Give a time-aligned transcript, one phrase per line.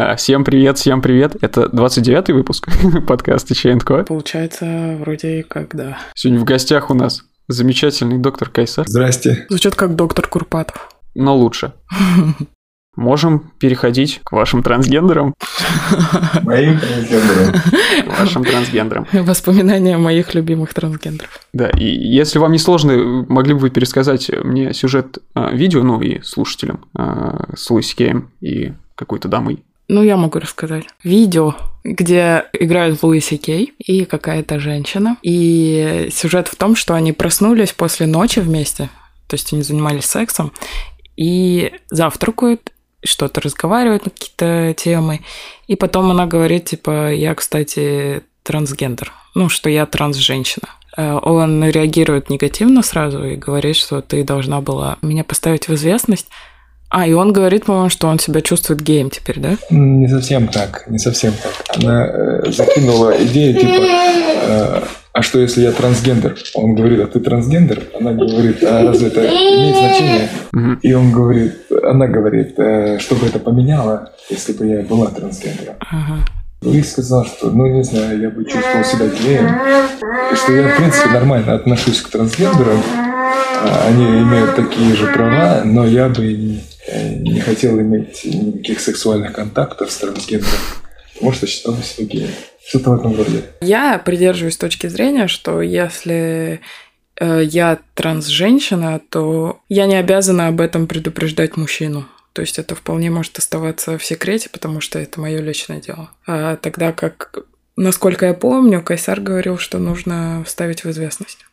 [0.00, 1.34] А, всем привет, всем привет.
[1.40, 2.68] Это 29-й выпуск
[3.08, 4.04] подкаста Чайнко.
[4.04, 5.98] Получается, вроде как да.
[6.14, 8.86] Сегодня в гостях у нас замечательный доктор Кайсар.
[8.86, 9.46] Здрасте.
[9.48, 10.88] Звучит как доктор Курпатов.
[11.16, 11.72] Но лучше.
[12.96, 15.34] Можем переходить к вашим трансгендерам.
[16.44, 17.54] Моим трансгендерам.
[18.04, 19.08] К вашим трансгендерам.
[19.12, 21.40] Воспоминания моих любимых трансгендеров.
[21.52, 26.00] Да, и если вам не сложно, могли бы вы пересказать мне сюжет а, видео, ну
[26.00, 29.64] и слушателям а, с Луиси Кеем и какой-то дамой.
[29.88, 30.84] Ну, я могу рассказать.
[31.02, 35.16] Видео, где играют Луиси Кей и какая-то женщина.
[35.22, 38.90] И сюжет в том, что они проснулись после ночи вместе,
[39.26, 40.52] то есть они занимались сексом,
[41.16, 45.20] и завтракают, что-то разговаривают на какие-то темы.
[45.66, 49.12] И потом она говорит, типа, я, кстати, трансгендер.
[49.34, 50.68] Ну, что я транс-женщина.
[50.96, 56.28] Э, Он реагирует негативно сразу и говорит, что ты должна была меня поставить в известность.
[56.90, 59.56] А, и он говорит, по-моему, что он себя чувствует геем теперь, да?
[59.70, 61.76] Не совсем так, не совсем так.
[61.76, 64.80] Она э, закинула идею типа, э,
[65.12, 66.36] а что если я трансгендер?
[66.54, 67.82] Он говорит, а ты трансгендер?
[67.98, 70.28] Она говорит, а разве это имеет значение?
[70.82, 75.74] И он говорит, она говорит, э, что бы это поменяло, если бы я была трансгендером.
[75.80, 76.24] Ага.
[76.62, 79.60] И сказал, что, ну, не знаю, я бы чувствовал себя геем.
[80.32, 82.82] И что я, в принципе, нормально отношусь к трансгендерам.
[83.60, 88.80] А, Они имеют такие же права, но я бы не, э, не хотел иметь никаких
[88.80, 90.60] сексуальных контактов с трансгендером,
[91.14, 92.30] потому что считал себя геем.
[92.66, 93.44] Что-то в этом роде.
[93.62, 96.60] Я придерживаюсь точки зрения, что если
[97.18, 102.06] э, я транс-женщина, то я не обязана об этом предупреждать мужчину.
[102.34, 106.10] То есть это вполне может оставаться в секрете, потому что это мое личное дело.
[106.26, 107.38] А тогда как,
[107.76, 111.47] насколько я помню, Кайсар говорил, что нужно вставить в известность.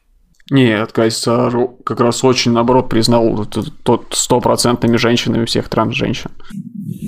[0.51, 3.47] Нет, Кайсар как раз очень, наоборот, признал
[3.83, 6.29] тот стопроцентными женщинами всех транс-женщин.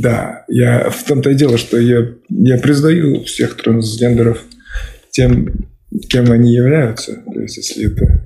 [0.02, 4.44] Да, я в том-то и дело, что я, я признаю всех трансгендеров
[5.12, 5.68] тем,
[6.10, 7.22] кем они являются.
[7.32, 8.26] То есть, если это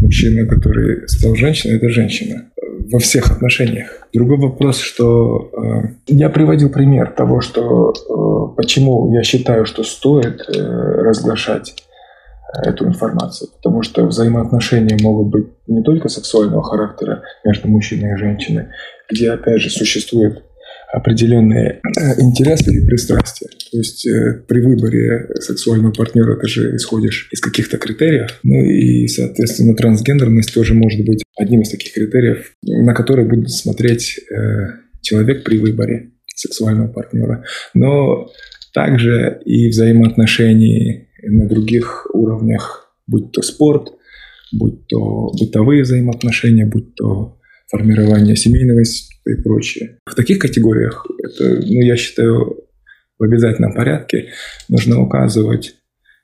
[0.00, 2.46] мужчина, который стал женщиной, это женщина
[2.90, 4.08] во всех отношениях.
[4.12, 10.42] Другой вопрос, что э, я приводил пример того, что э, почему я считаю, что стоит
[10.48, 11.81] э, разглашать
[12.64, 18.66] эту информацию, потому что взаимоотношения могут быть не только сексуального характера между мужчиной и женщиной,
[19.10, 20.42] где опять же существует
[20.92, 23.48] определенные э, интересы и пристрастия.
[23.48, 28.38] То есть э, при выборе сексуального партнера ты же исходишь из каких-то критериев.
[28.42, 34.20] Ну и, соответственно, трансгендерность тоже может быть одним из таких критериев, на которые будет смотреть
[34.30, 34.66] э,
[35.00, 37.42] человек при выборе сексуального партнера.
[37.72, 38.30] Но
[38.74, 43.92] также и взаимоотношений на других уровнях, будь то спорт,
[44.52, 47.38] будь то бытовые взаимоотношения, будь то
[47.70, 49.98] формирование семейного и прочее.
[50.04, 52.64] В таких категориях это, ну, я считаю,
[53.18, 54.30] в обязательном порядке
[54.68, 55.76] нужно указывать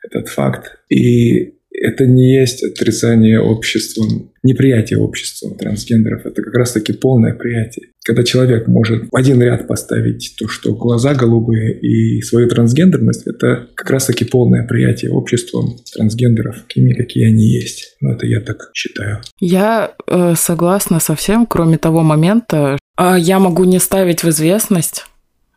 [0.05, 0.79] этот факт.
[0.91, 6.27] И это не есть отрицание обществом, неприятие обществом трансгендеров.
[6.27, 7.89] Это как раз-таки полное приятие.
[8.05, 13.69] Когда человек может в один ряд поставить то, что глаза голубые и свою трансгендерность, это
[13.75, 17.97] как раз-таки полное приятие обществом трансгендеров, такими, какие они есть.
[18.01, 19.21] Ну, это я так считаю.
[19.41, 25.05] Я э, согласна со всем, кроме того момента, э, я могу не ставить в известность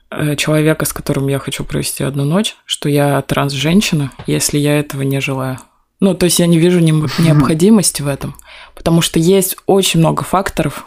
[0.09, 5.03] э, человека, с которым я хочу провести одну ночь, что я транс-женщина, если я этого
[5.03, 5.59] не желаю.
[6.02, 8.36] Ну, то есть я не вижу необходимости в этом,
[8.76, 10.86] потому что есть очень много факторов,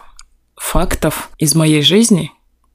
[0.57, 2.31] фактов из моей жизни,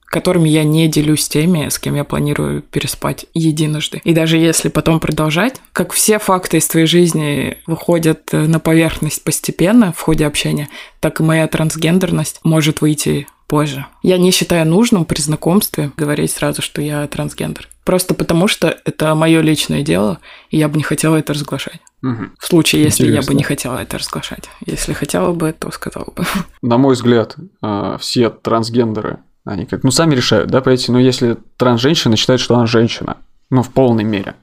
[0.07, 4.01] которыми я не делюсь теми, с кем я планирую переспать единожды.
[4.03, 9.23] И даже если потом продолжать, как все факты из твоей жизни выходят э, на поверхность
[9.23, 10.67] постепенно в ходе общения,
[10.99, 13.85] так и моя трансгендерность может выйти позже.
[14.01, 17.69] Я не считаю нужным при знакомстве говорить сразу, что я трансгендер.
[17.83, 20.19] Просто потому, что это мое личное дело,
[20.49, 21.79] и я бы не хотела это разглашать.
[22.01, 22.33] Мгм.
[22.39, 23.33] В случае, если я бы Интересно.
[23.33, 24.49] не хотела это разглашать.
[24.65, 26.23] Если хотела бы, то сказала бы.
[26.61, 31.37] На мой взгляд, а, все трансгендеры, они как, ну, сами решают, да, пойти, но если
[31.57, 33.17] трансженщина считает, что она женщина,
[33.49, 34.35] ну, в полной мере,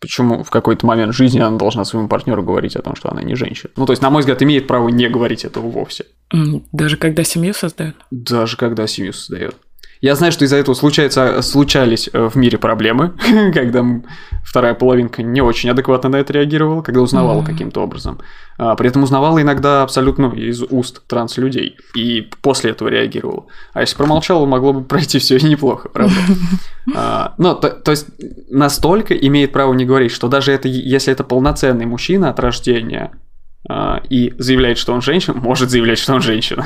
[0.00, 3.34] почему в какой-то момент жизни она должна своему партнеру говорить о том, что она не
[3.36, 3.70] женщина?
[3.76, 6.06] Ну, то есть, на мой взгляд, имеет право не говорить этого вовсе,
[6.72, 7.96] Даже когда семью создают.
[8.10, 9.56] даже когда семью создает.
[10.06, 13.14] Я знаю, что из-за этого случается, случались э, в мире проблемы,
[13.52, 13.84] когда
[14.44, 17.46] вторая половинка не очень адекватно на это реагировала, когда узнавала Мгм.
[17.46, 18.20] каким-то образом.
[18.56, 21.76] А, при этом узнавала иногда абсолютно из уст транс-людей.
[21.96, 23.46] И после этого реагировала.
[23.72, 26.14] А если промолчала, могло бы пройти все неплохо, правда?
[26.94, 28.06] А, Ну, то, то есть
[28.48, 33.10] настолько имеет право не говорить, что даже это, если это полноценный мужчина от рождения
[33.68, 36.64] а, и заявляет, что он женщина, может заявлять, что он женщина.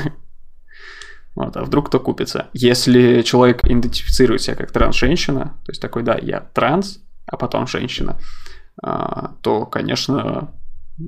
[1.35, 2.47] Вот, а вдруг кто купится?
[2.53, 8.17] Если человек идентифицирует себя как транс-женщина, то есть такой, да, я транс, а потом женщина,
[8.83, 10.53] а, то, конечно,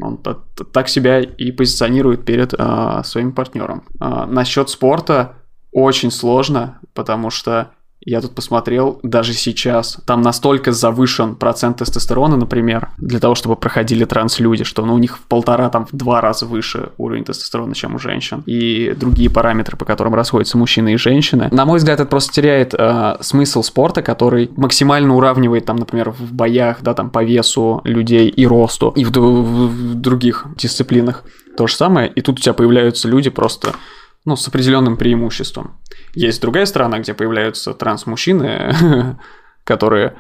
[0.02, 3.84] он так себя и позиционирует перед а, своим партнером.
[4.00, 5.36] А, насчет спорта
[5.72, 7.72] очень сложно, потому что
[8.06, 14.06] я тут посмотрел, даже сейчас там настолько завышен процент тестостерона, например, для того, чтобы проходили
[14.06, 17.96] транслюди, что ну, у них в полтора, там, в два раза выше уровень тестостерона, чем
[17.96, 18.44] у женщин.
[18.46, 21.50] И другие параметры, по которым расходятся мужчины и женщины.
[21.52, 26.34] На мой взгляд, это просто теряет э, смысл спорта, который максимально уравнивает, там, например, в
[26.34, 31.24] боях, да, там, по весу людей и росту, и в, в, в других дисциплинах
[31.56, 32.10] то же самое.
[32.10, 33.74] И тут у тебя появляются люди просто
[34.26, 35.80] ну, с определенным преимуществом.
[36.14, 39.18] Есть другая сторона, где появляются транс-мужчины,
[39.64, 40.16] которые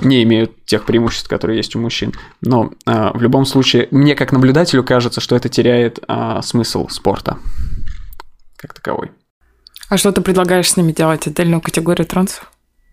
[0.00, 2.12] не имеют тех преимуществ, которые есть у мужчин.
[2.40, 7.38] Но э, в любом случае, мне как наблюдателю кажется, что это теряет э, смысл спорта
[8.56, 9.10] как таковой.
[9.88, 11.26] А что ты предлагаешь с ними делать?
[11.26, 12.52] Отдельную категорию трансов?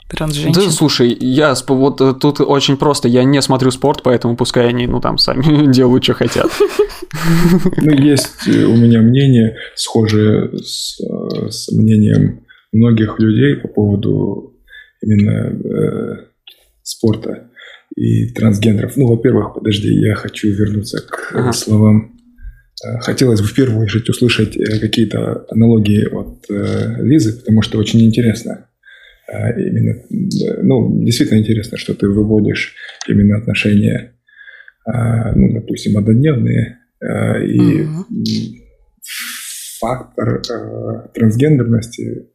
[0.09, 0.53] Трансженщин?
[0.53, 4.87] Да, слушай, я вот э, тут очень просто, я не смотрю спорт, поэтому пускай они,
[4.87, 6.51] ну, там, сами делают, что хотят.
[7.77, 14.55] Ну, есть у меня мнение, схожее с, э, с мнением многих людей по поводу
[15.01, 16.25] именно э,
[16.83, 17.49] спорта
[17.95, 18.97] и трансгендеров.
[18.97, 21.53] Ну, во-первых, подожди, я хочу вернуться к ага.
[21.53, 22.17] словам.
[22.85, 28.01] Э, хотелось бы в первую очередь услышать какие-то аналогии от э, Лизы, потому что очень
[28.01, 28.66] интересно.
[29.29, 30.03] А, именно,
[30.63, 32.75] ну, действительно интересно, что ты выводишь
[33.07, 34.13] именно отношения,
[34.85, 38.53] а, ну, допустим, однодневные, а, и mm-hmm.
[39.79, 40.41] фактор
[41.13, 42.29] трансгендерности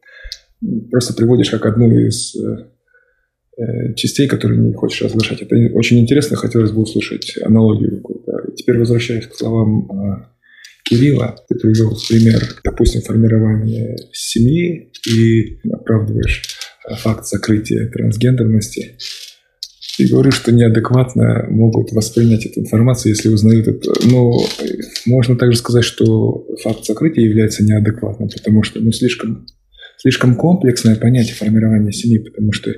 [0.91, 5.41] просто приводишь как одну из э, частей, которые не хочешь разглашать.
[5.41, 8.53] Это очень интересно, хотелось бы услышать аналогию какую-то.
[8.55, 10.29] теперь возвращаясь к словам
[10.85, 18.97] Кирилла, ты привел пример, допустим, формирования семьи и оправдываешь факт закрытия трансгендерности.
[19.99, 23.93] И говорю, что неадекватно могут воспринять эту информацию, если узнают это.
[24.05, 24.33] Но
[25.05, 29.45] можно также сказать, что факт закрытия является неадекватным, потому что ну, слишком,
[29.97, 32.73] слишком комплексное понятие формирования семьи, потому что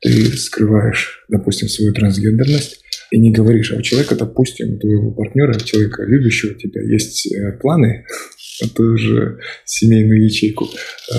[0.00, 5.58] ты скрываешь, допустим, свою трансгендерность и не говоришь, а у человека, допустим, у твоего партнера,
[5.58, 8.04] человека, любящего тебя, есть э, планы,
[8.62, 11.14] а тоже семейную ячейку э,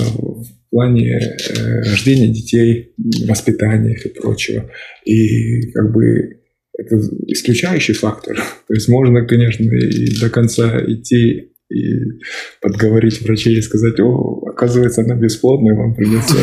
[0.76, 2.94] плане э, рождения детей,
[3.26, 4.70] воспитания и прочего.
[5.06, 6.42] И как бы
[6.78, 8.36] это исключающий фактор.
[8.68, 12.20] То есть можно, конечно, и до конца идти и
[12.62, 16.36] подговорить врачей и сказать, о, оказывается, она бесплодная, вам придется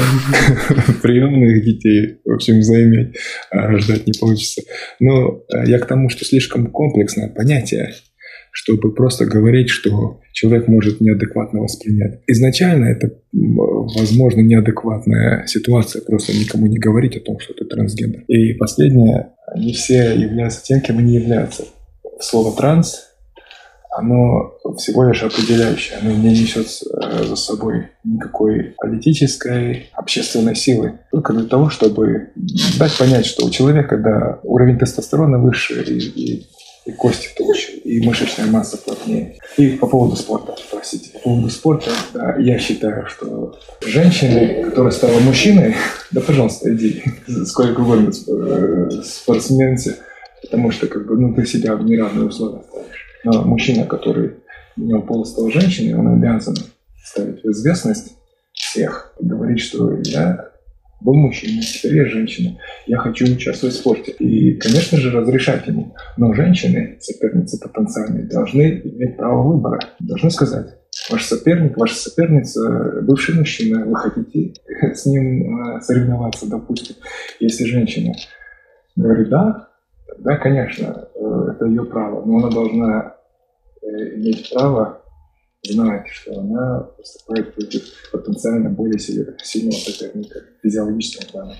[1.02, 3.14] приемных детей, в общем, заиметь,
[3.50, 4.62] а ждать не получится.
[4.98, 7.92] Но э, я к тому, что слишком комплексное понятие,
[8.52, 12.20] чтобы просто говорить, что человек может неадекватно воспринять.
[12.26, 18.24] Изначально это, возможно, неадекватная ситуация, просто никому не говорить о том, что ты трансгендер.
[18.28, 21.64] И последнее, не все являются тем, кем они являются.
[22.20, 23.08] Слово «транс»
[23.94, 31.00] оно всего лишь определяющее, оно не несет э, за собой никакой политической, общественной силы.
[31.10, 32.30] Только для того, чтобы
[32.78, 36.46] дать понять, что у человека, когда уровень тестостерона выше и, и
[36.84, 39.38] и кости толще, и мышечная масса плотнее.
[39.56, 41.10] И по поводу спорта, простите.
[41.12, 45.76] По поводу спорта, да, я считаю, что женщины, которая стала мужчиной,
[46.10, 47.02] да, пожалуйста, иди,
[47.46, 49.98] сколько угодно э, спортсменцы,
[50.42, 53.06] потому что, как бы, ну, ты себя в неравные условия ставишь.
[53.24, 54.36] Но мужчина, который
[54.76, 56.56] у него пол стал женщиной, он обязан
[57.04, 58.14] ставить в известность
[58.52, 60.51] всех, говорить, что я
[61.02, 64.12] был мужчина, теперь я женщина, я хочу участвовать в спорте.
[64.12, 65.94] И, конечно же, разрешать ему.
[66.16, 70.78] Но женщины, соперницы потенциальные, должны иметь право выбора, должны сказать,
[71.10, 74.54] ваш соперник, ваша соперница, бывший мужчина, вы хотите
[74.94, 76.96] с ним э, соревноваться, допустим.
[77.40, 78.14] Если женщина
[78.96, 79.68] говорит «да»,
[80.06, 83.14] тогда, конечно, э, это ее право, но она должна
[83.82, 85.01] э, иметь право
[85.62, 91.56] знать, что она поступает против потенциально более сильного соперника в физиологическом плане.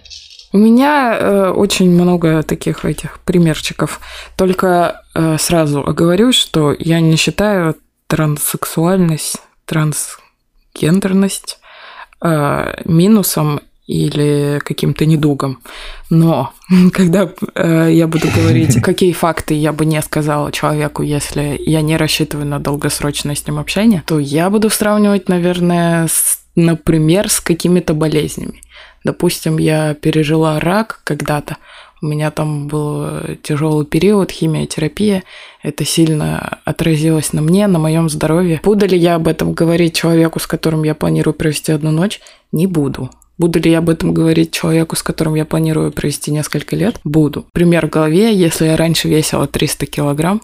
[0.53, 4.01] У меня э, очень много таких этих примерчиков.
[4.37, 11.59] Только э, сразу оговорюсь, что я не считаю транссексуальность, трансгендерность
[12.23, 15.61] э, минусом или каким-то недугом.
[16.11, 16.53] Но
[16.93, 21.97] когда э, я буду говорить, какие факты я бы не сказала человеку, если я не
[21.97, 27.95] рассчитываю на долгосрочное с ним общение, то я буду сравнивать, наверное, с, например, с какими-то
[27.95, 28.63] болезнями.
[29.05, 31.57] Допустим, я пережила рак когда-то.
[32.01, 33.07] У меня там был
[33.43, 35.23] тяжелый период, химиотерапия.
[35.63, 38.61] Это сильно отразилось на мне, на моем здоровье.
[38.63, 42.21] Буду ли я об этом говорить человеку, с которым я планирую провести одну ночь?
[42.51, 43.11] Не буду.
[43.39, 47.01] Буду ли я об этом говорить человеку, с которым я планирую провести несколько лет?
[47.05, 47.47] Буду.
[47.53, 50.43] Пример в голове, если я раньше весила 300 килограмм,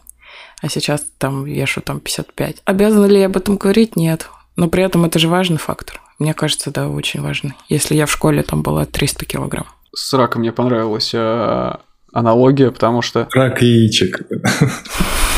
[0.60, 2.62] а сейчас там вешу там 55.
[2.64, 3.96] Обязана ли я об этом говорить?
[3.96, 4.28] Нет.
[4.56, 6.00] Но при этом это же важный фактор.
[6.18, 7.52] Мне кажется, да, очень важный.
[7.68, 9.66] Если я в школе там была 300 килограмм.
[9.94, 11.72] С раком мне понравилась э,
[12.12, 13.28] аналогия, потому что...
[13.32, 14.22] Рак яичек.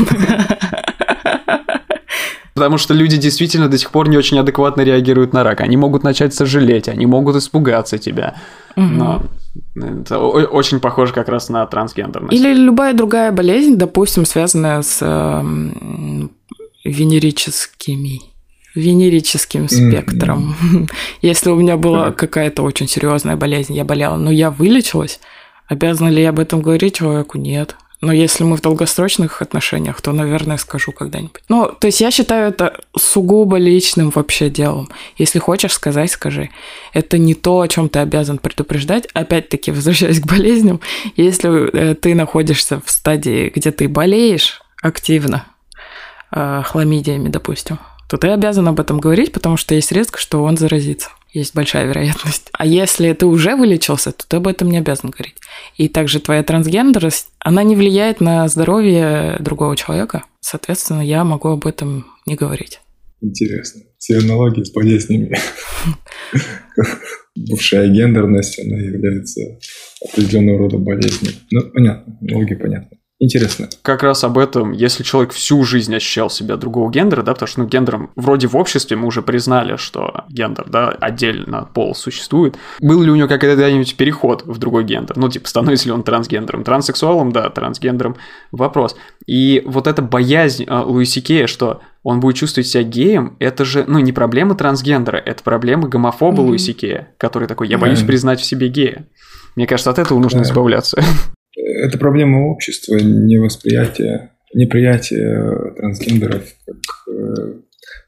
[2.54, 5.61] Потому что люди действительно до сих пор не очень адекватно реагируют на рак.
[5.61, 8.37] Они могут начать сожалеть, они могут испугаться тебя.
[8.76, 8.85] Угу.
[8.85, 9.23] Но
[9.76, 12.33] это очень похоже как раз на трансгендерность.
[12.33, 15.42] Или любая другая болезнь, допустим, связанная с э,
[16.85, 18.21] венерическими
[18.75, 20.54] венерическим спектром.
[20.62, 20.90] Mm-hmm.
[21.23, 25.21] Если у меня была какая-то очень серьезная болезнь, я болела, но я вылечилась,
[25.66, 27.38] обязана ли я об этом говорить человеку?
[27.38, 27.76] Нет.
[28.00, 31.42] Но если мы в долгосрочных отношениях, то, наверное, скажу когда-нибудь.
[31.49, 34.88] Ну, то есть я считаю это сугубо личным вообще делом.
[35.19, 36.49] Если хочешь сказать, скажи.
[36.95, 39.07] Это не то, о чем ты обязан предупреждать.
[39.12, 40.80] Опять-таки, возвращаясь к болезням,
[41.16, 45.47] если э, ты находишься в стадии, где ты болеешь активно,
[46.33, 47.78] э, хламидиями, допустим,
[48.09, 51.87] то ты обязан об этом говорить, потому что есть риск, что он заразится есть большая
[51.87, 52.49] вероятность.
[52.52, 55.37] А если ты уже вылечился, то ты об этом не обязан говорить.
[55.76, 60.25] И также твоя трансгендерность, она не влияет на здоровье другого человека.
[60.40, 62.80] Соответственно, я могу об этом не говорить.
[63.20, 63.82] Интересно.
[63.99, 65.37] Все аналогии с болезнями.
[67.37, 69.58] Бывшая гендерность, она является
[70.08, 71.32] определенного рода болезнью.
[71.50, 73.00] Ну, понятно, аналогии понятны.
[73.22, 73.68] Интересно.
[73.82, 77.60] Как раз об этом, если человек всю жизнь ощущал себя другого гендера, да, потому что,
[77.60, 82.56] ну, гендером вроде в обществе мы уже признали, что гендер, да, отдельно пол существует.
[82.80, 85.18] Был ли у него когда-нибудь переход в другой гендер?
[85.18, 86.64] Ну, типа, становится ли он трансгендером?
[86.64, 88.16] Транссексуалом, да, трансгендером,
[88.52, 88.96] вопрос.
[89.26, 93.84] И вот эта боязнь э, Луиси Кея, что он будет чувствовать себя геем, это же,
[93.86, 96.46] ну, не проблема трансгендера, это проблема гомофоба mm-hmm.
[96.46, 98.06] Луиси Кея, который такой, я боюсь mm-hmm.
[98.06, 99.06] признать в себе гея.
[99.56, 101.02] Мне кажется, от этого нужно избавляться.
[101.57, 107.54] это проблема общества, невосприятие, неприятие трансгендеров как э,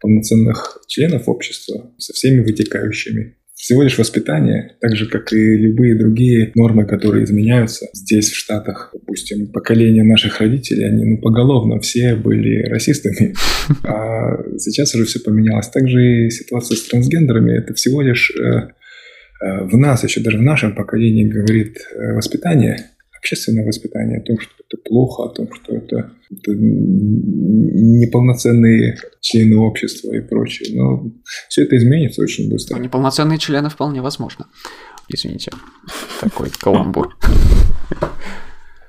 [0.01, 3.37] полноценных членов общества со всеми вытекающими.
[3.55, 8.91] Всего лишь воспитание, так же, как и любые другие нормы, которые изменяются здесь, в Штатах.
[8.93, 13.35] Допустим, поколение наших родителей, они ну, поголовно все были расистами.
[13.85, 15.69] А сейчас уже все поменялось.
[15.69, 20.43] Также и ситуация с трансгендерами– это всего лишь э, э, в нас, еще даже в
[20.43, 22.87] нашем поколении говорит воспитание–
[23.23, 30.13] общественное воспитание, о том, что это плохо, о том, что это, это неполноценные члены общества
[30.13, 30.77] и прочее.
[30.77, 31.13] Но
[31.49, 32.75] все это изменится очень быстро.
[32.77, 34.49] Но неполноценные члены вполне возможно.
[35.09, 35.53] Извините,
[36.21, 37.17] такой каламбур.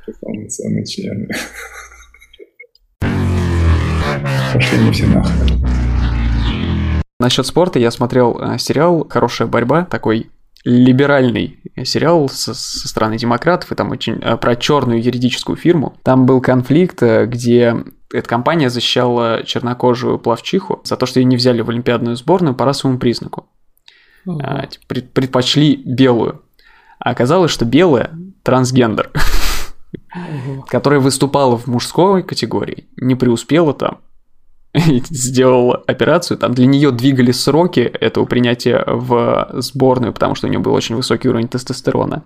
[0.08, 1.28] Неполноценные члены.
[4.52, 5.64] Пошли не все нахрен.
[7.20, 10.32] Насчет спорта я смотрел э, сериал «Хорошая борьба», такой
[10.64, 15.98] либеральный сериал со, со стороны демократов, и там очень э, про черную юридическую фирму.
[16.04, 17.76] Там был конфликт, э, где
[18.14, 22.66] эта компания защищала чернокожую плавчиху за то, что ее не взяли в олимпиадную сборную по
[22.66, 23.48] расовому признаку.
[24.26, 24.42] Угу.
[24.88, 26.44] Предпочли белую.
[27.00, 28.12] А оказалось, что белая
[28.44, 30.62] трансгендер, угу.
[30.70, 34.00] которая выступала в мужской категории, не преуспела там,
[35.10, 40.60] сделал операцию, там для нее двигали сроки этого принятия в сборную, потому что у нее
[40.60, 42.24] был очень высокий уровень тестостерона.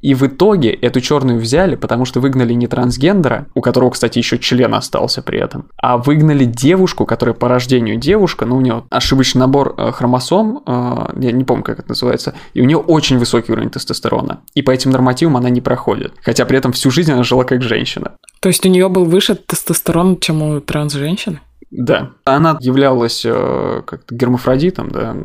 [0.00, 4.38] И в итоге эту черную взяли, потому что выгнали не трансгендера, у которого, кстати, еще
[4.38, 9.40] член остался при этом, а выгнали девушку, которая по рождению девушка, но у нее ошибочный
[9.40, 13.50] набор э, хромосом, э, я не помню, как это называется, и у нее очень высокий
[13.50, 14.40] уровень тестостерона.
[14.54, 16.12] И по этим нормативам она не проходит.
[16.22, 18.12] Хотя при этом всю жизнь она жила как женщина.
[18.40, 21.40] То есть у нее был выше тестостерон, чем у транс-женщины?
[21.70, 22.12] Да.
[22.24, 25.16] Она являлась э, как-то гермафродитом, да,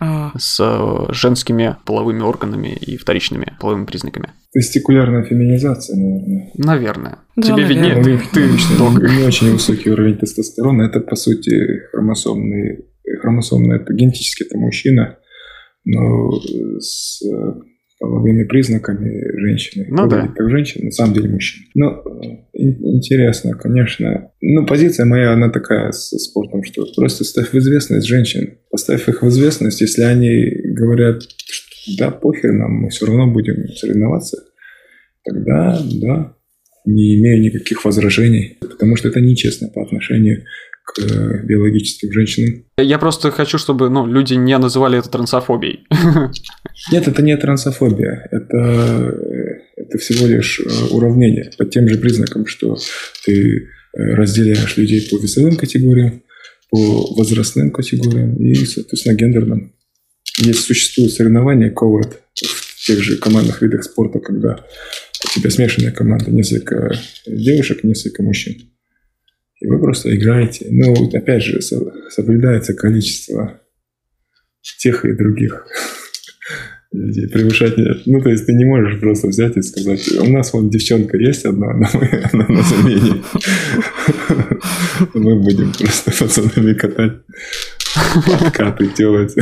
[0.00, 0.32] а.
[0.36, 4.30] с э, женскими половыми органами и вторичными половыми признаками.
[4.52, 6.50] Тестикулярная феминизация, наверное.
[6.56, 7.18] Наверное.
[7.36, 8.02] Да, Тебе наверное.
[8.02, 8.20] виднее.
[8.32, 10.82] Ты, ты не очень высокий уровень тестостерона.
[10.82, 12.86] Это, по сути, хромосомный,
[13.20, 15.18] хромосомный это генетически это мужчина,
[15.84, 16.32] но
[16.80, 17.22] с
[18.00, 19.86] половыми признаками женщины.
[19.90, 20.32] Ну да.
[20.34, 21.66] Как женщина, на самом деле мужчина.
[21.74, 22.02] Ну,
[22.54, 24.32] интересно, конечно.
[24.40, 28.54] Ну, позиция моя, она такая со спортом, что просто ставь в известность женщин.
[28.70, 33.68] Поставь их в известность, если они говорят, что да, похер нам, мы все равно будем
[33.68, 34.38] соревноваться,
[35.24, 36.36] тогда, да,
[36.86, 40.44] не имею никаких возражений, потому что это нечестно по отношению
[40.92, 42.64] к э, биологическим женщинам.
[42.78, 45.86] Я просто хочу, чтобы ну, люди не называли это трансофобией.
[46.92, 48.28] Нет, это не трансофобия.
[48.30, 49.14] Это,
[49.76, 52.76] это всего лишь э, уравнение по тем же признакам, что
[53.24, 56.22] ты разделяешь людей по весовым категориям,
[56.70, 59.74] по возрастным категориям и, соответственно, гендерным.
[60.38, 64.64] Есть существуют соревнования ковод в тех же командных видах спорта, когда
[65.24, 68.70] у тебя смешанная команда, несколько девушек, несколько мужчин.
[69.60, 70.68] И вы просто играете.
[70.70, 73.60] Ну, опять же, соблюдается количество
[74.78, 75.66] тех и других
[76.92, 77.28] людей.
[77.28, 78.02] Превышать нет.
[78.06, 81.44] Ну, то есть ты не можешь просто взять и сказать, у нас вот девчонка есть
[81.44, 83.22] одна, мы, она на замене.
[85.14, 87.22] Мы будем просто пацанами катать,
[88.26, 89.34] подкаты делать.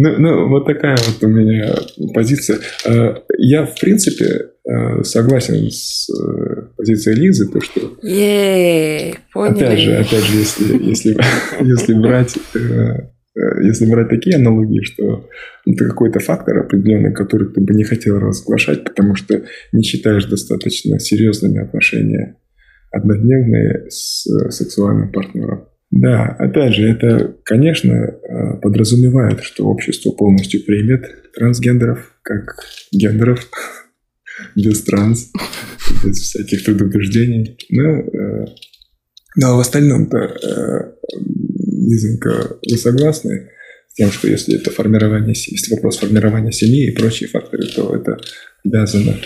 [0.00, 1.74] Ну, ну, вот такая вот у меня
[2.14, 2.60] позиция.
[2.86, 7.80] Э, я, в принципе, э, согласен с э, позицией Лизы, то, что...
[9.34, 11.16] Опять же, опять же, если, если,
[11.60, 12.38] если брать
[13.62, 15.28] если брать такие аналогии, что
[15.66, 20.98] это какой-то фактор определенный, который ты бы не хотел разглашать, потому что не считаешь достаточно
[21.00, 22.36] серьезными отношения
[22.92, 25.68] однодневные с сексуальным партнером.
[25.90, 33.48] Да, опять же, это, конечно, э, подразумевает, что общество полностью примет трансгендеров как гендеров,
[34.54, 35.32] без транс,
[36.04, 37.56] без всяких предубеждений.
[37.70, 38.46] Но, э,
[39.36, 40.92] но в остальном-то, э,
[41.56, 43.50] Лизонька, вы согласны
[43.88, 48.18] с тем, что если это формирование, если вопрос формирования семьи и прочие факторы, то это
[48.62, 49.16] обязано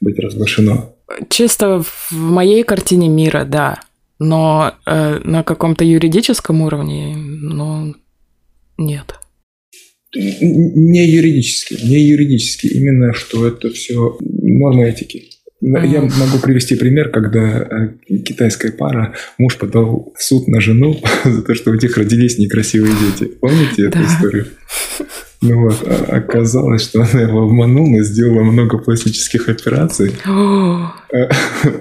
[0.00, 0.94] быть разглашено?
[1.28, 3.80] Чисто в моей картине мира, да
[4.18, 7.94] но э, на каком-то юридическом уровне, ну,
[8.78, 9.14] нет.
[10.14, 15.24] Не юридически, не юридически, именно что это все нормы этики.
[15.62, 15.86] Mm-hmm.
[15.88, 21.42] Я могу привести пример, когда э, китайская пара, муж подал в суд на жену за
[21.42, 23.30] то, что у них родились некрасивые дети.
[23.40, 24.46] Помните эту историю?
[25.48, 30.08] Ну вот, а оказалось, что она его обманула, сделала много пластических операций.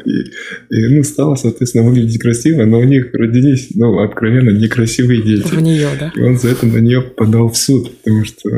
[0.06, 5.48] и, и, ну, стала, соответственно, выглядеть красиво, но у них родились, ну, откровенно, некрасивые дети.
[5.48, 6.12] В нее, да?
[6.16, 8.50] И он за это на нее подал в суд, потому что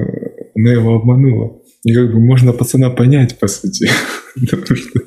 [0.56, 1.62] она его обманула.
[1.84, 3.90] И как бы можно пацана понять, по сути.
[4.40, 5.00] потому что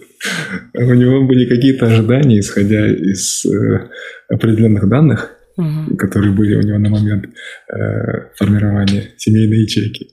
[0.74, 3.88] у него были какие-то ожидания, исходя из э,
[4.28, 5.96] определенных данных, угу.
[5.96, 7.26] которые были у него на момент
[7.72, 10.10] э, формирования семейной ячейки.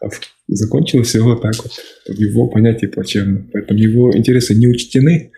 [0.00, 0.08] А
[0.48, 1.72] закончилось все вот так вот,
[2.06, 3.46] в его понятии плачевно.
[3.52, 5.32] Поэтому его интересы не учтены.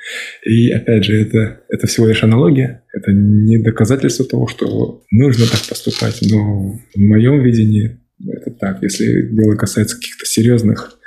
[0.44, 5.60] И опять же, это, это всего лишь аналогия, это не доказательство того, что нужно так
[5.68, 6.18] поступать.
[6.30, 8.82] Но в моем видении это так.
[8.82, 10.98] Если дело касается каких-то серьезных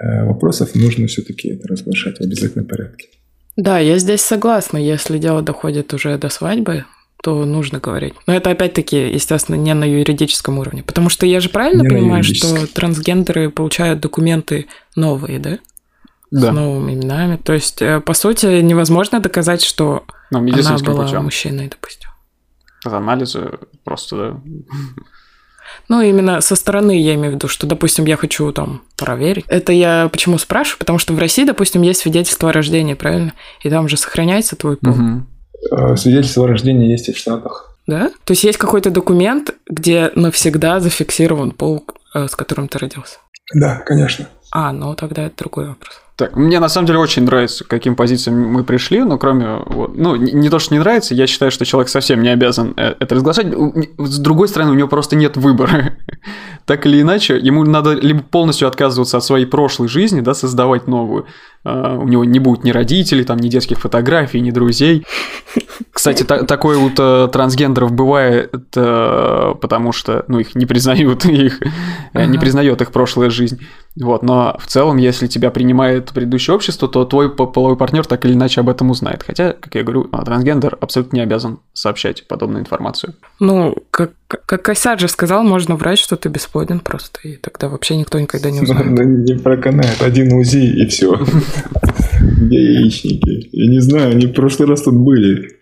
[0.00, 3.08] э, вопросов, нужно все-таки это разглашать в обязательном порядке.
[3.56, 4.78] Да, я здесь согласна.
[4.78, 6.84] Если дело доходит уже до свадьбы,
[7.22, 8.14] то нужно говорить.
[8.26, 10.82] Но это опять-таки, естественно, не на юридическом уровне.
[10.82, 15.58] Потому что я же правильно не понимаю, что трансгендеры получают документы новые, да?
[16.32, 16.50] Да.
[16.50, 17.36] С новыми именами.
[17.36, 21.24] То есть, э, по сути, невозможно доказать, что ну, она была путем.
[21.24, 22.10] мужчиной, допустим.
[22.84, 24.40] Это анализы просто, да.
[25.88, 29.44] Ну, именно со стороны я имею в виду, что, допустим, я хочу там проверить.
[29.46, 30.78] Это я почему спрашиваю?
[30.78, 33.34] Потому что в России, допустим, есть свидетельство о рождении, правильно?
[33.62, 34.92] И там же сохраняется твой пол.
[34.92, 35.26] Угу.
[35.70, 37.76] Э, свидетельство о рождении есть и в Штатах.
[37.86, 38.10] Да?
[38.24, 43.18] То есть есть какой-то документ, где навсегда зафиксирован пол, э, с которым ты родился?
[43.54, 44.28] Да, конечно.
[44.50, 46.01] А, ну тогда это другой вопрос.
[46.16, 49.96] Так, мне на самом деле очень нравится, к каким позициям мы пришли, но кроме, вот,
[49.96, 52.94] ну, не, не то, что не нравится, я считаю, что человек совсем не обязан э,
[53.00, 53.46] это разглашать.
[53.98, 55.96] С другой стороны, у него просто нет выбора.
[56.66, 61.26] так или иначе, ему надо либо полностью отказываться от своей прошлой жизни, да, создавать новую.
[61.64, 65.06] Uh, у него не будет ни родителей, там, ни детских фотографий, ни друзей.
[65.92, 71.60] Кстати, та- такое вот uh, трансгендеров бывает, uh, потому что, ну, их не признают, их
[72.14, 73.60] не признает их прошлая жизнь.
[74.00, 78.32] Вот, но в целом, если тебя принимает предыдущее общество, то твой половой партнер так или
[78.32, 79.22] иначе об этом узнает.
[79.22, 83.14] Хотя, как я говорю, трансгендер абсолютно не обязан сообщать подобную информацию.
[83.38, 87.96] Ну, как, как Кайсар же сказал, можно врать, что ты бесплоден просто, и тогда вообще
[87.96, 88.90] никто никогда не узнает.
[88.90, 90.00] Ну, не проканает.
[90.00, 91.14] Один УЗИ и все.
[92.20, 93.50] Где яичники?
[93.52, 95.60] Я не знаю, они в прошлый раз тут были.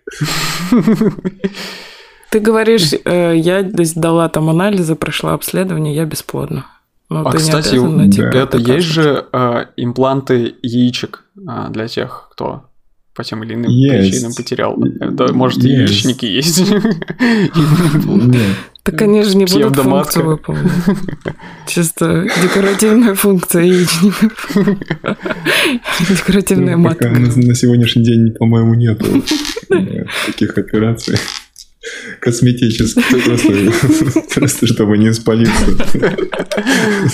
[2.31, 6.65] Ты говоришь, э, я сдала там анализы, прошла обследование, я бесплодна.
[7.11, 8.39] Ну, а, кстати, обязан, да.
[8.39, 12.69] это есть же э, импланты яичек э, для тех, кто
[13.13, 14.11] по тем или иным есть.
[14.11, 14.81] причинам потерял.
[14.81, 16.05] Это, может, есть.
[16.05, 16.71] яичники есть.
[18.83, 20.71] Так они же не будут функцию выполнять.
[21.67, 24.57] Чисто декоративная функция яичников.
[26.09, 27.09] Декоративная матка.
[27.09, 29.05] На сегодняшний день, по-моему, нету
[30.25, 31.17] таких операций.
[32.19, 33.03] Косметический,
[34.35, 35.65] просто, чтобы не спалиться.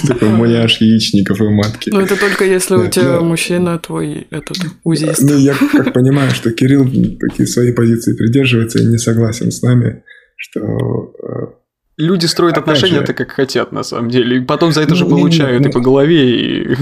[0.08, 1.90] Такой муляж яичников и матки.
[1.90, 5.22] Ну, это только если у тебя мужчина твой этот узист.
[5.22, 6.86] Ну, я как понимаю, что Кирилл
[7.20, 10.04] такие свои позиции придерживается и не согласен с нами,
[10.38, 11.58] что э,
[11.98, 14.38] Люди строят Опять отношения же, так, как хотят, на самом деле.
[14.38, 16.78] И потом за это же ну, получают и по голове, и...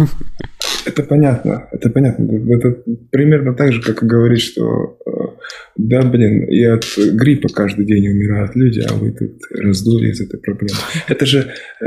[0.85, 2.29] Это понятно, это понятно.
[2.53, 5.09] Это примерно так же, как и говорить, что э,
[5.75, 10.39] да, блин, и от гриппа каждый день умирают люди, а вы тут раздули из этой
[10.39, 10.77] проблемы.
[11.07, 11.85] Это же э,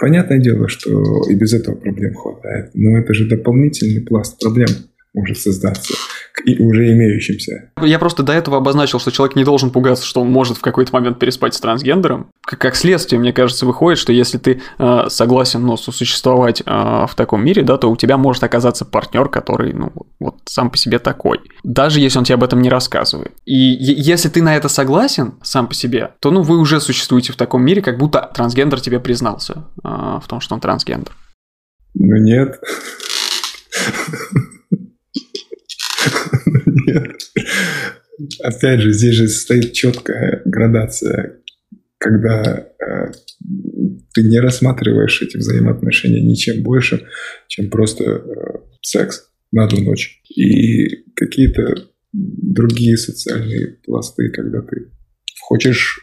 [0.00, 4.68] понятное дело, что и без этого проблем хватает, но это же дополнительный пласт проблем
[5.14, 5.94] может создаться
[6.32, 7.70] к уже имеющимся.
[7.80, 10.92] Я просто до этого обозначил, что человек не должен пугаться, что он может в какой-то
[10.92, 12.30] момент переспать с трансгендером.
[12.42, 17.12] Как, как следствие, мне кажется, выходит, что если ты э, согласен ну, существовать э, в
[17.16, 20.98] таком мире, да, то у тебя может оказаться партнер, который, ну, вот сам по себе
[20.98, 21.38] такой.
[21.62, 23.32] Даже если он тебе об этом не рассказывает.
[23.44, 27.36] И если ты на это согласен сам по себе, то, ну, вы уже существуете в
[27.36, 31.12] таком мире, как будто трансгендер тебе признался э, в том, что он трансгендер.
[31.94, 32.58] Ну, нет.
[36.94, 37.12] Нет.
[38.42, 41.40] Опять же, здесь же стоит четкая градация,
[41.98, 43.12] когда э,
[44.12, 47.00] ты не рассматриваешь эти взаимоотношения ничем большим,
[47.48, 48.20] чем просто э,
[48.82, 50.20] секс на одну ночь.
[50.36, 54.90] И какие-то другие социальные пласты, когда ты
[55.40, 56.00] хочешь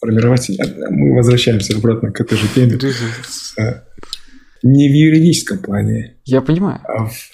[0.00, 0.50] формировать...
[0.90, 2.78] Мы возвращаемся обратно к этой же теме.
[4.64, 6.20] Не в юридическом плане.
[6.24, 6.80] Я понимаю.
[6.84, 7.30] А в,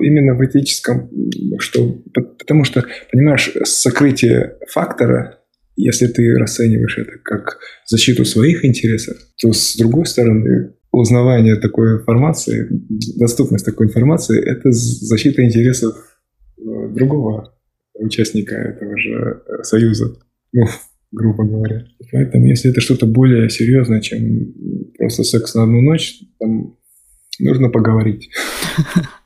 [0.00, 1.10] именно в этическом,
[1.58, 2.02] что,
[2.38, 5.38] потому что, понимаешь, сокрытие фактора,
[5.76, 12.68] если ты расцениваешь это как защиту своих интересов, то с другой стороны, узнавание такой информации,
[13.18, 15.94] доступность такой информации– это защита интересов
[16.58, 16.62] э,
[16.94, 17.54] другого
[17.94, 20.16] участника этого же э, союза,
[20.52, 20.66] ну,
[21.10, 21.86] грубо говоря.
[22.10, 24.52] Поэтому, если это что-то более серьезное, чем
[24.98, 26.76] просто секс на одну ночь, там
[27.38, 28.30] нужно поговорить.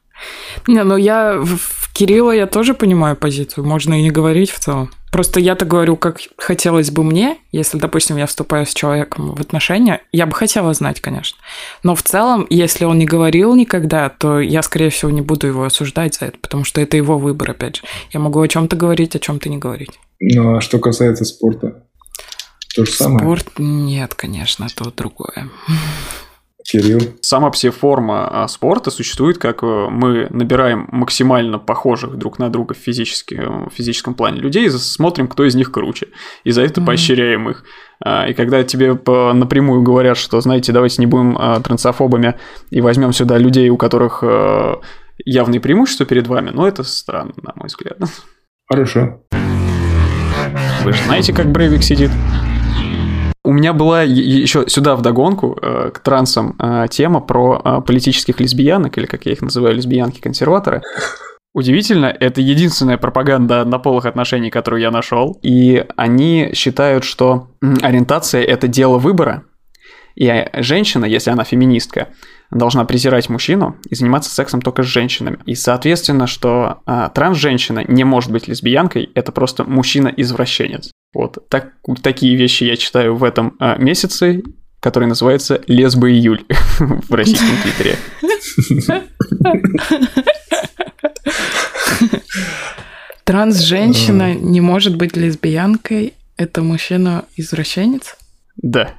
[0.66, 4.90] Не, ну я в Кирилла я тоже понимаю позицию, можно и не говорить в целом.
[5.12, 10.02] Просто я-то говорю, как хотелось бы мне, если, допустим, я вступаю с человеком в отношения,
[10.12, 11.38] я бы хотела знать, конечно.
[11.83, 15.64] Но в целом, если он не говорил никогда, то я, скорее всего, не буду его
[15.64, 17.83] осуждать за это, потому что это его выбор, опять же.
[18.12, 19.98] Я могу о чем-то говорить, о чем-то не говорить.
[20.20, 21.85] Ну, а что касается спорта?
[22.74, 23.20] То же самое?
[23.20, 25.48] Спорт нет, конечно, это другое.
[26.66, 27.00] Кирилл.
[27.20, 32.79] Сама псиформа а, спорта существует, как э, мы набираем максимально похожих друг на друга в,
[32.79, 36.09] физически, в физическом плане людей и смотрим, кто из них круче.
[36.44, 36.87] И за это mm-hmm.
[36.87, 37.64] поощряем их.
[38.05, 38.98] А, и когда тебе
[39.33, 42.35] напрямую говорят, что, знаете, давайте не будем а, трансофобами
[42.70, 44.74] и возьмем сюда людей, у которых э,
[45.24, 47.98] явные преимущества перед вами, ну это странно, на мой взгляд.
[48.68, 49.22] Хорошо.
[50.83, 52.11] Вы же знаете, как Брейвик сидит?
[53.46, 58.98] У меня была еще сюда вдогонку э, к трансам э, тема про э, политических лесбиянок,
[58.98, 60.82] или как я их называю, лесбиянки-консерваторы.
[61.54, 65.38] Удивительно, это единственная пропаганда однополых отношений, которую я нашел.
[65.42, 69.44] И они считают, что ориентация это дело выбора.
[70.16, 72.09] И женщина, если она феминистка,
[72.50, 75.38] должна презирать мужчину и заниматься сексом только с женщинами.
[75.46, 80.90] И соответственно, что а, транс-женщина не может быть лесбиянкой, это просто мужчина-извращенец.
[81.16, 84.42] Вот так, такие вещи я читаю в этом а, месяце,
[84.81, 86.44] который называется «Лесба июль»
[86.79, 87.96] в российском твиттере.
[93.24, 96.12] Транс-женщина не может быть лесбиянкой.
[96.37, 98.18] Это мужчина-извращенец?
[98.59, 98.92] Да.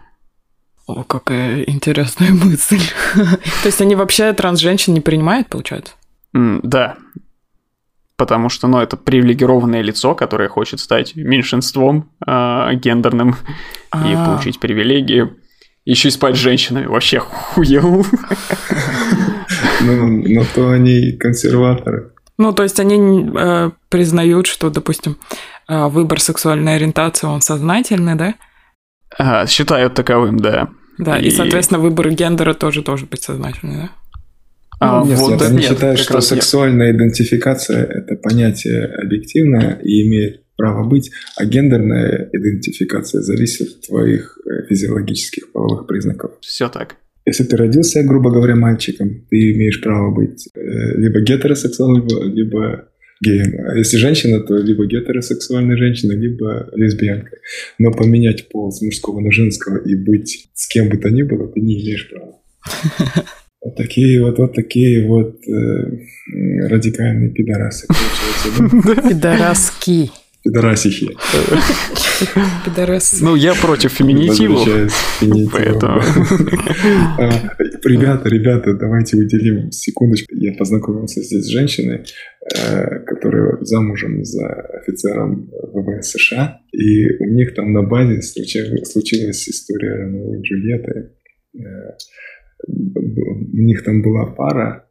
[0.88, 2.82] О, какая интересная мысль.
[3.14, 5.94] То есть они вообще транс-женщин не принимают, получается?
[6.34, 6.98] Да,
[8.18, 13.36] потому что, ну, это привилегированное лицо, которое хочет стать меньшинством э, гендерным
[13.92, 14.12] А-а-а.
[14.12, 15.30] и получить привилегии.
[15.86, 16.86] Еще и спать с женщинами.
[16.86, 18.06] Вообще хуел.
[19.82, 22.12] Ну, но то они консерваторы.
[22.38, 25.18] Ну, то есть они э, признают, что, допустим,
[25.70, 28.36] э, выбор сексуальной ориентации, он сознательный, да?
[29.18, 30.70] А, считают таковым, да.
[30.98, 33.90] Да, и, и соответственно, выбор гендера тоже должен быть сознательный, да?
[34.80, 36.98] А, ну, нет, вот нет, они нет, считают, что сексуальная нет.
[36.98, 44.68] идентификация– это понятие объективное и имеет право быть, а гендерная идентификация зависит от твоих э,
[44.68, 46.32] физиологических половых признаков.
[46.42, 46.96] Все так.
[47.26, 50.60] Если ты родился, грубо говоря, мальчиком, ты имеешь право быть э,
[50.98, 52.88] либо гетеросексуальным, либо, либо
[53.22, 53.68] геем.
[53.68, 57.38] А если женщина, то либо гетеросексуальная женщина, либо лесбиянка.
[57.80, 61.48] Но поменять пол с мужского на женского и быть с кем бы то ни было,
[61.48, 62.40] ты не имеешь права.
[63.62, 67.88] Вот такие вот, вот такие вот э, радикальные пидорасы,
[69.10, 70.12] Пидораски.
[70.44, 71.10] Пидорасихи.
[72.64, 73.20] Пидорас.
[73.22, 74.66] Ну, я против феминитивов.
[75.52, 76.02] Поэтому.
[77.20, 77.30] А,
[77.84, 80.34] Ребята, ребята, давайте уделим секундочку.
[80.36, 82.06] Я познакомился здесь с женщиной,
[82.56, 84.48] э, которая замужем за
[84.82, 86.62] офицером ВВС США.
[86.72, 91.12] И у них там на базе случи- случилась история Ромео и Джульетты.
[92.66, 94.90] У них там была пара.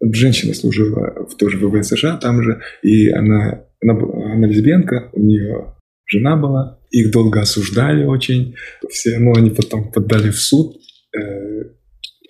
[0.00, 2.60] Женщина служила в тоже ВВС США там же.
[2.82, 3.98] И она, она,
[4.34, 5.74] она лесбиянка, у нее
[6.06, 6.80] жена была.
[6.90, 8.54] Их долго осуждали очень.
[8.90, 10.76] Все, но они потом подали в суд.
[11.16, 11.64] э,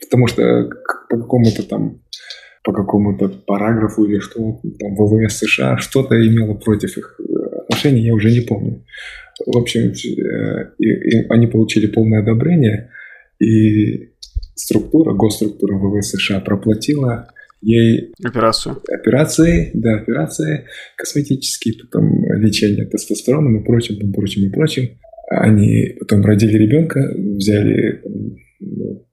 [0.01, 0.71] Потому что
[1.09, 2.01] по какому-то там
[2.65, 8.15] по какому-то параграфу или что там ВВС США что-то имело против их э, отношений, я
[8.15, 8.85] уже не помню.
[9.47, 12.91] В общем, э, и, и они получили полное одобрение,
[13.39, 14.15] и
[14.55, 17.29] структура, госструктура ВВС США проплатила
[17.61, 18.83] ей Операцию.
[18.93, 24.99] операции, да, операции косметические, потом лечение тестостероном и прочим, и прочим, и прочим.
[25.31, 28.03] Они потом родили ребенка, взяли
[28.61, 29.07] ну,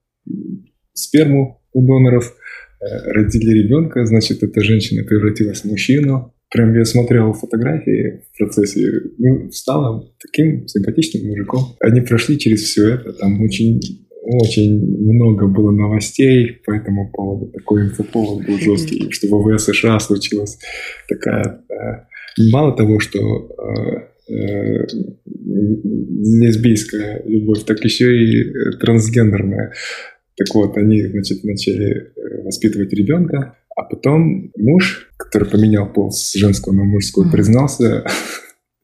[0.92, 2.34] сперму у доноров,
[2.80, 6.34] э, родили ребенка, значит, эта женщина превратилась в мужчину.
[6.50, 11.76] Прям я смотрел фотографии в процессе, ну, стала таким симпатичным мужиком.
[11.80, 13.80] Они прошли через все это, там очень
[14.24, 17.46] очень много было новостей по этому поводу.
[17.52, 20.58] Такой инфоповод был жесткий, что в ВВС США случилась
[21.08, 21.60] такая...
[21.68, 22.04] э,
[22.50, 24.86] Мало того, что э, э,
[25.26, 29.72] лесбийская любовь, так еще и трансгендерная.
[30.36, 32.12] Так вот, они, значит, начали
[32.44, 37.32] воспитывать ребенка, а потом муж, который поменял пол с женского на мужской, Мгм.
[37.32, 38.04] признался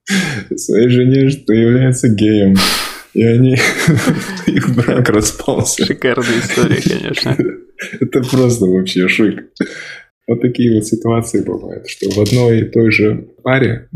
[0.57, 2.55] своей жене, что является геем.
[3.19, 3.55] И они...
[4.47, 5.85] Их брак распался.
[5.85, 7.37] Шикарная история, конечно.
[7.99, 9.51] Это просто вообще шик.
[10.29, 13.89] Вот такие вот ситуации бывают, что в одной и той же паре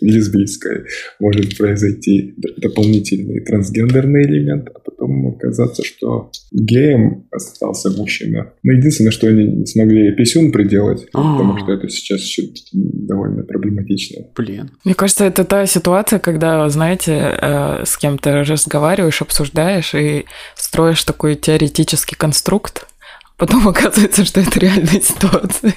[0.00, 0.86] лесбийской
[1.20, 8.54] может произойти дополнительный трансгендерный элемент, а потом оказаться, что геем остался мужчина.
[8.64, 14.26] Но единственное, что они не смогли писюн приделать, потому что это сейчас еще довольно проблематично.
[14.34, 14.70] Блин.
[14.84, 20.24] Мне кажется, это та ситуация, когда, знаете, э, с кем-то разговариваешь, обсуждаешь и
[20.56, 22.95] строишь такой теоретический конструкт, а
[23.36, 25.74] потом оказывается, что это реальная ситуация.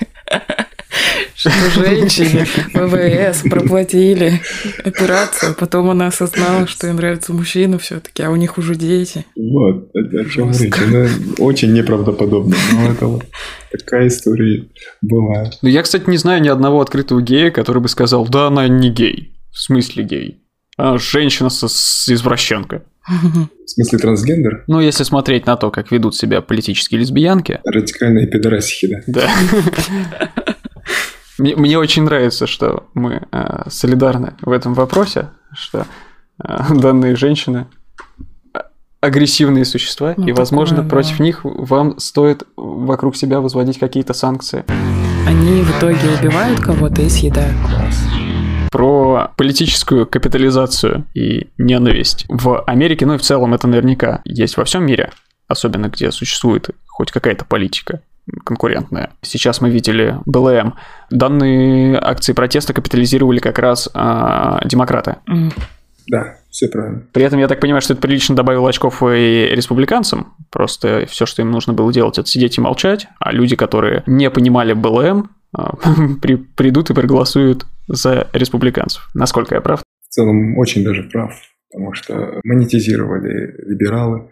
[1.36, 4.41] Что женщине ВВС проплатили
[4.84, 9.26] операцию, а потом она осознала, что ей нравится мужчина все-таки, а у них уже дети.
[9.38, 10.74] Вот, о, чем речь.
[10.78, 13.26] Она очень неправдоподобно, но это вот
[13.72, 14.67] такая история
[15.02, 15.52] была.
[15.62, 18.89] Ну, я, кстати, не знаю ни одного открытого гея, который бы сказал, да, она не
[18.89, 19.39] гей.
[19.52, 20.38] В смысле гей?
[20.79, 22.83] Она женщина со- с извращенка.
[23.07, 24.63] В смысле трансгендер?
[24.67, 29.27] Ну, если смотреть на то, как ведут себя политические лесбиянки, Радикальные пидорасихи, да.
[29.27, 30.29] да.
[31.37, 35.85] Мне, мне очень нравится, что мы э, солидарны в этом вопросе, что
[36.43, 37.67] э, данные женщины
[38.53, 38.63] а-
[38.99, 40.95] агрессивные существа, Ну, и, возможно, такое, да.
[40.95, 44.65] против них вам стоит вокруг себя возводить какие-то санкции.
[45.27, 47.55] Они в итоге убивают кого-то и съедают.
[48.71, 54.65] Про политическую капитализацию и ненависть в Америке, ну и в целом это наверняка есть во
[54.65, 55.12] всем мире,
[55.47, 58.01] особенно где существует хоть какая-то политика
[58.43, 59.12] конкурентная.
[59.21, 60.75] Сейчас мы видели БЛМ.
[61.10, 65.17] Данные акции протеста капитализировали как раз а, демократы.
[66.08, 67.03] Да, все правильно.
[67.13, 70.34] При этом я так понимаю, что это прилично добавило очков и республиканцам.
[70.49, 73.08] Просто все, что им нужно было делать, это сидеть и молчать.
[73.19, 75.29] А люди, которые не понимали БЛМ,
[76.21, 79.09] при- придут и проголосуют за республиканцев.
[79.13, 79.83] Насколько я прав?
[80.07, 81.33] В целом очень даже прав,
[81.71, 84.29] потому что монетизировали либералы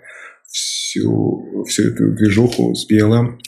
[0.47, 3.39] всю, всю эту движуху с БЛМ.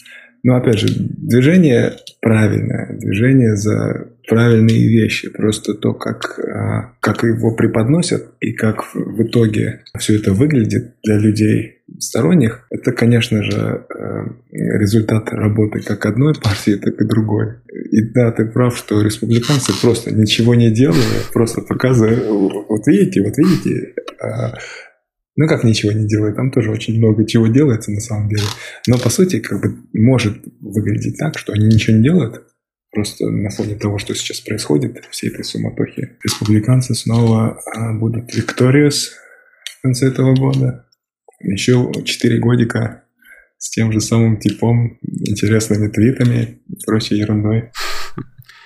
[0.44, 5.30] Но опять же, движение правильное, движение за правильные вещи.
[5.30, 11.18] Просто то, как, а, как его преподносят и как в- итоге все это выглядит для
[11.18, 17.56] людей сторонних, это, конечно же, э, результат работы как одной партии, так и другой.
[17.92, 22.24] И да, ты прав, что республиканцы просто ничего не делают, просто показывают,
[22.70, 24.54] вот видите, вот видите, а,
[25.40, 28.44] ну как ничего не делают, там тоже очень много чего делается на самом деле.
[28.88, 32.44] Но по сути, как бы может выглядеть так, что они ничего не делают,
[32.92, 36.18] просто на фоне того, что сейчас происходит, всей этой суматохи.
[36.26, 39.12] Республиканцы снова а, будут victorious
[39.80, 40.86] в конце этого года.
[41.40, 43.06] Еще 4 годика
[43.58, 47.72] с тем же самым типом, интересными твитами и прочей ерундой.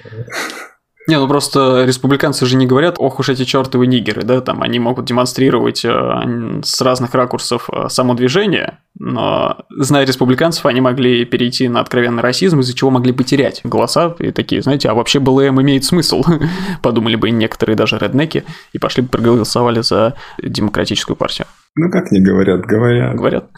[1.07, 4.79] Не, ну просто республиканцы же не говорят, ох уж эти чертовы нигеры, да, там они
[4.79, 11.67] могут демонстрировать э, с разных ракурсов э, само движение, но, зная республиканцев, они могли перейти
[11.67, 15.83] на откровенный расизм, из-за чего могли потерять голоса и такие, знаете, а вообще БЛМ имеет
[15.83, 16.23] смысл,
[16.81, 21.47] подумали бы некоторые даже реднеки и пошли бы проголосовали за демократическую партию.
[21.75, 22.65] Ну, как не говорят?
[22.65, 23.15] Говорят.
[23.15, 23.49] Говорят.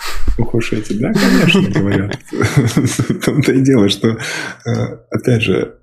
[0.71, 2.17] Эти, да, конечно, говорят.
[2.31, 4.71] В том-то и дело, что, э,
[5.11, 5.79] опять же,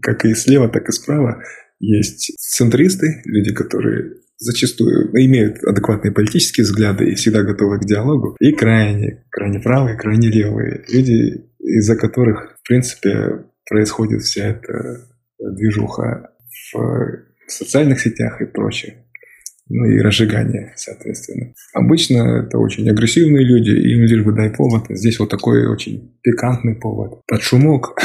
[0.00, 1.42] как и слева, так и справа,
[1.80, 8.52] есть центристы, люди, которые зачастую имеют адекватные политические взгляды и всегда готовы к диалогу, и
[8.52, 15.06] крайне, крайне правые, крайне левые, люди, из-за которых, в принципе, происходит вся эта
[15.38, 16.30] движуха
[16.72, 19.03] в социальных сетях и прочее
[19.68, 21.54] ну и разжигание, соответственно.
[21.72, 24.84] Обычно это очень агрессивные люди, им лишь бы дай повод.
[24.90, 27.22] Здесь вот такой очень пикантный повод.
[27.26, 27.98] Под шумок.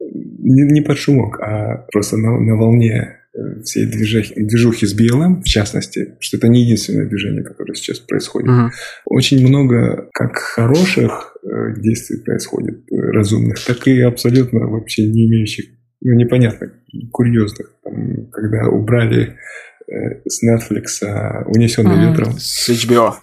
[0.00, 5.42] не, не под шумок, а просто на, на волне э, всей движухи, движухи с BLM,
[5.42, 8.50] в частности, что это не единственное движение, которое сейчас происходит.
[8.50, 8.68] Uh-huh.
[9.06, 15.66] Очень много как хороших э, действий происходит, э, разумных, так и абсолютно вообще не имеющих,
[16.00, 16.72] ну, непонятно,
[17.12, 17.72] курьезных.
[17.84, 19.36] Там, когда убрали
[20.26, 22.38] с Netflix «Унесенный мм, ветром».
[22.38, 23.14] С HBO.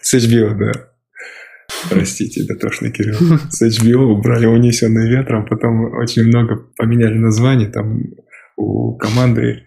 [0.00, 0.88] С HBO, да.
[1.90, 3.16] Простите, дотошный Кирилл.
[3.50, 7.70] С HBO убрали «Унесенный ветром», потом очень много поменяли название.
[7.70, 8.02] Там
[8.56, 9.64] у команды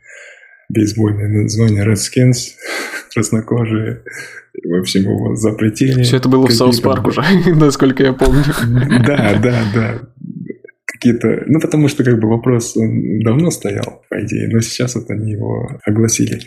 [0.69, 2.51] бейсбольное название Redskins,
[3.13, 4.03] краснокожие.
[4.63, 6.03] В общем, его запретили.
[6.03, 7.21] Все это было в South Park уже,
[7.55, 8.43] насколько я помню.
[9.05, 10.01] Да, да, да
[11.05, 11.43] какие-то...
[11.47, 15.79] Ну, потому что как бы вопрос давно стоял, по идее, но сейчас вот они его
[15.85, 16.39] огласили.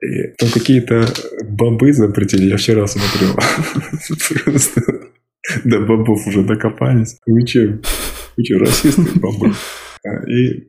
[0.00, 1.06] И там какие-то
[1.44, 3.34] бобы запретили, я вчера смотрел.
[4.44, 4.82] Просто
[5.64, 7.16] до бобов уже докопались.
[7.26, 7.80] Вы че?
[8.36, 9.52] Вы че, расисты бобы?
[10.06, 10.68] А, и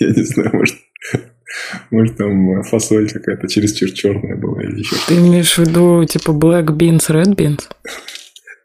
[0.00, 0.76] я не знаю, может,
[1.90, 6.66] может, там фасоль какая-то чересчур черная была или еще Ты имеешь в виду, типа, black
[6.68, 7.60] beans, red beans?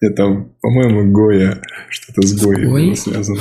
[0.09, 3.39] Там, по-моему, Гоя, что-то с Гоей было связано.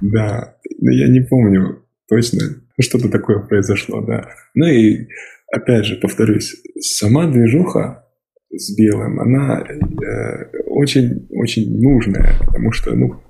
[0.00, 2.40] Да, но я не помню точно,
[2.80, 4.28] что-то такое произошло, да.
[4.54, 5.08] Ну и,
[5.52, 8.04] опять же, повторюсь, сама движуха
[8.50, 9.64] с белым, она
[10.66, 13.20] очень-очень э, нужная, потому что, ну,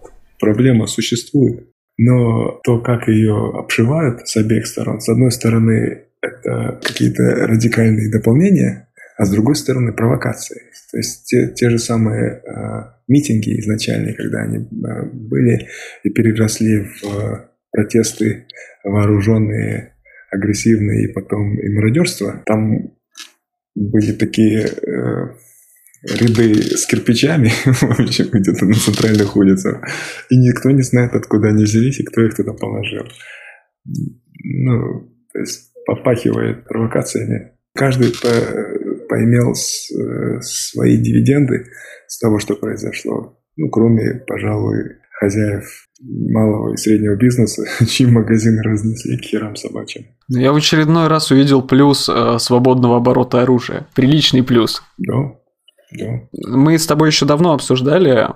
[0.40, 1.68] проблема существует.
[1.96, 8.88] Но то, как ее обшивают с обеих сторон, с одной стороны, это какие-то радикальные дополнения,
[9.16, 10.70] а с другой стороны провокации.
[10.90, 15.68] То есть те, те же самые э, митинги изначальные, когда они э, были
[16.02, 18.46] и переросли в э, протесты
[18.82, 19.94] вооруженные,
[20.30, 22.94] агрессивные и потом и мародерство, там
[23.74, 25.34] были такие э,
[26.02, 29.82] ряды с кирпичами, в общем, где-то на центральных улицах,
[30.30, 33.04] и никто не знает, откуда они взялись и кто их туда положил.
[33.84, 37.52] Ну, то есть попахивает провокациями.
[37.74, 38.12] Каждый
[39.08, 41.66] поимел э, свои дивиденды
[42.06, 43.38] с того, что произошло.
[43.56, 45.64] Ну, кроме, пожалуй, хозяев
[46.00, 50.06] малого и среднего бизнеса, чьи магазины разнесли к херам собачьим.
[50.28, 53.86] Ну, я в очередной раз увидел плюс э, свободного оборота оружия.
[53.94, 54.82] Приличный плюс.
[54.98, 55.36] Да,
[55.98, 56.20] да.
[56.32, 58.28] Мы с тобой еще давно обсуждали,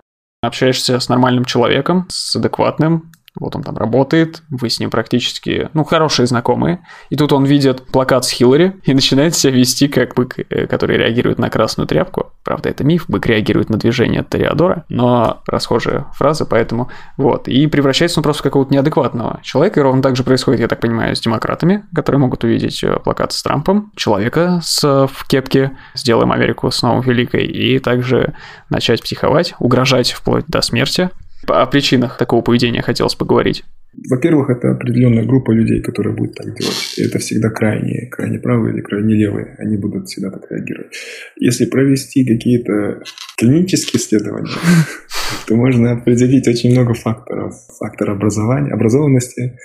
[0.42, 5.84] общаешься с нормальным человеком, с адекватным, вот он там работает, вы с ним практически, ну,
[5.84, 6.80] хорошие знакомые.
[7.10, 10.96] И тут он видит плакат с Хиллари и начинает себя вести как бык, э, который
[10.96, 12.32] реагирует на красную тряпку.
[12.44, 17.48] Правда, это миф, бык реагирует на движение Ториадора, но расхожая фраза, поэтому вот.
[17.48, 19.80] И превращается он просто в какого-то неадекватного человека.
[19.80, 23.32] И ровно так же происходит, я так понимаю, с демократами, которые могут увидеть э, плакат
[23.32, 28.34] с Трампом, человека с, в кепке «Сделаем Америку снова великой», и также
[28.70, 31.10] начать психовать, угрожать вплоть до смерти,
[31.46, 33.64] о причинах такого поведения хотелось поговорить.
[34.10, 36.94] Во-первых, это определенная группа людей, которые будут так делать.
[36.98, 39.56] И это всегда крайние, крайне правые или крайне левые.
[39.58, 40.92] Они будут всегда так реагировать.
[41.36, 43.02] Если провести какие-то
[43.38, 44.52] клинические исследования,
[45.46, 47.54] то можно определить очень много факторов.
[47.78, 49.58] Фактор образования, образованности,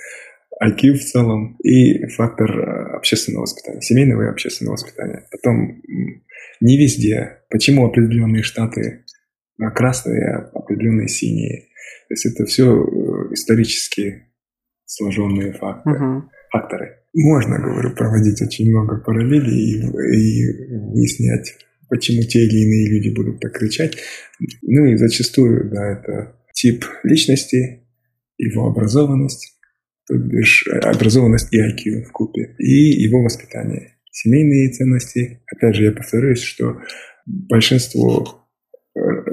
[0.62, 5.26] IQ в целом и фактор э, общественного воспитания, семейного и общественного воспитания.
[5.30, 5.82] Потом
[6.60, 7.40] не везде.
[7.50, 9.03] Почему определенные штаты
[9.74, 11.68] красные, а определенные синие.
[12.08, 14.26] То есть это все э, исторически
[14.86, 15.96] сложенные факторы.
[15.96, 16.30] Угу.
[16.52, 16.98] факторы.
[17.14, 21.56] Можно, говорю, проводить очень много параллелей и, и выяснять,
[21.88, 23.96] почему те или иные люди будут так кричать.
[24.62, 27.84] Ну и зачастую, да, это тип личности,
[28.36, 29.54] его образованность,
[30.06, 33.96] то бишь э, образованность и IQ в купе, и его воспитание.
[34.10, 35.42] Семейные ценности.
[35.46, 36.78] Опять же, я повторюсь, что
[37.26, 38.43] большинство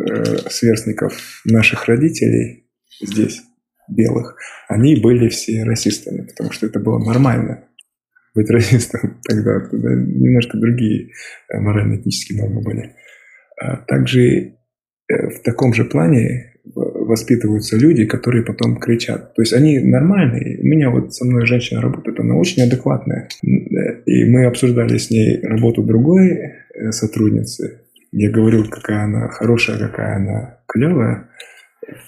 [0.10, 2.66] Э, сверстников наших родителей
[3.02, 3.41] здесь,
[3.89, 4.36] белых,
[4.68, 7.66] они были все расистами, потому что это было нормально
[8.34, 11.10] быть расистом тогда, тогда немножко другие
[11.49, 12.95] э, морально-этические нормы были.
[13.60, 14.54] А также э,
[15.08, 19.34] в таком же плане воспитываются люди, которые потом кричат.
[19.34, 20.60] То есть они нормальные.
[20.62, 23.28] У меня вот со мной женщина работает, она очень адекватная.
[23.41, 27.82] И мы обсуждали с ней работу другой э, сотрудницы.
[28.12, 31.30] Я говорил, какая она хорошая, какая она клевая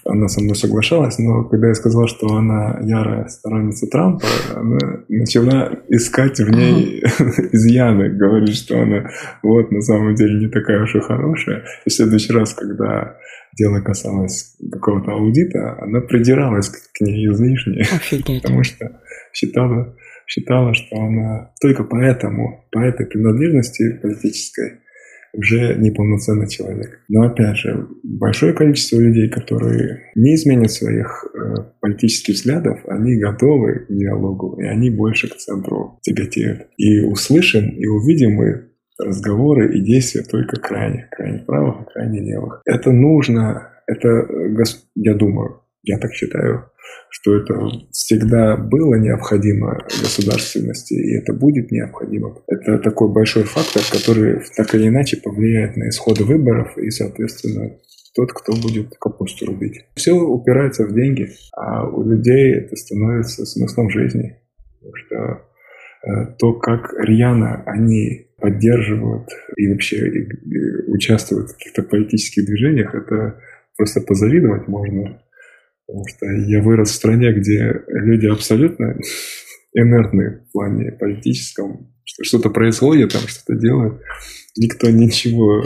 [0.06, 4.26] она со мной соглашалась, но когда я сказал, что она ярая сторонница Трампа,
[4.56, 7.02] она начала искать в ней
[7.52, 9.10] изъяны, говорит, что она
[9.42, 11.66] вот на самом деле не такая уж и хорошая.
[11.86, 13.18] И в следующий раз, когда
[13.58, 18.42] дело касалось какого-то аудита, она придиралась к ней излишне, Офигеть.
[18.42, 19.02] потому что
[19.32, 19.96] считала,
[20.28, 24.83] считала, что она только поэтому, по этой принадлежности политической,
[25.34, 27.02] уже неполноценный человек.
[27.10, 33.86] Но опять же, большое количество людей, которые не изменят своих э, политических взглядов, они готовы
[33.86, 36.68] к диалогу, и они больше к центру тяготеют.
[36.78, 38.70] И услышим, и увидим мы
[39.00, 42.62] разговоры и действия только крайне, крайне правых, крайне левых.
[42.66, 44.64] Это нужно, это, э,
[44.96, 46.72] я думаю, я так считаю,
[47.10, 47.54] что это
[47.92, 52.38] всегда было необходимо государственности, и это будет необходимо.
[52.48, 57.78] Это такой большой фактор, который так или иначе повлияет на исходы выборов и, соответственно,
[58.16, 59.86] тот, кто будет капусту рубить.
[59.96, 64.40] Все упирается в деньги, а у людей это становится смыслом жизни.
[64.80, 70.28] Потому что э, то, как рьяно они поддерживают и вообще
[70.88, 73.40] участвуют в каких-то политических движениях, это
[73.78, 75.23] просто позавидовать можно.
[75.86, 78.98] Потому что я вырос в стране, где люди абсолютно
[79.74, 81.94] инертны в плане политическом.
[82.06, 84.02] Что что-то происходит, там что-то делают.
[84.58, 85.64] Никто ничего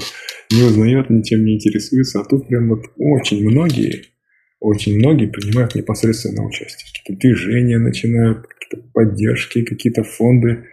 [0.52, 2.22] не узнает, ничем не интересуется.
[2.22, 4.06] А тут прям вот очень многие,
[4.60, 6.90] очень многие принимают непосредственно участие.
[6.94, 10.66] Какие-то движения начинают, какие-то поддержки, какие-то фонды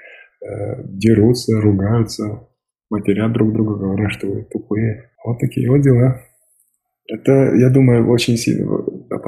[0.42, 2.48] э, дерутся, ругаются,
[2.90, 5.10] матерят друг друга, говорят, что вы тупые.
[5.24, 6.22] Вот такие вот дела.
[7.06, 8.66] Это, я думаю, очень сильно,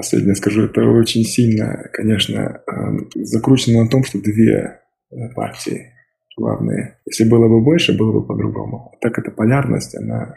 [0.06, 4.80] последнее скажу, это очень сильно, конечно, эм, закручено на том, что две
[5.10, 5.92] э, партии
[6.36, 6.98] главные.
[7.06, 8.96] Если было бы больше, было бы по-другому.
[9.00, 10.36] Так эта полярность, она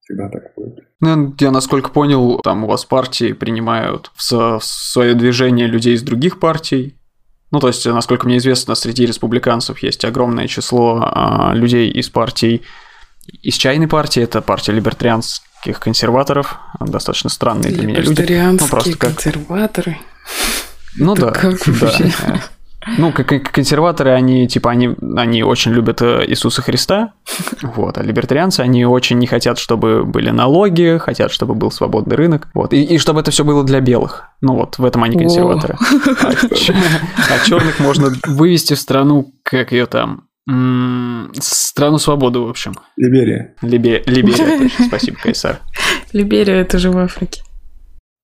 [0.00, 0.80] всегда так будет.
[1.00, 6.38] Ну, я насколько понял, там у вас партии принимают в свое движение людей из других
[6.38, 6.96] партий.
[7.52, 12.62] Ну, то есть, насколько мне известно, среди республиканцев есть огромное число а, людей из партий
[13.42, 18.40] из чайной партии, это партия либертарианцев таких консерваторов, достаточно странные для меня люди.
[18.40, 19.14] Ну, просто как...
[19.14, 19.98] консерваторы.
[20.96, 22.40] Ну да, как да.
[22.96, 27.12] Ну, как консерваторы, они типа они, они очень любят э, Иисуса Христа,
[27.62, 32.48] вот, а либертарианцы, они очень не хотят, чтобы были налоги, хотят, чтобы был свободный рынок,
[32.54, 34.24] вот, и, и чтобы это все было для белых.
[34.40, 35.76] Ну вот, в этом они консерваторы.
[36.22, 36.28] А,
[37.34, 42.74] а черных можно вывести в страну, как ее там, Страну свободы, в общем.
[42.96, 43.54] Либерия.
[43.62, 44.02] Либе...
[44.06, 44.84] Либерия, точно.
[44.86, 45.60] Спасибо, Кайсар.
[46.12, 47.42] Либерия– это же в Африке.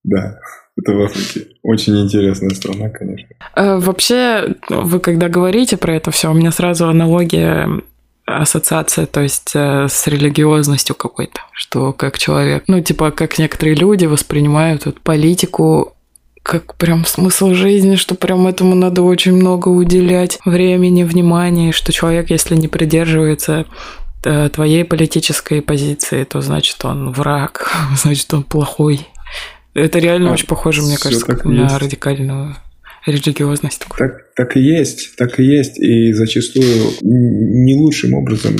[0.03, 0.39] Да,
[0.77, 1.47] это в Африке.
[1.63, 3.27] Очень интересная страна, конечно.
[3.53, 7.81] А, вообще, вы когда говорите про это все, у меня сразу аналогия
[8.25, 14.05] ассоциация, то есть э, с религиозностью какой-то, что как человек, ну, типа, как некоторые люди
[14.05, 15.96] воспринимают вот, политику
[16.47, 22.29] как прям смысл жизни, что прям этому надо очень много уделять времени, внимания, что человек,
[22.29, 23.65] если не придерживается
[24.23, 27.69] э, твоей политической позиции, то значит он враг,
[28.01, 29.01] значит он плохой.
[29.73, 31.77] Это реально а, очень похоже, мне кажется, на есть.
[31.77, 32.55] радикальную
[33.05, 33.85] религиозность.
[33.97, 35.77] Так, так и есть, так и есть.
[35.77, 38.55] И зачастую не лучшим образом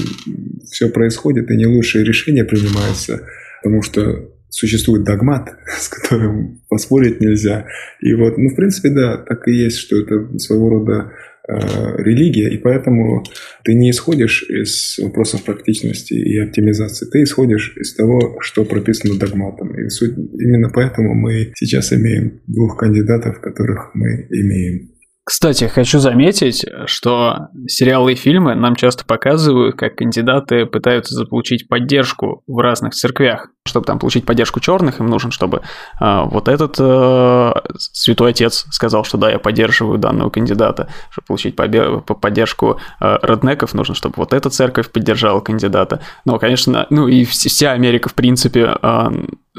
[0.69, 3.21] все происходит, и не лучшие решения принимаются,
[3.63, 7.67] потому что существует догмат, с которым поспорить нельзя.
[8.01, 11.11] И вот, ну, в принципе, да, так и есть, что это своего рода
[11.47, 11.53] э,
[12.01, 13.23] религия, и поэтому
[13.63, 19.79] ты не исходишь из вопросов практичности и оптимизации, ты исходишь из того, что прописано догматом.
[19.79, 24.96] И суть, именно поэтому мы сейчас имеем двух кандидатов, которых мы имеем.
[25.29, 32.43] Кстати, хочу заметить, что сериалы и фильмы нам часто показывают, как кандидаты пытаются заполучить поддержку
[32.47, 33.49] в разных церквях.
[33.65, 35.63] Чтобы там получить поддержку черных, им нужен, чтобы
[35.99, 40.87] э, вот этот э, святой отец сказал, что да, я поддерживаю данного кандидата.
[41.11, 45.99] Чтобы получить побе- поддержку э, роднеков, нужно, чтобы вот эта церковь поддержала кандидата.
[46.23, 49.09] Ну, конечно, ну и вся Америка, в принципе, э,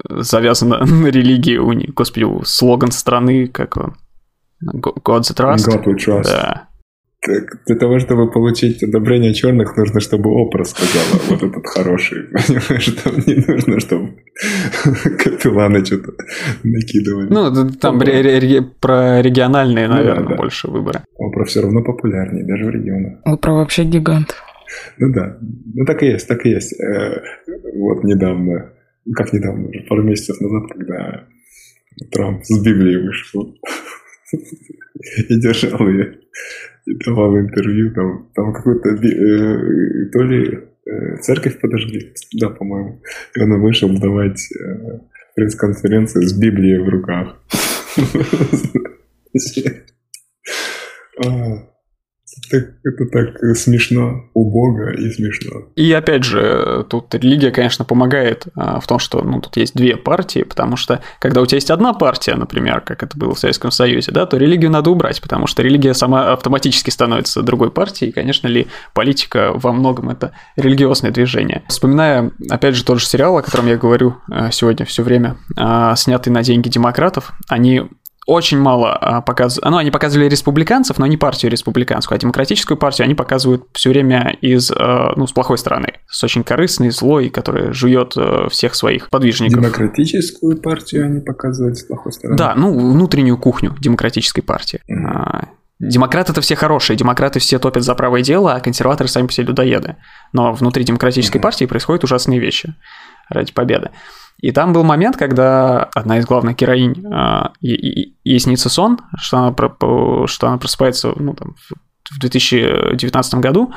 [0.09, 1.59] завязана на религии.
[1.93, 3.97] Господи, слоган страны, как он?
[4.65, 5.67] God's Trust.
[5.69, 6.25] God we trust.
[6.31, 6.69] Да.
[7.67, 12.23] для того, чтобы получить одобрение черных, нужно, чтобы Опра сказала, вот этот хороший.
[12.33, 14.17] Понимаешь, там не нужно, чтобы
[15.19, 16.13] капелланы что-то
[16.65, 17.29] накидывали.
[17.29, 20.37] Ну, там ре- ре- про региональные, наверное, ну, да, да.
[20.37, 21.01] больше выборы.
[21.19, 23.19] Опра все равно популярнее, даже в регионах.
[23.25, 24.35] Опра вообще гигант.
[24.99, 25.39] Ну да,
[25.75, 26.79] ну так и есть, так и есть.
[26.81, 27.21] Э,
[27.77, 28.73] вот недавно,
[29.15, 31.25] как недавно, уже пару месяцев назад, когда
[32.13, 33.55] Трамп с Библией вышел
[34.33, 36.19] и держал ее
[36.87, 43.03] и давал интервью, там, там какую-то, э, то ли э, церковь подожгли, да, по-моему,
[43.35, 45.01] и он вышел давать э,
[45.37, 47.37] пресс-конференцию с Библией в руках.
[52.51, 55.69] Так, это так смешно, убого и смешно.
[55.77, 59.97] И опять же, тут религия, конечно, помогает а, в том, что ну, тут есть две
[59.97, 63.71] партии, потому что когда у тебя есть одна партия, например, как это было в Советском
[63.71, 68.13] Союзе, да, то религию надо убрать, потому что религия сама автоматически становится другой партией, и,
[68.13, 71.63] конечно ли, политика во многом это религиозное движение.
[71.69, 75.95] Вспоминая, опять же, тот же сериал, о котором я говорю а, сегодня все время, а,
[75.97, 77.83] снятый на деньги демократов, они
[78.29, 79.71] очень мало а, показывают.
[79.71, 84.37] Ну, они показывали республиканцев, но не партию республиканскую, а демократическую партию они показывают все время
[84.43, 85.95] из, а, ну, с плохой стороны.
[86.09, 89.63] С очень корыстной, злой, которая жует а, всех своих подвижников.
[89.63, 92.37] Демократическую партию они показывают с плохой стороны?
[92.37, 94.83] Да, ну, внутреннюю кухню демократической партии.
[94.91, 95.49] Mm-hmm.
[95.81, 99.47] Демократы это все хорошие, демократы все топят за правое дело, а консерваторы сами по себе
[99.47, 99.97] людоеды.
[100.35, 101.41] Но внутри демократической mm-hmm.
[101.41, 102.75] партии происходят ужасные вещи
[103.31, 103.91] ради победы.
[104.41, 110.27] И там был момент, когда одна из главных героинь, э, ей снится сон, что она,
[110.27, 111.57] что она просыпается ну, там,
[112.11, 113.73] в 2019 году,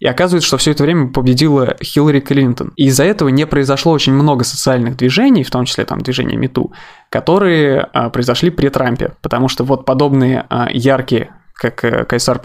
[0.00, 2.72] и оказывается, что все это время победила Хиллари Клинтон.
[2.76, 6.72] И из-за этого не произошло очень много социальных движений, в том числе там движение МИТУ,
[7.10, 9.12] которые а, произошли при Трампе.
[9.20, 12.40] Потому что вот подобные а, яркие, как э, Кайсар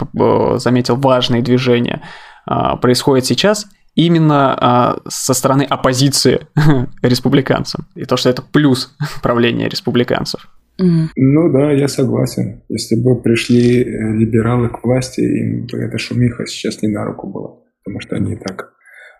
[0.58, 2.02] заметил, важные движения
[2.44, 3.66] а, происходят сейчас,
[3.96, 6.46] именно а, со стороны оппозиции
[7.02, 7.86] республиканцам.
[7.96, 10.48] И то, что это плюс правления республиканцев.
[10.78, 12.62] Ну да, я согласен.
[12.68, 17.28] Если бы пришли э, либералы к власти, им бы эта шумиха сейчас не на руку
[17.28, 18.74] была, потому что они и так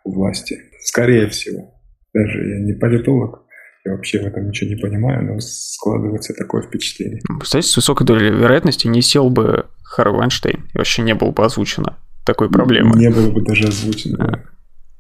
[0.05, 0.59] у власти.
[0.81, 1.73] Скорее всего.
[2.13, 3.47] Даже я не политолог,
[3.87, 7.21] я вообще в этом ничего не понимаю, но складывается такое впечатление.
[7.39, 11.45] Представляете, с высокой долей вероятности не сел бы Харви Вайнштейн, и вообще не было бы
[11.45, 11.97] озвучено
[12.27, 12.99] такой проблемы.
[12.99, 14.43] Не было бы даже озвучено, да.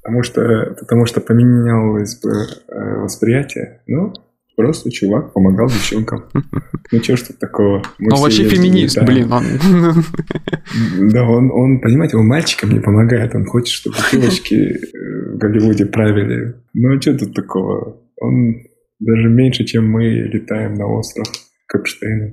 [0.07, 3.83] Потому что, потому что поменялось бы э, восприятие.
[3.89, 4.13] Ну,
[4.55, 6.29] просто чувак помогал девчонкам.
[6.93, 7.83] Ну, что ж тут такого?
[7.99, 9.33] Мы ну, вообще феминист, блин.
[9.33, 9.43] Он...
[11.11, 13.35] Да, он, он, понимаете, он мальчикам не помогает.
[13.35, 16.55] Он хочет, чтобы девочки э, в Голливуде правили.
[16.73, 18.01] Ну, а что тут такого?
[18.21, 18.55] Он
[19.01, 21.27] даже меньше, чем мы, летаем на остров
[21.67, 22.33] Капштейна.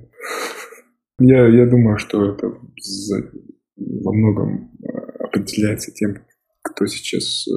[1.17, 2.53] Я, я думаю, что это
[3.77, 6.17] во многом э, определяется тем,
[6.63, 7.47] кто сейчас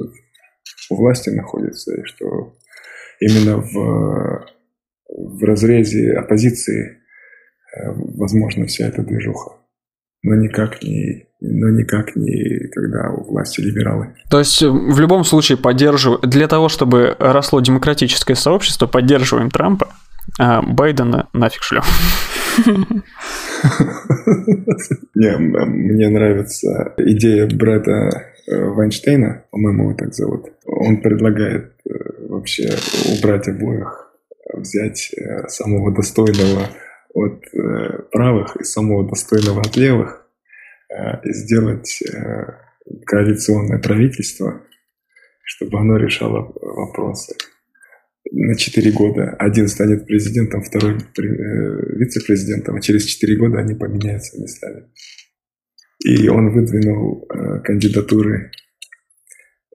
[0.89, 2.55] у власти находится, и что
[3.19, 4.45] именно в,
[5.09, 6.91] в разрезе оппозиции
[7.75, 9.57] э, возможно вся эта движуха.
[10.23, 14.15] Но никак не, но никак не когда у власти либералы.
[14.29, 19.93] То есть э, в любом случае поддерживаю, для того, чтобы росло демократическое сообщество, поддерживаем Трампа,
[20.39, 21.83] а Байдена нафиг шлем.
[25.15, 28.09] Не, мне нравится идея брата
[28.47, 31.93] Э, Вайнштейна, по-моему, его так зовут, он предлагает э,
[32.29, 32.69] вообще
[33.17, 34.13] убрать обоих,
[34.53, 36.69] взять э, самого достойного
[37.13, 37.43] от
[38.11, 40.27] правых и самого достойного от левых
[41.23, 42.03] и сделать
[43.07, 44.61] коалиционное правительство,
[45.43, 47.35] чтобы оно решало вопросы
[48.31, 49.35] на 4 года.
[49.39, 54.87] Один станет президентом, второй вице-президентом, а через 4 года они поменяются местами.
[56.05, 58.51] И он выдвинул э, кандидатуры,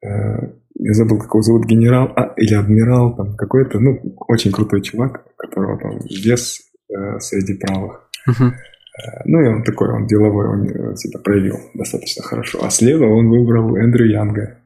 [0.05, 0.09] э,
[0.85, 5.27] я забыл, как его зовут, генерал, а, или адмирал, там какой-то, ну, очень крутой чувак,
[5.27, 8.09] у которого там вес э, среди правых.
[8.29, 8.51] Uh-huh.
[9.25, 12.63] Ну, и он такой, он деловой, он себя проявил достаточно хорошо.
[12.63, 14.59] А слева он выбрал Эндрю Янга,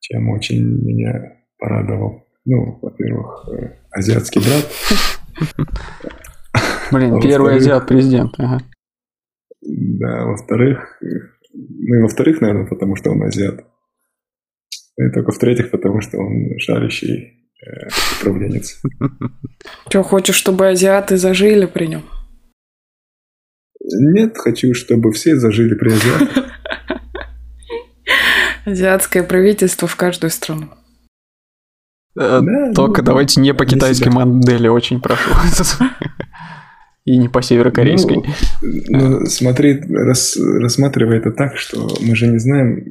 [0.00, 2.27] чем очень меня порадовал.
[2.50, 4.64] Ну, во-первых, э, азиатский брат.
[6.90, 8.62] Блин, первый азиат-президент, ага.
[9.60, 10.98] Да, во-вторых,
[11.52, 13.66] ну и во-вторых, наверное, потому что он азиат.
[14.96, 17.88] И только в-третьих, потому что он шарящий э,
[18.18, 18.80] управленец.
[19.90, 22.02] Что, хочешь, чтобы азиаты зажили при нем?
[23.80, 26.44] Нет, хочу, чтобы все зажили при азиатах.
[28.64, 30.77] Азиатское правительство в каждую страну.
[32.18, 35.30] Э, только ну, давайте не по китайской модели, очень прошу.
[37.04, 38.16] и не по северокорейской.
[38.60, 42.84] Ну, ну смотри, рас, рассматривай это так, что мы же не знаем,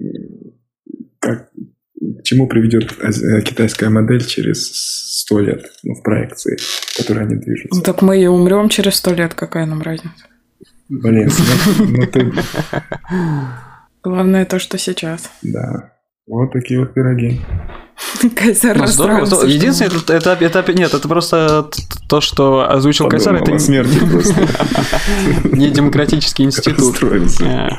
[1.20, 2.94] как, к чему приведет
[3.44, 4.72] китайская модель через
[5.20, 7.78] сто лет ну, в проекции, в которой они движутся.
[7.78, 10.26] Ну, так мы и умрем через сто лет, какая нам разница?
[10.90, 11.30] Блин,
[11.80, 12.32] ну, ну ты...
[14.04, 15.30] Главное то, что сейчас.
[15.42, 15.97] Да.
[16.28, 17.40] Вот такие вот пироги.
[18.36, 21.70] Кайсар ну, здорово, Единственное, это, это, это, нет, это просто
[22.10, 23.98] то, что озвучил Подумал Кайсар, это смерти
[25.56, 27.02] не демократический институт.
[27.02, 27.70] Э,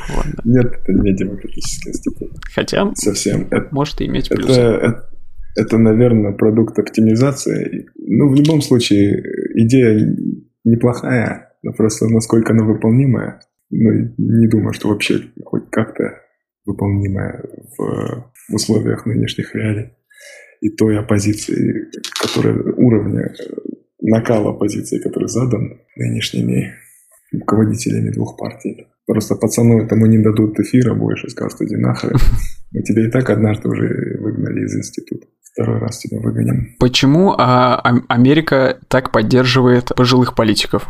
[0.44, 2.30] нет, это не демократический институт.
[2.54, 3.48] Хотя совсем.
[3.70, 4.50] Может иметь плюсы.
[4.52, 5.08] Это,
[5.54, 7.86] это, наверное, продукт оптимизации.
[7.96, 9.22] Ну, в любом случае,
[9.56, 10.16] идея
[10.64, 13.40] неплохая, но просто насколько она выполнимая,
[13.70, 16.14] ну, не думаю, что вообще хоть как-то
[16.64, 17.44] выполнимая
[17.76, 19.92] в условиях нынешних реалий
[20.60, 21.86] и той оппозиции,
[22.20, 23.32] которая уровня
[24.00, 26.74] накала оппозиции, который задан нынешними
[27.32, 28.88] руководителями двух партий.
[29.06, 32.16] Просто пацану этому не дадут эфира больше, скажут, иди нахрен.
[32.72, 35.26] Мы тебя и так однажды уже выгнали из института.
[35.52, 36.76] Второй раз тебя выгоним.
[36.78, 40.86] Почему а, Америка так поддерживает пожилых политиков?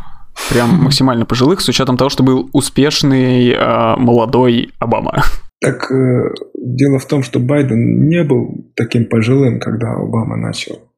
[0.49, 5.23] Прям максимально пожилых, с учетом того, что был успешный а, молодой Обама.
[5.61, 10.89] Так э, дело в том, что Байден не был таким пожилым, когда Обама начал.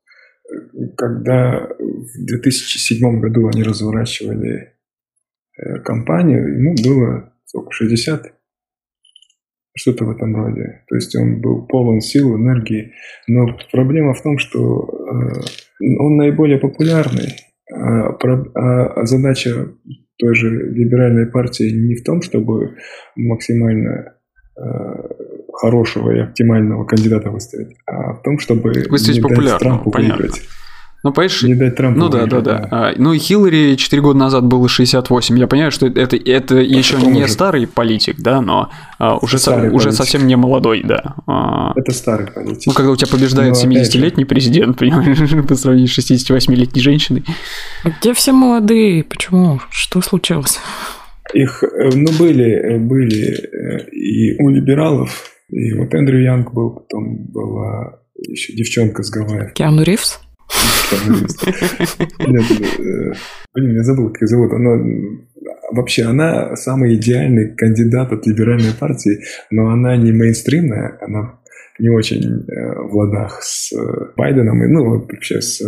[0.97, 4.73] Когда в 2007 году они разворачивали
[5.57, 8.33] э, кампанию, ему было сколько, 60?
[9.73, 10.83] Что-то в этом роде.
[10.89, 12.93] То есть он был полон сил, энергии.
[13.27, 17.29] Но проблема в том, что э, он наиболее популярный.
[17.73, 19.69] А, а задача
[20.17, 22.75] той же либеральной партии не в том, чтобы
[23.15, 24.17] максимально
[25.53, 30.17] хорошего и оптимального кандидата выставить, а в том, чтобы выставить не дать Трампу понятно.
[30.17, 30.41] выиграть.
[31.03, 32.93] Ну, понимаешь, не дать Трампу ну да, да, да, да.
[32.95, 35.37] ну и Хиллари 4 года назад было 68.
[35.39, 37.27] Я понимаю, что это, это еще не же?
[37.27, 41.15] старый политик, да, но а, уже, со, уже совсем не молодой, да.
[41.25, 42.67] А, это старый политик.
[42.67, 47.25] Ну, когда у тебя побеждает 70-летний президент, понимаешь, по сравнению с 68-летней женщиной.
[47.83, 49.03] Где все молодые?
[49.03, 49.59] Почему?
[49.71, 50.59] Что случилось?
[51.33, 56.71] Их, э, ну, были, э, были э, и у либералов, и вот Эндрю Янг был,
[56.71, 59.53] потом была еще девчонка с Гавайев.
[59.53, 60.19] Киану Ривз?
[62.27, 62.43] Нет,
[63.53, 64.51] блин, я забыл, как ее зовут.
[64.51, 64.77] Она,
[65.71, 71.39] вообще, она самый идеальный кандидат от либеральной партии, но она не мейнстримная, она
[71.79, 75.61] не очень э, в ладах с э, Байденом, и, ну, вообще с,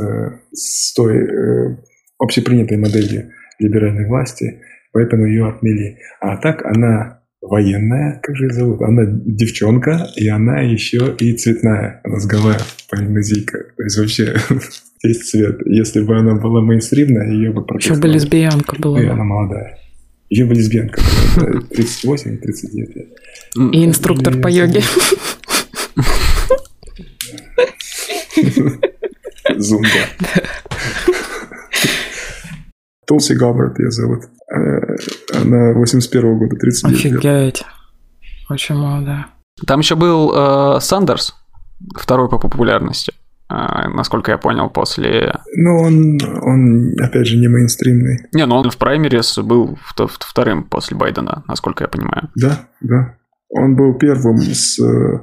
[0.51, 1.78] с той
[2.20, 4.62] общепринятой моделью либеральной власти
[4.93, 5.97] поэтому ее отмели.
[6.21, 8.81] А так она военная, как же ее зовут?
[8.81, 11.99] Она девчонка, и она еще и цветная.
[12.03, 13.57] Она с Гавайев, полинезийка.
[13.75, 14.35] То есть вообще
[15.03, 15.59] весь цвет.
[15.65, 19.01] Если бы она была мейнстримная, ее бы Еще бы лесбиянка была.
[19.01, 19.77] И она молодая.
[20.29, 21.01] Ее бы лесбиянка.
[21.35, 23.09] 38-39 лет.
[23.73, 24.81] И инструктор по йоге.
[29.57, 29.89] Зумба.
[33.14, 34.24] Толси Габбард ее зовут.
[34.51, 34.95] Э,
[35.39, 37.24] она 81 года, 39 Офигеть.
[37.24, 37.64] лет.
[38.49, 39.28] Очень молодая.
[39.68, 41.36] Там еще был э, Сандерс,
[41.95, 43.14] второй по популярности,
[43.51, 45.32] э, насколько я понял, после...
[45.55, 48.26] Ну, он, он, опять же, не мейнстримный.
[48.34, 52.32] Не, ну он в праймерис был вторым после Байдена, насколько я понимаю.
[52.36, 53.16] Да, да.
[53.49, 55.20] Он был первым с э,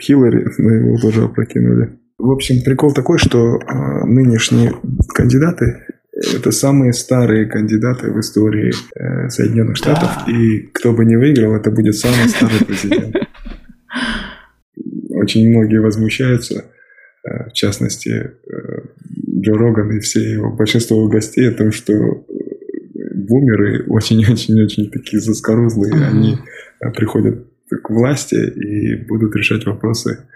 [0.00, 1.98] Хиллари, но его тоже опрокинули.
[2.16, 4.72] В общем, прикол такой, что э, нынешние
[5.14, 5.84] кандидаты
[6.18, 10.32] это самые старые кандидаты в истории э, Соединенных Штатов, да.
[10.32, 13.14] и кто бы не выиграл, это будет самый старый президент.
[15.10, 16.64] Очень многие возмущаются,
[17.24, 18.32] э, в частности, э,
[19.40, 21.94] Джо Роган и все его, большинство гостей о том, что
[23.14, 26.08] бумеры очень-очень-очень такие заскорузлые, mm-hmm.
[26.08, 26.38] они
[26.96, 30.26] приходят к власти и будут решать вопросы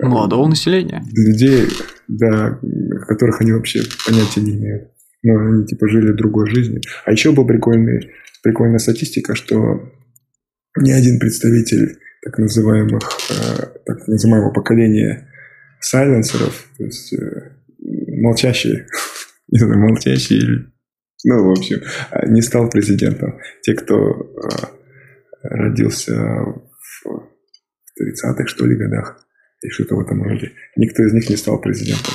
[0.00, 1.02] Молодого населения.
[1.12, 1.66] Людей,
[2.08, 2.58] да,
[3.06, 4.90] которых они вообще понятия не имеют.
[5.22, 6.80] Но они типа жили другой жизнью.
[7.04, 8.10] А еще была прикольный,
[8.42, 9.92] прикольная статистика, что
[10.76, 15.28] ни один представитель так называемых, э, так называемого поколения
[15.80, 18.86] сайленсеров, то есть э, молчащие,
[19.48, 20.66] не знаю, молчащие,
[21.24, 21.80] ну, в общем,
[22.28, 23.38] не стал президентом.
[23.62, 24.48] Те, кто э,
[25.42, 27.06] родился в
[28.00, 29.24] 30-х, что ли, годах,
[29.62, 30.52] и что-то в этом роде.
[30.76, 32.14] Никто из них не стал президентом.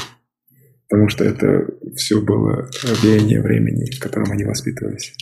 [0.89, 1.65] Потому что это
[1.95, 2.69] все было
[3.01, 5.13] влияние времени, в котором они воспитывались.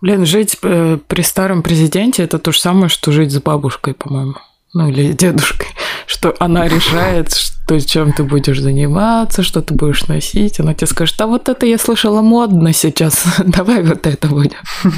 [0.00, 4.34] Блин, жить э, при старом президенте это то же самое, что жить с бабушкой, по-моему.
[4.72, 5.68] Ну, или дедушкой.
[6.06, 7.28] Что она решает,
[7.68, 10.58] то есть чем ты будешь заниматься, что ты будешь носить.
[10.58, 14.58] Она тебе скажет, а вот это я слышала модно сейчас, давай вот это будем.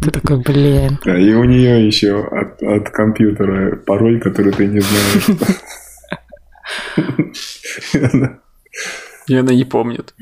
[0.00, 1.00] Ты такой, блин.
[1.04, 5.40] Да, и у нее еще от, от компьютера пароль, который ты не знаешь.
[9.28, 10.14] И она не помнит.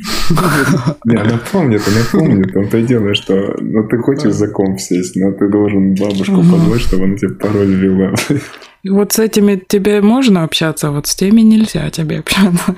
[1.04, 2.54] Не, она помнит, она помнит.
[2.54, 6.36] Он то и дело, что ну ты хочешь за комп сесть, но ты должен бабушку
[6.36, 8.14] позвать, чтобы она тебе пароль ввела.
[8.88, 12.76] Вот с этими тебе можно общаться, а вот с теми нельзя тебе общаться.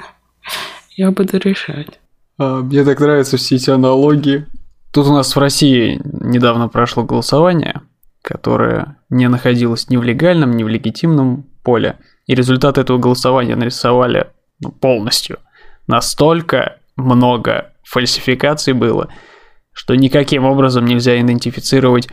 [0.97, 2.01] Я буду решать.
[2.39, 4.47] А, мне так нравятся все эти аналогии.
[4.93, 7.83] Тут у нас в России недавно прошло голосование,
[8.21, 11.99] которое не находилось ни в легальном, ни в легитимном поле.
[12.27, 14.29] И результаты этого голосования нарисовали
[14.61, 15.39] ну, полностью.
[15.87, 19.09] Настолько много фальсификаций было,
[19.73, 22.09] что никаким образом нельзя идентифицировать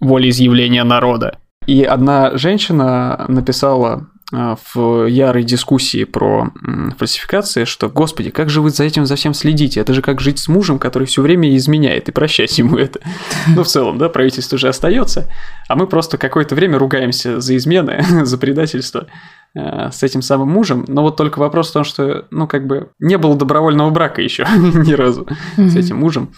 [0.00, 1.38] волеизъявление народа.
[1.66, 6.52] И одна женщина написала в ярой дискуссии про
[6.98, 9.80] фальсификации, что, господи, как же вы за этим за всем следите?
[9.80, 13.00] Это же как жить с мужем, который все время изменяет, и прощать ему это.
[13.48, 15.28] Ну, в целом, да, правительство уже остается,
[15.68, 19.08] а мы просто какое-то время ругаемся за измены, за предательство
[19.54, 20.84] э, с этим самым мужем.
[20.86, 24.46] Но вот только вопрос в том, что, ну, как бы, не было добровольного брака еще
[24.56, 25.26] ни разу
[25.56, 26.32] с этим мужем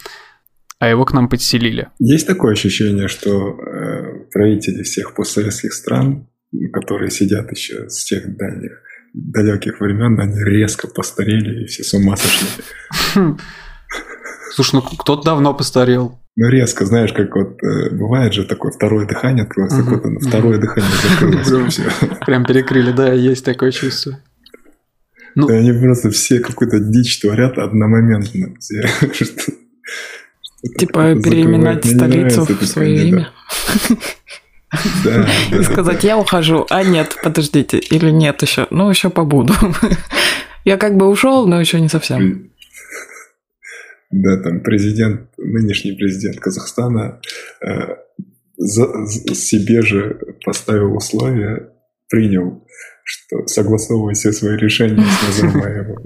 [0.79, 1.87] а его к нам подселили.
[1.99, 6.27] Есть такое ощущение, что э, правители всех постсоветских стран
[6.71, 8.81] которые сидят еще с тех дальних,
[9.13, 12.47] далеких времен, они резко постарели и все с ума сошли.
[14.51, 16.19] Слушай, ну кто-то давно постарел.
[16.35, 19.91] Ну, резко, знаешь, как вот э, бывает же такое второе дыхание открылось, угу.
[19.91, 20.89] так вот второе дыхание
[21.39, 21.79] закрылось.
[22.25, 24.19] Прям перекрыли, да, есть такое чувство.
[25.35, 28.55] Ну, да, они просто все какую-то дичь творят одномоментно.
[30.77, 33.29] Типа переименовать столицу в свое имя.
[33.89, 33.95] Да,
[35.51, 39.53] И сказать, я ухожу, а нет, подождите, или нет еще, ну еще побуду.
[40.65, 42.51] Я как бы ушел, но еще не совсем.
[44.11, 47.19] Да, там президент, нынешний президент Казахстана
[47.61, 47.95] э,
[48.55, 49.05] за,
[49.35, 51.69] себе же поставил условия,
[52.09, 52.65] принял,
[53.03, 55.97] что согласовывая все свои решения с Назарбаевым.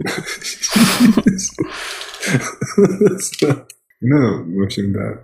[4.00, 5.24] Ну, в общем, да.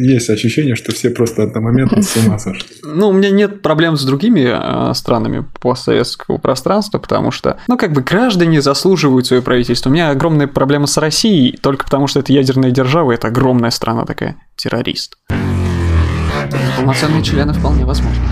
[0.00, 2.68] Есть ощущение, что все просто одномоментно с ума сошли.
[2.84, 7.92] Ну, у меня нет проблем с другими э, странами постсоветского пространства, потому что, ну, как
[7.92, 9.90] бы граждане заслуживают свое правительство.
[9.90, 14.04] У меня огромная проблема с Россией, только потому что это ядерная держава, это огромная страна
[14.04, 15.18] такая, террорист.
[16.76, 18.22] Полноценные члены вполне возможно.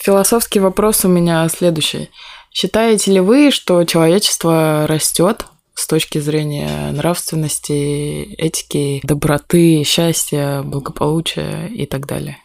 [0.00, 2.10] Философский вопрос у меня следующий.
[2.52, 11.86] Считаете ли вы, что человечество растет с точки зрения нравственности, этики, доброты, счастья, благополучия и
[11.86, 12.38] так далее.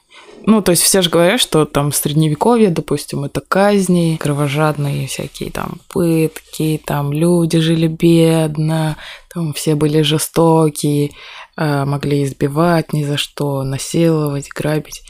[0.45, 5.79] Ну, то есть все же говорят, что там средневековье, допустим, это казни, кровожадные всякие там
[5.89, 8.97] пытки, там люди жили бедно,
[9.31, 11.11] там все были жестокие,
[11.55, 15.03] а, могли избивать ни за что, насиловать, грабить.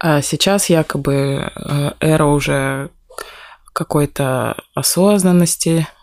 [0.00, 2.90] А сейчас якобы э, эра уже
[3.72, 5.97] какой-то осознанности, Э,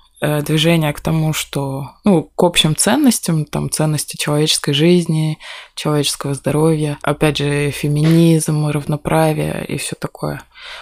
[0.46, 5.38] движение к тому, что, ну, к общим ценностям, там, ценности человеческой жизни,
[5.76, 10.42] человеческого здоровья, опять же, феминизм, равноправие и все такое.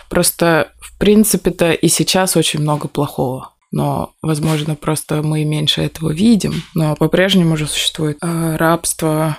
[0.10, 3.52] Просто, в принципе-то, и сейчас очень много плохого.
[3.72, 6.62] Но, возможно, просто мы меньше этого видим.
[6.76, 9.38] Но по-прежнему же существует э, рабство,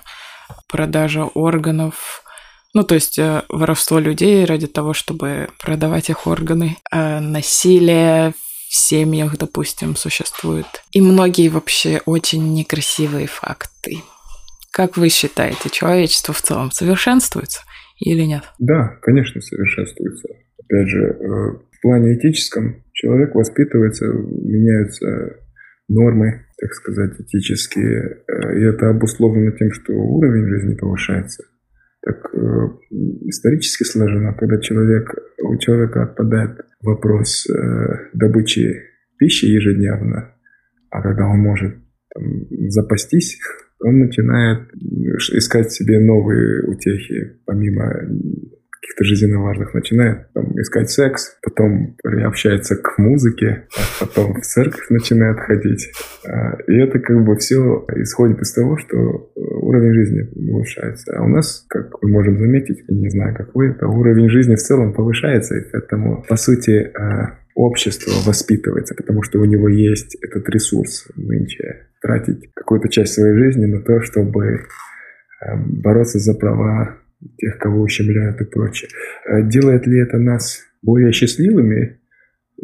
[0.69, 2.25] продажа органов,
[2.75, 8.35] ну, то есть э, воровство людей ради того, чтобы продавать их органы, насилие,
[8.75, 10.67] в семьях, допустим, существует.
[10.91, 13.99] И многие вообще очень некрасивые факты.
[14.73, 17.61] Как вы считаете, человечество в целом совершенствуется
[18.01, 18.43] или нет?
[18.59, 20.27] Да, конечно, совершенствуется.
[20.59, 21.15] Опять же, э,
[21.71, 25.37] в плане этическом человек воспитывается, меняются
[25.89, 28.25] нормы, так сказать, этические.
[28.27, 31.45] Э, и это обусловлено тем, что уровень жизни повышается.
[32.05, 32.39] Так э,
[33.29, 35.09] исторически сложено, когда человек,
[35.43, 38.75] у человека отпадает вопрос э, добычи
[39.19, 40.35] пищи ежедневно,
[40.91, 41.77] а когда он может
[42.15, 43.41] там, запастись,
[43.81, 44.69] он начинает
[45.33, 47.91] искать себе новые утехи, помимо
[48.85, 53.67] каких-то жизненно важных, начинает там, искать секс, потом приобщается к музыке,
[54.01, 55.91] а потом в церковь начинает ходить.
[56.27, 61.17] А, и это как бы все исходит из того, что э, уровень жизни повышается.
[61.17, 64.55] А у нас, как мы можем заметить, я не знаю, как вы, это уровень жизни
[64.55, 70.17] в целом повышается, и поэтому, по сути, а, общество воспитывается, потому что у него есть
[70.23, 74.67] этот ресурс нынче тратить какую-то часть своей жизни на то, чтобы
[75.57, 76.99] бороться за права
[77.37, 78.91] тех, кого ущемляют и прочее.
[79.27, 81.99] Э, делает ли это нас более счастливыми?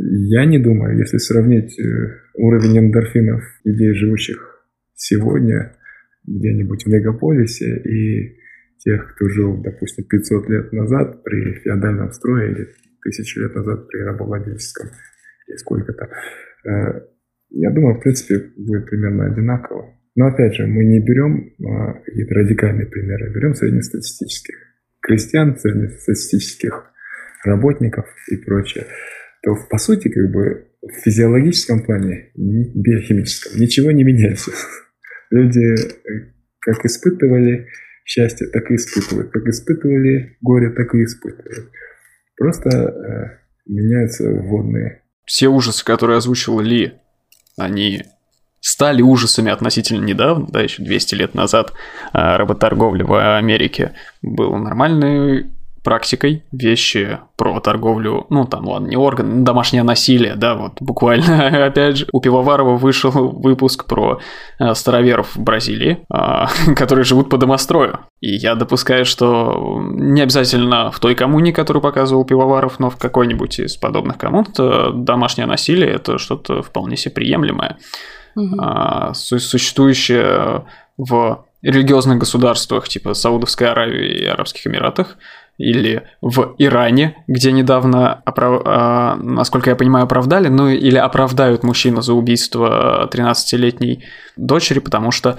[0.01, 1.83] я не думаю, если сравнить э,
[2.35, 5.77] уровень эндорфинов людей, живущих сегодня
[6.27, 8.39] где-нибудь в мегаполисе и
[8.79, 12.69] тех, кто жил, допустим, 500 лет назад при феодальном строе или
[13.03, 14.89] тысячу лет назад при рабовладельческом,
[15.49, 16.09] и сколько-то.
[16.65, 17.01] Э,
[17.51, 20.00] я думаю, в принципе, будет примерно одинаково.
[20.21, 21.55] Но опять же, мы не берем
[22.05, 24.55] какие-то радикальные примеры, а берем среднестатистических
[25.01, 26.93] крестьян, среднестатистических
[27.43, 28.85] работников и прочее.
[29.43, 34.51] То, по сути, как бы в физиологическом плане, биохимическом, ничего не меняется.
[35.31, 37.69] Люди э, как испытывали
[38.05, 39.31] счастье, так и испытывают.
[39.31, 41.71] Как испытывали горе, так и испытывают.
[42.37, 45.01] Просто э, меняются водные.
[45.25, 46.93] Все ужасы, которые озвучил Ли,
[47.57, 48.03] они
[48.61, 51.73] стали ужасами относительно недавно, да, еще 200 лет назад
[52.13, 53.93] а, работорговля в Америке
[54.23, 55.47] была нормальной
[55.83, 61.99] практикой, вещи про торговлю, ну там, ладно, не орган, домашнее насилие, да, вот буквально, опять
[61.99, 64.21] же, у Пивоварова вышел выпуск про
[64.59, 68.01] э, староверов в Бразилии, э, которые живут по домострою.
[68.21, 73.61] И я допускаю, что не обязательно в той коммуне, которую показывал Пивоваров, но в какой-нибудь
[73.61, 77.79] из подобных коммун, домашнее насилие– это что-то вполне себе приемлемое
[78.35, 79.15] угу.
[79.15, 80.65] существующее
[80.97, 85.17] в религиозных государствах типа Саудовской Аравии и Арабских Эмиратах,
[85.61, 88.63] или в Иране, где недавно, оправ...
[88.65, 94.05] а, насколько я понимаю, оправдали, ну или оправдают мужчину за убийство 13-летней
[94.39, 95.39] дочери, потому что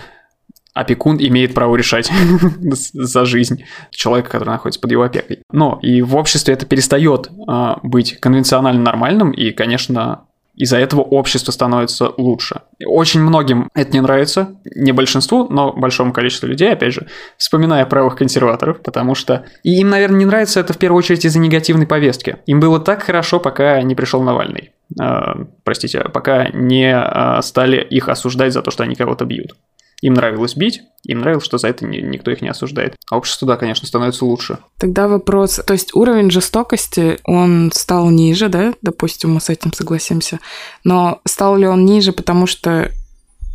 [0.76, 2.12] опекун имеет право решать
[2.62, 5.42] за жизнь человека, который находится под его опекой.
[5.52, 10.26] Но и в обществе это перестает а, быть конвенционально нормальным, и, конечно,
[10.56, 12.62] из-за этого общество становится лучше.
[12.86, 18.16] Очень многим это не нравится, не большинству, но большому количеству людей, опять же, вспоминая правых
[18.16, 19.45] консерваторов, потому что...
[19.64, 22.38] И им, наверное, не нравится это в первую очередь из-за негативной повестки.
[22.45, 24.72] Им было так хорошо, пока не пришел Навальный.
[25.02, 29.54] Э, простите, пока не э, стали их осуждать за то, что они кого-то бьют.
[30.02, 32.95] Им нравилось бить, им нравилось, что за это никто их не осуждает.
[33.10, 34.58] А общество, да, конечно, становится лучше.
[34.78, 40.39] Тогда вопрос, то есть уровень жестокости, он стал ниже, да, допустим, мы с этим согласимся,
[40.84, 42.91] но стал ли он ниже, потому что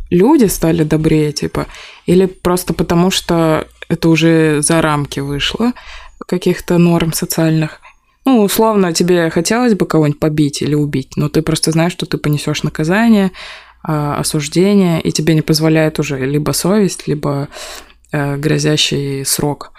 [0.09, 1.67] люди стали добрее, типа,
[2.05, 5.73] или просто потому что это уже за рамки вышло
[6.25, 7.81] каких-то норм социальных?
[8.25, 12.17] Ну, условно, тебе хотелось бы кого-нибудь побить или убить, но ты просто знаешь, что ты
[12.17, 13.31] понесешь наказание,
[13.87, 17.47] осуждение, и тебе не позволяет уже либо совесть, либо
[18.11, 19.71] э, грозящий срок.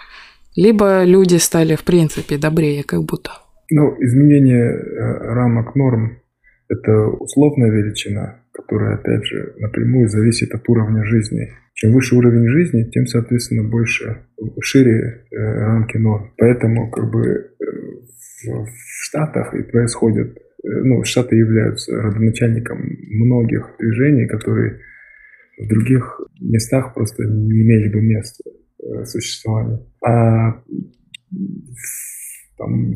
[0.55, 3.31] Либо люди стали, в принципе, добрее, как будто.
[3.69, 6.17] Ну, изменение э, рамок норм–
[6.69, 11.49] это условная величина, которая, опять же, напрямую зависит от уровня жизни.
[11.75, 14.25] Чем выше уровень жизни, тем, соответственно, больше,
[14.59, 16.33] шире э, рамки норм.
[16.37, 18.67] Поэтому, как бы, в,
[19.01, 22.79] Штатах и происходит Э, ну, Штаты являются родоначальником
[23.09, 24.79] многих движений, которые
[25.57, 29.79] в других местах просто не имели бы места э, существования.
[30.05, 30.61] А
[32.57, 32.93] там,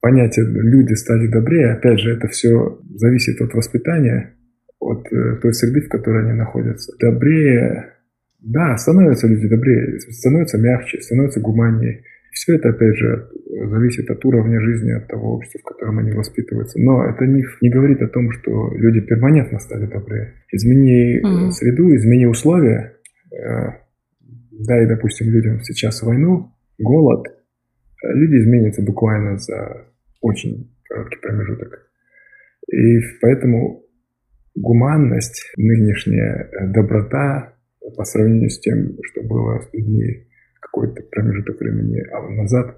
[0.00, 4.36] понятие «люди стали добрее», опять же, это все зависит от воспитания,
[4.78, 6.92] от э, той среды, в которой они находятся.
[7.00, 7.94] Добрее,
[8.40, 12.04] да, становятся люди добрее, становятся мягче, становятся гуманнее.
[12.34, 13.30] Все это, опять же,
[13.70, 16.80] зависит от уровня жизни, от того общества, в котором они воспитываются.
[16.80, 20.34] Но это не, не говорит о том, что люди перманентно стали добрее.
[20.50, 21.50] Измени mm-hmm.
[21.52, 22.96] среду, измени условия.
[23.32, 23.84] Э,
[24.50, 27.28] дай, допустим, людям сейчас войну, голод.
[27.28, 29.86] Э, люди изменятся буквально за
[30.20, 31.88] очень короткий промежуток.
[32.66, 33.84] И поэтому
[34.56, 37.54] гуманность, нынешняя доброта
[37.96, 40.26] по сравнению с тем, что было с людьми
[40.74, 42.02] какой-то промежуток времени
[42.36, 42.76] назад,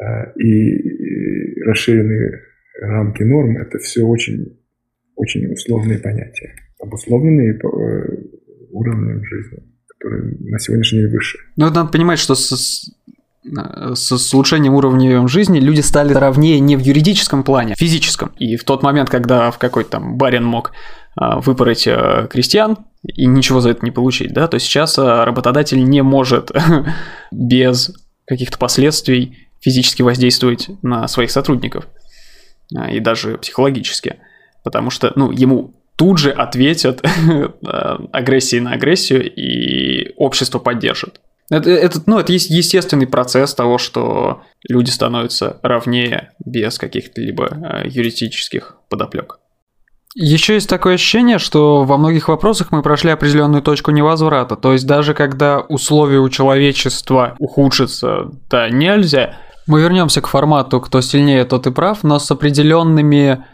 [0.00, 2.40] э, и расширенные
[2.80, 4.58] рамки норм, это все очень,
[5.16, 7.58] очень условные понятия, обусловленные э,
[8.70, 11.38] уровнем жизни, который на сегодняшний день выше.
[11.56, 12.90] Ну, надо понимать, что с,
[13.94, 18.32] с, с улучшением уровня жизни люди стали равнее не в юридическом плане, а в физическом.
[18.38, 20.74] И в тот момент, когда в какой-то там барин мог а,
[21.16, 26.02] выпороть э, крестьян и ничего за это не получить, да, то сейчас э, работодатель не
[26.02, 26.50] может
[27.30, 27.94] без
[28.26, 31.86] каких-то последствий физически воздействовать на своих сотрудников
[32.76, 34.16] а, и даже психологически,
[34.62, 37.02] потому что, ну, ему тут же ответят
[38.12, 41.20] агрессией на агрессию и общество поддержит.
[41.50, 48.78] Это, это, ну, это естественный процесс того, что люди становятся равнее без каких-то либо юридических
[48.88, 49.38] подоплек.
[50.16, 54.54] Еще есть такое ощущение, что во многих вопросах мы прошли определенную точку невозврата.
[54.54, 59.36] То есть даже когда условия у человечества ухудшатся, да, нельзя.
[59.66, 63.44] Мы вернемся к формату «кто сильнее, тот и прав», но с определенными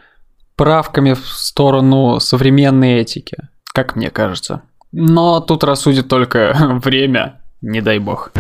[0.57, 3.39] правками в сторону современной этики,
[3.73, 4.63] как мне кажется.
[4.93, 6.55] Но тут рассудит только
[6.85, 8.33] время, не дай бог.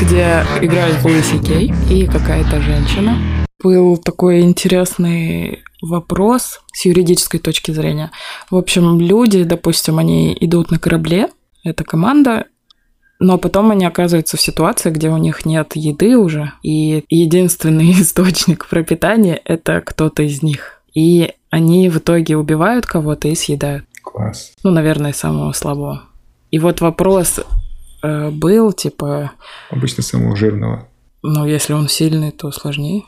[0.00, 3.16] Где играет Луиси Кей и какая-то женщина.
[3.62, 8.10] Был такой интересный вопрос с юридической точки зрения.
[8.50, 11.28] В общем, люди, допустим, они идут на корабле,
[11.64, 12.46] это команда,
[13.18, 18.66] но потом они оказываются в ситуации, где у них нет еды уже, и единственный источник
[18.66, 20.82] пропитания– это кто-то из них.
[20.94, 23.84] И они в итоге убивают кого-то и съедают.
[24.02, 24.52] Класс.
[24.64, 26.04] Ну, наверное, самого слабого.
[26.50, 27.40] И вот вопрос
[28.02, 29.32] э, был, типа...
[29.70, 30.88] Обычно самого жирного.
[31.22, 33.04] Ну, если он сильный, то сложнее.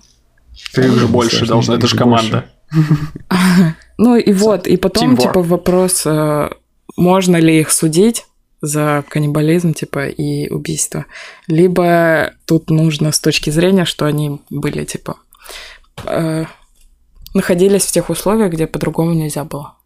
[0.75, 2.47] Ты уже больше должна, это же команда.
[3.99, 6.51] Ну и вот, и потом, типа, вопрос, э,
[6.97, 8.25] можно ли их судить
[8.61, 11.07] за каннибализм, типа, и убийство.
[11.47, 15.19] Либо тут нужно с точки зрения, что они были, типа,
[16.05, 16.47] э,
[17.35, 19.77] находились в тех условиях, где по-другому нельзя было.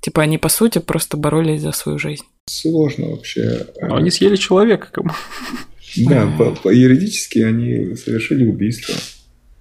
[0.00, 2.24] Типа, они, по сути, просто боролись за свою жизнь.
[2.46, 3.66] Сложно вообще.
[3.82, 4.88] Но они съели человека.
[4.90, 5.10] Кому.
[5.96, 8.94] Да, по, по юридически они совершили убийство.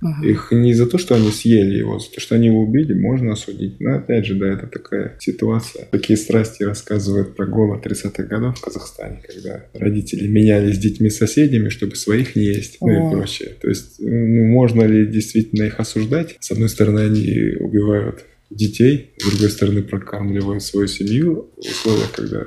[0.01, 0.25] Угу.
[0.25, 3.33] Их не за то, что они съели его, за то, что они его убили, можно
[3.33, 3.79] осудить.
[3.79, 5.87] Но опять же, да, это такая ситуация.
[5.91, 11.95] Такие страсти рассказывают про голод 30-х годов в Казахстане, когда родители менялись с детьми-соседями, чтобы
[11.95, 13.09] своих не есть, ну О.
[13.09, 13.55] и прочее.
[13.61, 16.37] То есть, ну, можно ли действительно их осуждать?
[16.39, 22.45] С одной стороны, они убивают детей, с другой стороны, прокармливают свою семью в условиях, когда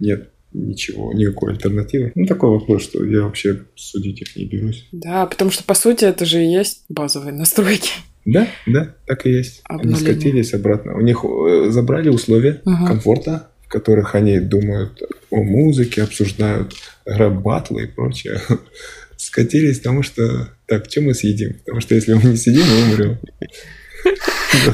[0.00, 2.12] нет ничего, никакой альтернативы.
[2.14, 4.88] Ну, такой вопрос, что я вообще судить их не берусь.
[4.92, 7.90] Да, потому что, по сути, это же и есть базовые настройки.
[8.24, 9.60] Да, да, так и есть.
[9.64, 9.96] Обнуление.
[9.96, 10.96] Они скатились обратно.
[10.96, 12.86] У них э, забрали условия угу.
[12.86, 16.74] комфорта, в которых они думают о музыке, обсуждают
[17.04, 18.40] рэп-батлы и прочее.
[19.16, 21.54] Скатились, потому что так, что мы съедим?
[21.64, 23.18] Потому что если мы не сидим, мы умрем.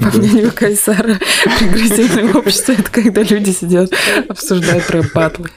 [0.01, 1.19] По мнению Кайсара,
[1.59, 3.91] прогрессивное общество– это когда люди сидят,
[4.29, 5.49] обсуждают рэп-батлы.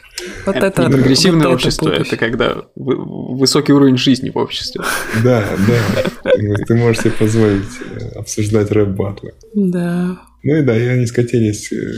[0.45, 4.81] Вот это, прогрессивное вот общество это, это когда высокий уровень жизни в обществе.
[5.23, 6.31] Да, да.
[6.67, 9.33] Ты можешь себе позволить э, обсуждать рэп-батлы.
[9.53, 10.19] Да.
[10.43, 11.93] Ну и да, и они скатились э,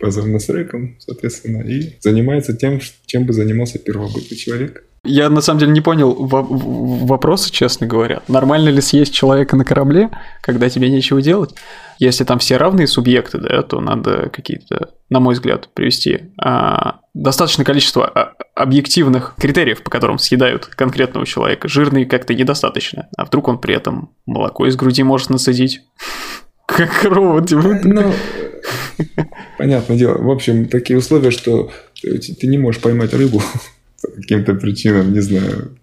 [0.00, 4.84] с рэком, соответственно, и занимается тем, чем бы занимался первобытный человек.
[5.04, 8.22] Я на самом деле не понял вопроса, честно говоря.
[8.26, 11.54] Нормально ли съесть человека на корабле, когда тебе нечего делать?
[11.98, 17.64] Если там все равные субъекты, да, то надо какие-то, на мой взгляд, привести а, достаточное
[17.64, 21.68] количество а, объективных критериев, по которым съедают конкретного человека.
[21.68, 23.08] Жирный как-то недостаточно.
[23.16, 25.82] А вдруг он при этом молоко из груди может насадить?
[26.66, 27.50] Как робот.
[27.50, 28.12] Ну,
[29.58, 30.18] понятное дело.
[30.18, 31.70] В общем, такие условия, что
[32.02, 33.42] ты не можешь поймать рыбу
[34.02, 35.78] по каким-то причинам, не знаю,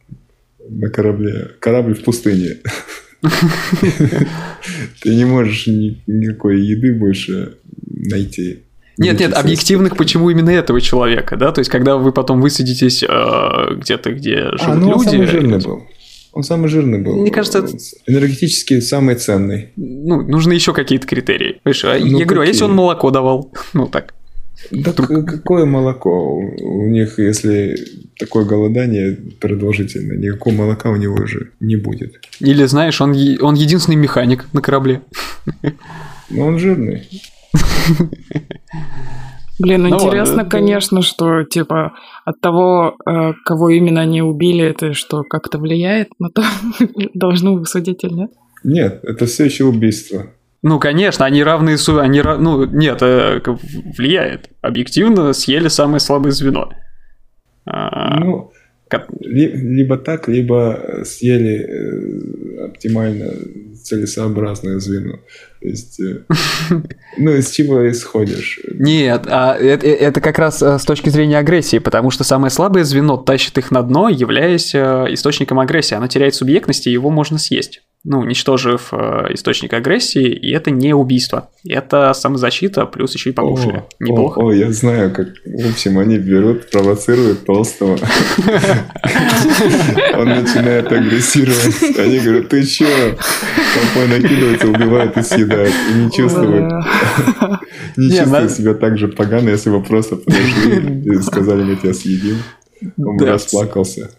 [0.67, 1.51] на корабле.
[1.59, 2.57] Корабль в пустыне.
[5.01, 8.63] Ты не можешь никакой еды больше найти.
[9.01, 11.51] Нет, нет, объективных, почему именно этого человека, да?
[11.51, 14.97] То есть, когда вы потом высадитесь э, где-то, где а, живут а, ну, люди.
[14.97, 15.83] Он самый жирный был.
[16.33, 17.15] Он самый жирный был.
[17.17, 17.65] Мне кажется,
[18.07, 19.69] энергетически самый ценный.
[19.75, 21.59] Ну, нужны еще какие-то критерии.
[21.63, 23.51] Понимаешь, а ну, я говорю, а если он молоко давал?
[23.73, 24.13] Ну так.
[24.69, 25.25] Да Вдруг...
[25.27, 26.37] какое молоко?
[26.37, 27.75] У них, если
[28.19, 32.19] такое голодание продолжительное, никакого молока у него уже не будет.
[32.39, 35.01] Или, знаешь, он, он единственный механик на корабле.
[36.29, 37.07] Но он жирный.
[39.59, 41.93] Блин, ну, интересно, ладно, конечно, что типа
[42.25, 46.43] от того, э, кого именно они убили, это что как-то влияет на то,
[47.13, 48.31] должны судить или нет?
[48.63, 50.27] Нет, это все еще убийство.
[50.63, 53.41] Ну, конечно, они равные, они, ну, нет, э,
[53.97, 54.49] влияет.
[54.61, 56.71] Объективно съели самое слабое звено.
[57.65, 58.51] А, ну,
[59.19, 63.31] либо так, либо съели э, оптимально
[63.83, 65.19] целесообразное звено.
[65.61, 66.23] То есть, э,
[67.17, 68.59] ну, из чего исходишь?
[68.73, 73.17] Нет, а это, это как раз с точки зрения агрессии, потому что самое слабое звено
[73.17, 75.95] тащит их на дно, являясь источником агрессии.
[75.95, 80.93] Оно теряет субъектность, и его можно съесть ну, уничтожив э, источник агрессии, и это не
[80.93, 81.49] убийство.
[81.67, 83.77] Это самозащита, плюс еще и покушали.
[83.77, 84.39] О, Неплохо.
[84.39, 87.99] О, о, я знаю, как, в общем, они берут, провоцируют толстого.
[90.17, 91.99] Он начинает агрессировать.
[91.99, 93.17] Они говорят, ты че?
[93.75, 95.73] Толпой накидывается, убивает и съедает.
[95.91, 96.71] И не чувствует.
[97.97, 102.37] Не чувствует себя так же погано, если бы просто подошли и сказали, мы тебя съедим.
[102.97, 104.09] Он расплакался.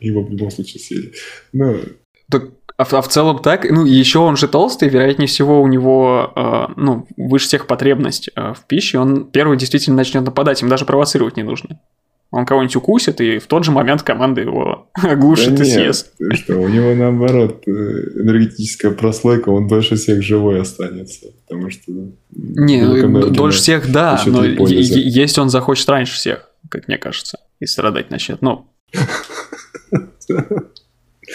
[0.00, 1.12] Его в любом случае съели.
[1.52, 1.76] Ну,
[2.30, 6.32] так а, а в целом так, ну, еще он же толстый, вероятнее всего у него,
[6.36, 10.84] э, ну, выше всех потребность э, в пище, он первый действительно начнет нападать, им даже
[10.84, 11.80] провоцировать не нужно.
[12.30, 16.12] Он кого-нибудь укусит, и в тот же момент команда его оглушит Да и нет, съест.
[16.34, 21.90] что, у него наоборот э, энергетическая прослойка, он дольше всех живой останется, потому что...
[22.30, 27.40] Не, ну, глюконоргина дольше всех, да, но есть он захочет раньше всех, как мне кажется,
[27.58, 28.40] и страдать начнет.
[28.40, 28.68] Ну,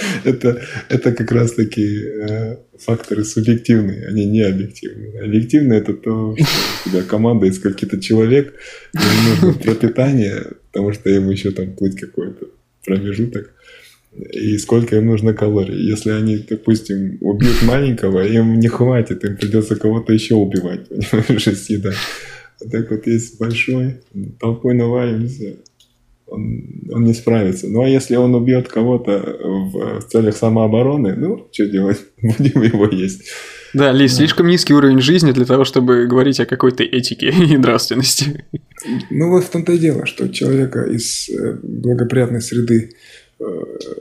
[0.23, 5.21] Это, это как раз-таки э, факторы субъективные, они не объективные.
[5.21, 6.45] Объективно это то, что
[6.85, 8.53] у тебя команда из скольки-то человек,
[8.93, 12.47] им нужно пропитание, потому что им еще там плыть какой-то
[12.85, 13.53] промежуток,
[14.15, 15.89] и сколько им нужно калорий.
[15.89, 21.69] Если они, допустим, убьют маленького, им не хватит, им придется кого-то еще убивать, понимаешь, из
[21.69, 21.93] еда.
[22.61, 24.01] А так вот есть большой,
[24.39, 25.57] толпой навалимся,
[26.33, 27.67] он, он не справится.
[27.67, 31.99] Ну а если он убьет кого-то в, в целях самообороны, ну, что делать?
[32.21, 33.23] Будем его есть.
[33.73, 38.45] да, Ли, слишком низкий уровень жизни для того, чтобы говорить о какой-то этике и нравственности.
[39.11, 42.91] Ну вот в том-то и дело, что человека из э, благоприятной среды
[43.39, 43.43] э,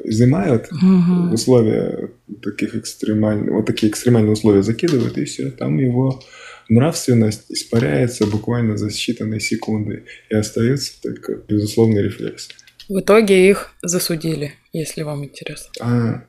[0.05, 1.33] изымают, Мгм.
[1.35, 2.11] условия
[2.43, 6.21] таких экстремальных, вот такие экстремальные условия закидывают, и все, там его
[6.69, 12.49] нравственность испаряется буквально за считанные секунды, и остается только безусловный рефлекс.
[12.89, 15.71] В итоге их засудили, если вам интересно.
[15.81, 16.25] А,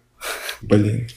[0.62, 1.08] блин.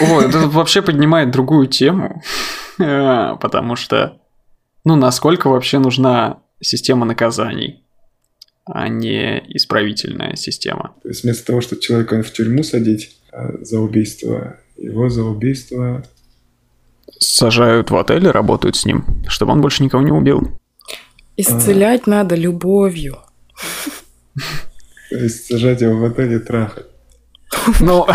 [0.00, 2.22] О, это вообще поднимает другую тему,
[2.78, 4.20] потому что,
[4.84, 7.82] ну, насколько вообще нужна система наказаний,
[8.64, 10.94] а не исправительная система.
[11.02, 16.04] То есть вместо того, чтобы человека в тюрьму садить а, за убийство, его за убийство
[17.22, 20.58] Сажают в отеле, работают с ним, чтобы он больше никого не убил.
[21.36, 23.18] Исцелять надо любовью.
[25.10, 26.86] То есть сажать его в отель и трахать.
[27.80, 28.06] Ну,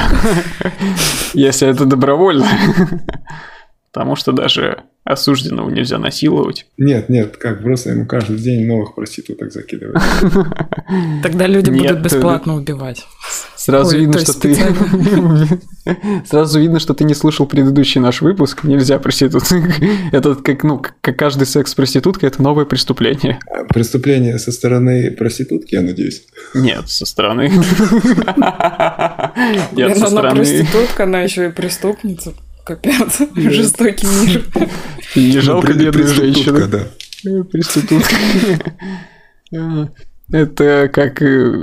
[1.34, 2.48] если это добровольно.
[3.94, 6.68] Потому что даже осужденного нельзя насиловать.
[6.78, 10.02] Нет, нет, как, просто ему каждый день новых проституток закидывают.
[11.24, 13.06] Тогда люди будут бесплатно убивать.
[13.68, 14.56] Сразу Ой, видно, то что ты...
[16.26, 18.64] Сразу видно, что ты не слушал предыдущий наш выпуск.
[18.64, 19.44] Нельзя проституток.
[20.14, 23.40] Это как, ну, как каждый секс с проституткой, это новое преступление.
[23.68, 26.24] Преступление со стороны проститутки, я надеюсь.
[26.54, 27.50] Нет, со стороны.
[29.74, 30.36] Нет, со она стороны.
[30.38, 32.34] проститутка, она еще и преступница.
[32.66, 34.46] Капец, жестокий мир.
[35.14, 36.68] Не жалко Ну, бедную преступка, женщину.
[36.70, 36.88] да.
[37.30, 38.16] Э, Проститутка.
[39.54, 39.90] А,
[40.32, 41.62] Это как э,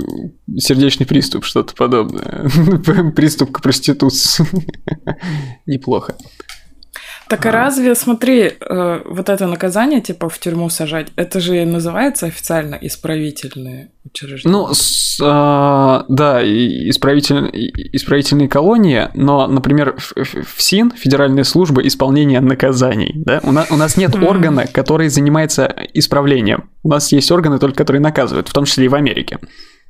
[0.57, 2.49] сердечный приступ, что-то подобное.
[3.15, 4.45] Приступ к проституции.
[5.67, 6.15] Неплохо.
[7.27, 12.27] Так а разве, смотри, э, вот это наказание, типа в тюрьму сажать, это же называется
[12.27, 14.51] официально исправительные учреждения?
[14.55, 17.49] Ну, с, а, да, исправитель-
[17.93, 23.75] исправительные колонии, но, например, в, в- ФСИН, Федеральная служба исполнения наказаний, да, у, на- у
[23.75, 26.69] нас нет органа, который занимается исправлением.
[26.83, 29.39] У нас есть органы только, которые наказывают, в том числе и в Америке.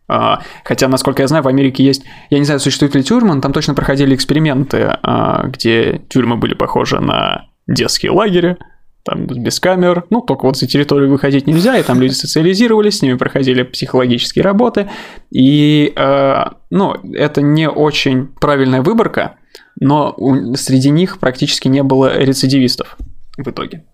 [0.08, 3.42] А, Хотя, насколько я знаю, в Америке есть, я не знаю, существуют ли тюрьмы, но
[3.42, 8.58] там точно проходили эксперименты, а, где тюрьмы были похожи на детские лагеря,
[9.04, 13.02] там без камер, ну, только вот за территорию выходить нельзя, и там люди социализировались, с
[13.04, 14.90] ними проходили психологические работы,
[15.30, 19.36] и, э, ну, это не очень правильная выборка,
[19.80, 20.16] но
[20.56, 22.98] среди них практически не было рецидивистов
[23.38, 23.86] в итоге.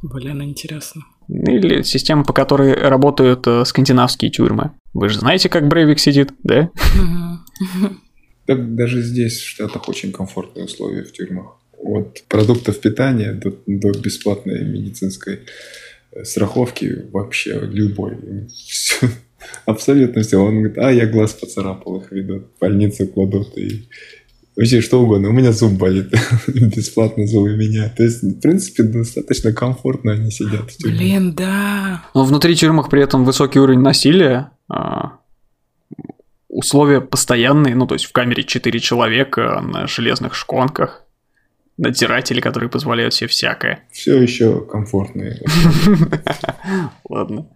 [0.00, 1.02] Блин, интересно.
[1.28, 4.72] Или система, по которой работают э, скандинавские тюрьмы.
[4.92, 6.70] Вы же знаете, как Брейвик сидит, да?
[8.46, 11.58] Да, даже здесь в Штатах очень комфортные условия в тюрьмах.
[11.78, 15.40] От продуктов питания до, до бесплатной медицинской
[16.10, 18.16] э, страховки вообще любой.
[18.48, 19.06] Всё.
[19.64, 20.38] Абсолютно все.
[20.38, 23.88] Он говорит, а я глаз поцарапал, их ведут, в больницу кладут и
[24.56, 25.28] вообще что угодно.
[25.28, 26.12] У меня зуб болит,
[26.46, 27.96] бесплатно зубы меняют.
[27.96, 30.70] То есть, в принципе, достаточно комфортно они сидят.
[30.82, 32.04] Блин, да.
[32.14, 35.18] Но внутри тюрьмах при этом высокий уровень насилия, а,
[36.48, 41.02] условия постоянные, ну, то есть в камере 4 человека на железных шконках,
[41.78, 43.80] надзиратели, которые позволяют себе всякое.
[43.90, 45.40] Все еще комфортные.
[47.08, 47.46] Ладно,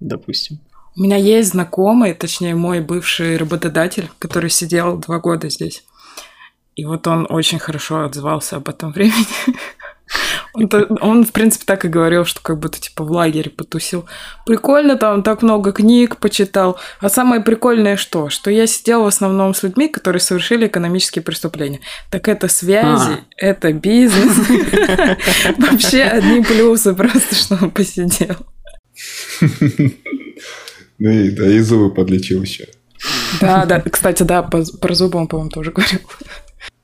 [0.00, 0.58] допустим.
[0.96, 5.84] У меня есть знакомый, точнее, мой бывший работодатель, который сидел два года здесь.
[6.76, 9.26] И вот он очень хорошо отзывался об этом времени.
[10.52, 10.68] Он,
[11.00, 14.06] он, в принципе, так и говорил, что как будто типа в лагере потусил.
[14.46, 16.78] Прикольно, там так много книг почитал.
[17.00, 18.28] А самое прикольное что?
[18.28, 21.80] Что я сидел в основном с людьми, которые совершили экономические преступления.
[22.10, 23.18] Так это связи, А.
[23.36, 24.36] это бизнес.
[25.58, 28.36] Вообще одни плюсы просто, что он посидел.
[30.96, 32.68] Ну и, да, и зубы подлечил еще.
[33.40, 33.80] Да, да.
[33.80, 35.98] Кстати, да, про зубы он, по-моему, тоже говорил.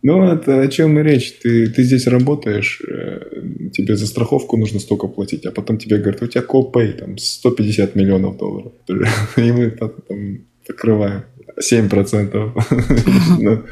[0.02, 1.38] Ну, это о чем и речь.
[1.42, 6.22] Ты, ты здесь работаешь, э, тебе за страховку нужно столько платить, а потом тебе говорят,
[6.22, 8.72] у тебя колпей, там, 150 миллионов долларов.
[9.36, 9.90] И мы там
[10.66, 11.24] покрываем
[11.58, 12.52] 7%,
[13.40, 13.62] ну,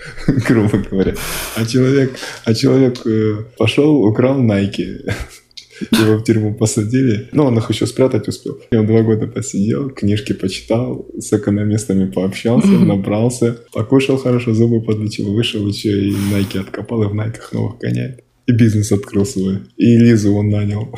[0.46, 1.14] грубо говоря.
[1.56, 2.12] А человек,
[2.44, 5.10] а человек э, пошел, украл Nike,
[5.90, 7.28] его в тюрьму посадили.
[7.32, 8.58] Ну, он их еще спрятать успел.
[8.70, 15.32] И он два года посидел, книжки почитал, с экономистами пообщался, набрался, покушал хорошо, зубы подлечил,
[15.32, 18.24] вышел еще и Nike откопал, и в Найках новых гоняет.
[18.46, 19.58] И бизнес открыл свой.
[19.76, 20.88] И Лизу он нанял.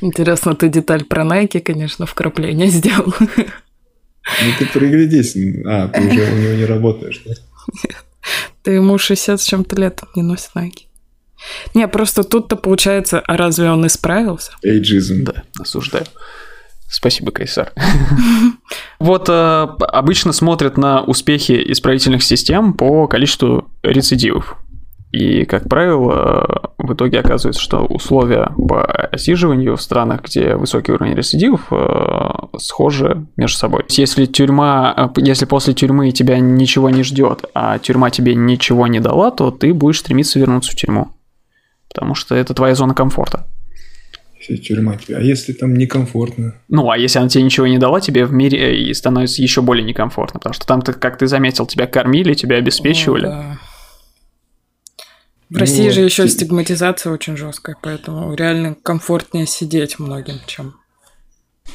[0.00, 3.12] Интересно, ты деталь про Nike, конечно, вкрапление сделал.
[3.20, 5.36] Ну ты приглядись.
[5.66, 7.34] А, ты уже у него не работаешь, да?
[8.62, 10.86] Ты ему 60 с чем-то лет не носит Nike.
[11.74, 14.52] Не, просто тут-то получается, а разве он исправился?
[14.62, 15.24] Эйджизм.
[15.24, 16.04] Да, осуждаю.
[16.88, 17.72] Спасибо, Кайсар.
[19.00, 24.56] Вот э, обычно смотрят на успехи исправительных систем по количеству рецидивов.
[25.12, 31.14] И, как правило, в итоге оказывается, что условия по осиживанию в странах, где высокий уровень
[31.14, 33.84] рецидивов, э, схожи между собой.
[33.88, 39.00] Если тюрьма, э, если после тюрьмы тебя ничего не ждет, а тюрьма тебе ничего не
[39.00, 41.08] дала, то ты будешь стремиться вернуться в тюрьму.
[41.92, 43.46] Потому что это твоя зона комфорта.
[44.38, 45.16] Если тюрьма тебе.
[45.18, 46.54] А если там некомфортно?
[46.68, 49.62] Ну, а если она тебе ничего не дала, тебе в мире э, и становится еще
[49.62, 50.40] более некомфортно.
[50.40, 53.26] Потому что там, как ты заметил, тебя кормили, тебя обеспечивали.
[53.26, 53.58] О, да.
[55.48, 55.92] В России вот.
[55.92, 60.76] же еще стигматизация очень жесткая, поэтому реально комфортнее сидеть многим, чем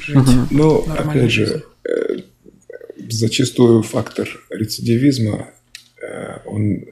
[0.00, 0.16] жить.
[0.16, 0.46] Угу.
[0.50, 2.18] Ну, опять же, э,
[3.08, 5.50] зачастую фактор рецидивизма,
[6.02, 6.86] э, он,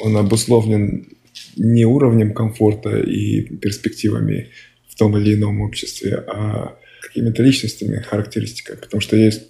[0.00, 1.08] он обусловлен
[1.56, 4.50] не уровнем комфорта и перспективами
[4.88, 8.76] в том или ином обществе, а какими-то личностными характеристиками.
[8.76, 9.42] Потому что есть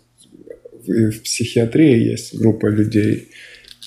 [0.86, 3.28] в психиатрии есть группа людей,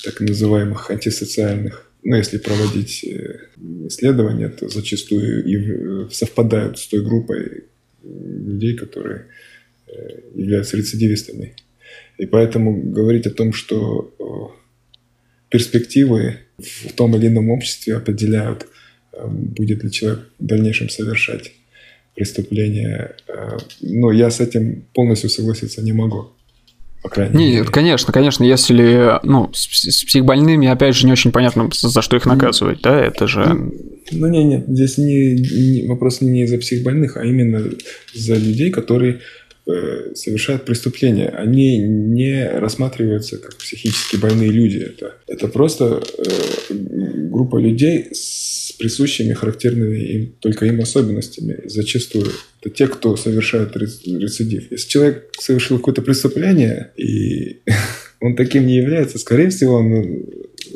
[0.03, 3.39] так называемых антисоциальных, ну, если проводить э,
[3.87, 7.63] исследования, то зачастую и совпадают с той группой
[8.03, 9.25] людей, которые
[9.87, 11.55] э, являются рецидивистами.
[12.19, 14.13] И поэтому говорить о том, что
[15.55, 18.67] перспективы в том или ином обществе определяют,
[19.13, 21.53] э, будет ли человек в дальнейшем совершать
[22.13, 23.15] преступление.
[23.81, 26.31] Но я с этим полностью согласиться не могу
[27.05, 27.71] по крайней Нет, мере.
[27.71, 32.25] конечно, конечно, если, ну, с, с психбольными, опять же, не очень понятно, за что их
[32.25, 33.45] наказывать, да, это же...
[33.45, 33.71] Ну,
[34.11, 37.63] ну не, нет, здесь не, не, вопрос не за психбольных, а именно
[38.15, 39.19] за людей, которые э,
[40.13, 41.29] совершают преступления.
[41.29, 44.77] Они не рассматриваются как психически больные люди.
[44.77, 51.61] Это, это просто э, группа людей с присущими, характерными им, только им особенностями.
[51.65, 52.31] Зачастую
[52.61, 54.71] это те, кто совершает рецидив.
[54.71, 57.61] Если человек совершил какое-то преступление, и
[58.21, 60.25] он таким не является, скорее всего, он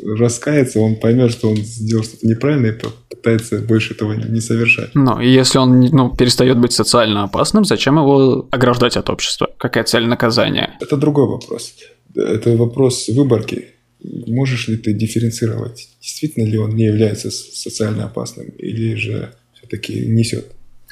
[0.04, 2.72] раскается, он поймет, что он сделал что-то неправильное
[3.20, 4.94] и попытается больше этого не совершать.
[4.94, 9.48] Ну, и если он ну, перестает быть социально опасным, зачем его ограждать от общества?
[9.58, 10.76] Какая цель наказания?
[10.80, 11.74] Это другой вопрос.
[12.14, 18.94] Это вопрос выборки можешь ли ты дифференцировать, действительно ли он не является социально опасным или
[18.94, 20.46] же все-таки несет?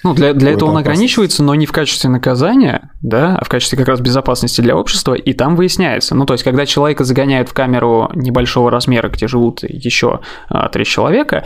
[0.04, 0.86] Ну, для, для этого он опасность.
[0.86, 5.14] ограничивается, но не в качестве наказания, да, а в качестве как раз безопасности для общества,
[5.14, 6.14] и там выясняется.
[6.14, 10.84] Ну, то есть, когда человека загоняют в камеру небольшого размера, где живут еще а, три
[10.84, 11.44] человека,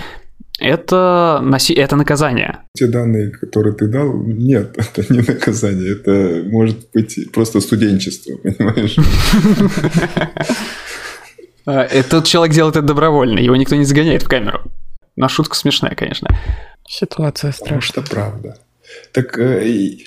[0.59, 1.75] это, носи...
[1.75, 2.61] это наказание.
[2.75, 8.97] Те данные, которые ты дал, нет, это не наказание, это может быть просто студенчество, понимаешь?
[11.65, 14.63] А, Этот человек делает это добровольно, его никто не загоняет в камеру.
[15.17, 16.29] Но шутка смешная, конечно.
[16.89, 17.77] Ситуация страшная.
[17.77, 18.59] Может, это правда.
[19.13, 19.67] Так э,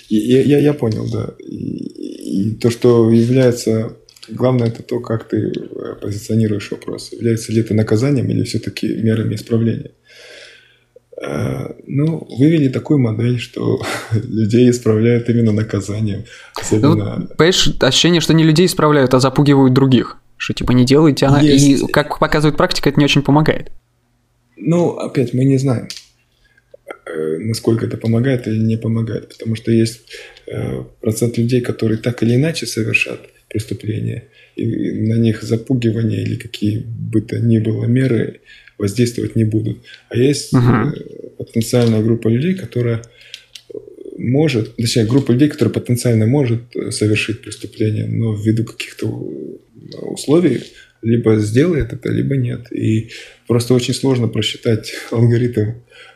[0.09, 1.33] я, я, я понял, да.
[1.39, 3.97] И, и то, что является...
[4.27, 7.11] Главное, это то, как ты э, позиционируешь вопрос.
[7.11, 9.91] Является ли это наказанием или все-таки мерами исправления.
[11.21, 13.81] Э, ну, вывели такую модель, что
[14.11, 16.25] людей исправляют именно наказанием.
[16.55, 17.17] Особенно...
[17.17, 20.17] Ну, понимаешь, ощущение, что не людей исправляют, а запугивают других.
[20.37, 21.39] Что типа не делайте, она...
[21.39, 21.83] Есть.
[21.83, 23.71] и как показывает практика, это не очень помогает.
[24.57, 25.87] Ну, опять, мы не знаем,
[27.05, 30.01] э, насколько это помогает или не помогает, потому что есть
[30.47, 34.25] э, процент людей, которые так или иначе совершат преступления,
[34.57, 38.41] и на них запугивание или какие бы то ни было меры
[38.77, 39.79] воздействовать не будут.
[40.09, 40.93] А есть угу.
[41.37, 43.01] потенциальная группа людей, которая
[44.17, 49.07] может, точнее, группа людей, которая потенциально может совершить преступление, но ввиду каких-то
[50.01, 50.61] условий
[51.01, 52.71] либо сделает это, либо нет.
[52.71, 53.11] И
[53.47, 55.73] просто очень сложно просчитать алгоритм э,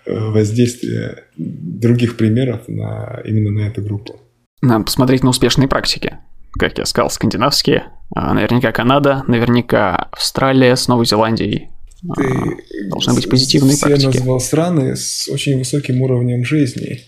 [0.08, 4.20] воздействия других примеров на, именно на эту группу.
[4.62, 6.18] Надо посмотреть на успешные практики.
[6.58, 7.84] как я сказал, скандинавские.
[8.16, 11.70] А, наверняка Канада, наверняка Австралия с Новой Зеландией.
[12.16, 14.18] Ты А, должны быть позитивные все практики.
[14.18, 17.02] назвал страны с очень высоким уровнем жизни.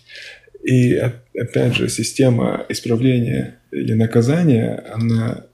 [0.64, 5.46] И оп- опять же, система исправления или наказания, она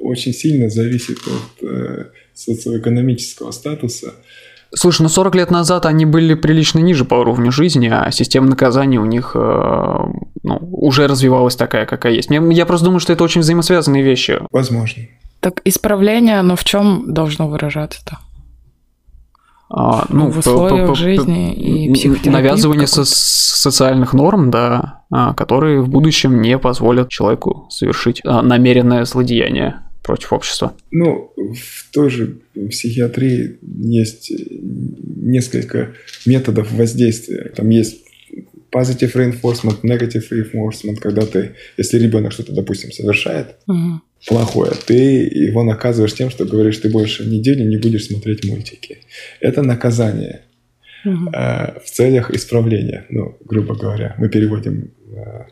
[0.00, 2.04] очень сильно зависит от э,
[2.34, 4.14] социоэкономического статуса.
[4.74, 8.98] Слушай, ну 40 лет назад они были прилично ниже по уровню жизни, а система наказаний
[8.98, 9.38] у них э,
[10.42, 12.30] ну, уже развивалась такая, какая есть.
[12.30, 14.38] Мне- я просто думаю, что это очень взаимосвязанные вещи.
[14.50, 15.02] Возможно.
[15.40, 18.18] Так исправление, оно в чем должно выражаться-то?
[19.68, 25.34] А, ну, в условиях п- п- жизни и психотерапии Навязывание со- социальных норм, да, а,
[25.34, 30.72] которые в будущем не позволят человеку совершить а, намеренное злодеяние против общества.
[30.92, 32.38] Ну, в той же
[32.70, 34.30] психиатрии есть
[35.16, 35.94] несколько
[36.26, 37.52] методов воздействия.
[37.56, 38.04] Там есть
[38.72, 44.02] positive reinforcement, negative reinforcement, когда ты, если ребенок что-то, допустим, совершает Мгм.
[44.26, 48.98] Плохое, ты его наказываешь тем, что говоришь, ты больше недели не будешь смотреть мультики.
[49.40, 50.40] Это наказание
[51.04, 51.28] Мгм.
[51.28, 53.04] э, в целях исправления.
[53.10, 55.44] Ну, грубо говоря, мы переводим э,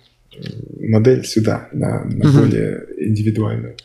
[0.80, 2.38] модель сюда, на, на Мгм.
[2.40, 3.76] более индивидуальную.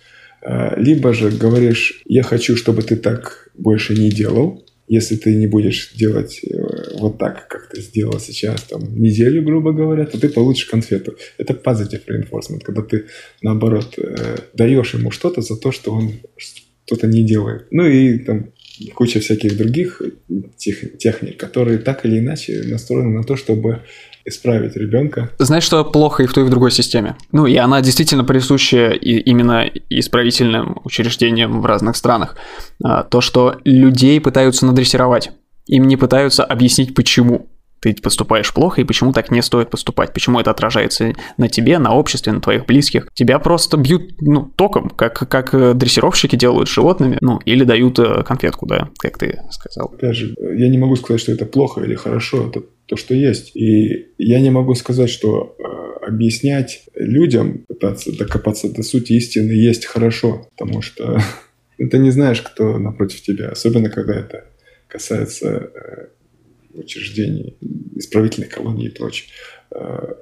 [0.42, 4.66] Э, Либо же говоришь, я хочу, чтобы ты так больше не делал.
[4.90, 9.72] Если ты не будешь делать э, вот так, как ты сделал сейчас, там, неделю, грубо
[9.72, 11.16] говоря, то ты получишь конфету.
[11.38, 13.06] Это positive reinforcement, когда ты,
[13.44, 17.68] наоборот, э, даешь ему что-то за то, что он что-то не делает.
[17.70, 18.52] Ну и там
[18.96, 20.02] куча всяких других
[20.58, 23.84] тех- техник, которые так или иначе настроены на то, чтобы
[24.30, 25.30] исправить ребенка.
[25.40, 27.16] Знаешь, что плохо и в той, и в другой системе?
[27.32, 32.36] Ну, и она действительно присуща и именно исправительным учреждениям в разных странах.
[32.84, 35.32] А, То, что людей пытаются надрессировать.
[35.68, 37.48] Им не пытаются объяснить, почему
[37.80, 41.94] ты поступаешь плохо и почему так не стоит поступать, почему это отражается на тебе, на
[41.96, 43.08] обществе, на твоих близких.
[43.14, 48.00] Тебя просто бьют, ну, током, как, как э, дрессировщики делают с животными, ну, или дают
[48.00, 49.92] э, конфетку, да, как ты сказал.
[49.94, 53.56] Опять же, я не могу сказать, что это плохо или хорошо, это то, что есть.
[53.56, 59.86] И я не могу сказать, что э, объяснять людям, пытаться докопаться до сути истины есть
[59.86, 61.20] хорошо, потому что
[61.78, 64.46] ты не знаешь, кто напротив тебя, особенно когда это
[64.88, 66.08] касается э,
[66.74, 67.58] учреждений,
[67.96, 69.30] исправительных колоний и прочее.
[69.70, 70.16] Э,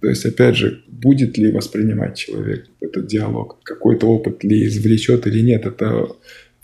[0.00, 5.42] То есть, опять же, будет ли воспринимать человек этот диалог, какой-то опыт ли извлечет или
[5.42, 6.08] нет, это,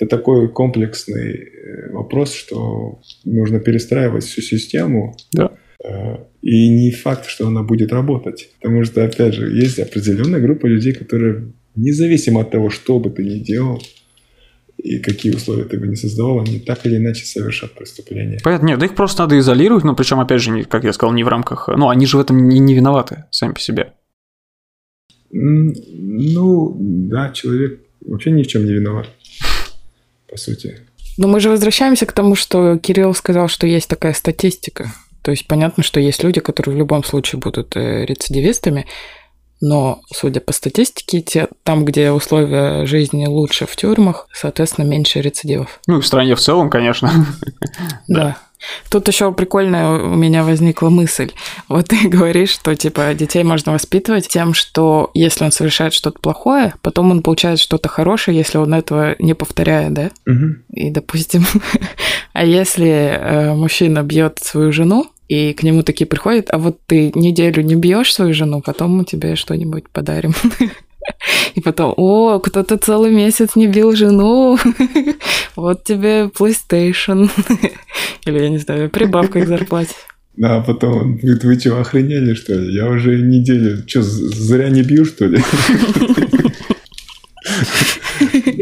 [0.00, 5.14] это такой комплексный э, вопрос, что нужно перестраивать всю систему.
[5.32, 5.52] Да.
[5.84, 8.50] Э, И не факт, что она будет работать.
[8.60, 13.24] Потому что, опять же, есть определенная группа людей, которые, независимо от того, что бы ты
[13.24, 13.82] ни делал,
[14.78, 18.38] и какие условия ты бы не создавал, они так или иначе совершат преступление.
[18.42, 21.24] Понятно, нет, да их просто надо изолировать, но причем, опять же, как я сказал, не
[21.24, 21.68] в рамках...
[21.68, 23.92] Ну, они же в этом не, не виноваты сами по себе.
[25.30, 29.06] Ну, да, человек вообще ни в чем не виноват,
[30.30, 30.78] по сути.
[31.16, 34.92] Но мы же возвращаемся к тому, что Кирилл сказал, что есть такая статистика.
[35.22, 38.86] То есть понятно, что есть люди, которые в любом случае будут э, рецидивистами,
[39.60, 45.80] но, судя по статистике, те, там, где условия жизни лучше в тюрьмах, соответственно, меньше рецидивов.
[45.86, 47.12] Ну, и в стране в целом, конечно.
[48.08, 48.38] Да.
[48.90, 51.32] Тут еще прикольная у меня возникла мысль.
[51.68, 56.74] Вот ты говоришь, что типа детей можно воспитывать тем, что если он совершает что-то плохое,
[56.82, 60.10] потом он получает что-то хорошее, если он этого не повторяет, да?
[60.26, 60.62] Мгм.
[60.72, 61.44] И, допустим,
[62.32, 67.12] а если э, мужчина бьет свою жену, и к нему такие приходят, а вот ты
[67.14, 70.34] неделю не бьешь свою жену, потом мы тебе что-нибудь подарим.
[71.54, 74.58] И потом, о, кто-то целый месяц не бил жену,
[75.56, 77.30] вот тебе PlayStation.
[78.26, 79.94] Или, я не знаю, прибавка к зарплате.
[80.36, 82.74] Да, а потом он говорит, вы что, охренели, что ли?
[82.74, 85.38] Я уже неделю, что, зря не бью, что ли?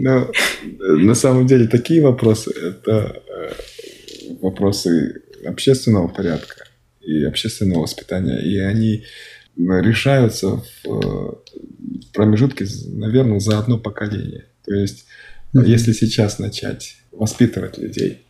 [0.01, 3.53] Но э, на самом деле такие вопросы, это э,
[4.41, 6.65] вопросы общественного порядка
[7.03, 9.05] и общественного воспитания, и они
[9.59, 11.33] решаются в э,
[12.15, 14.47] промежутке, наверное, за одно поколение.
[14.65, 15.07] То есть,
[15.53, 15.65] Мгм.
[15.65, 18.27] если сейчас начать воспитывать людей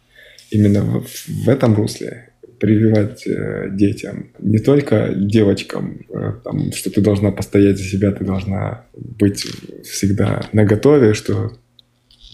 [0.50, 7.00] именно в, в этом русле, прививать э, детям, не только девочкам, э, там, что ты
[7.00, 9.46] должна постоять за себя, ты должна быть
[9.84, 11.52] всегда наготове, что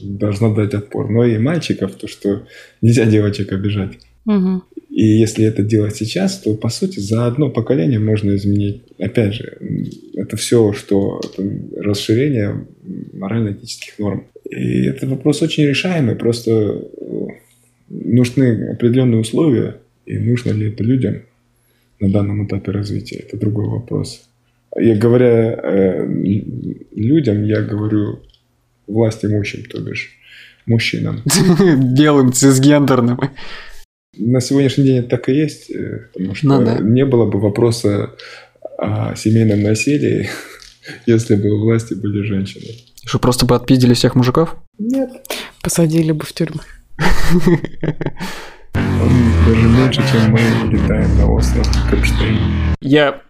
[0.03, 2.47] должна дать отпор, но и мальчиков, то, что
[2.81, 3.99] нельзя девочек обижать.
[4.25, 4.65] Мгм.
[4.95, 8.85] И если это делать сейчас, то, по сути, за одно поколение можно изменить.
[8.97, 9.59] Опять же,
[10.15, 11.43] это все, что это
[11.83, 12.65] расширение
[13.13, 14.29] морально-этических норм.
[14.49, 16.15] И это вопрос очень решаемый.
[16.15, 17.27] Просто э,
[17.89, 21.23] нужны определенные условия, и нужно ли это людям
[21.99, 23.17] на данном этапе развития.
[23.17, 24.29] Это другой вопрос.
[24.77, 26.07] Я говоря э,
[26.95, 28.21] людям, я говорю
[28.87, 30.13] власть имущим, то бишь
[30.67, 31.21] мужчинам.
[31.97, 33.19] Белым, цисгендерным.
[34.17, 36.79] На сегодняшний день это так и есть, э, потому что ну, да.
[36.79, 38.13] не было бы вопроса
[38.79, 40.29] о семейном насилии,
[41.07, 42.67] если бы у власти были женщины.
[43.05, 44.57] Что, просто бы отпиздили всех мужиков?
[44.79, 45.11] Нет.
[45.63, 46.61] Посадили бы в тюрьму.
[48.75, 52.39] Даже меньше, чем мы летаем на остров Капштейн.
[52.81, 53.23] Я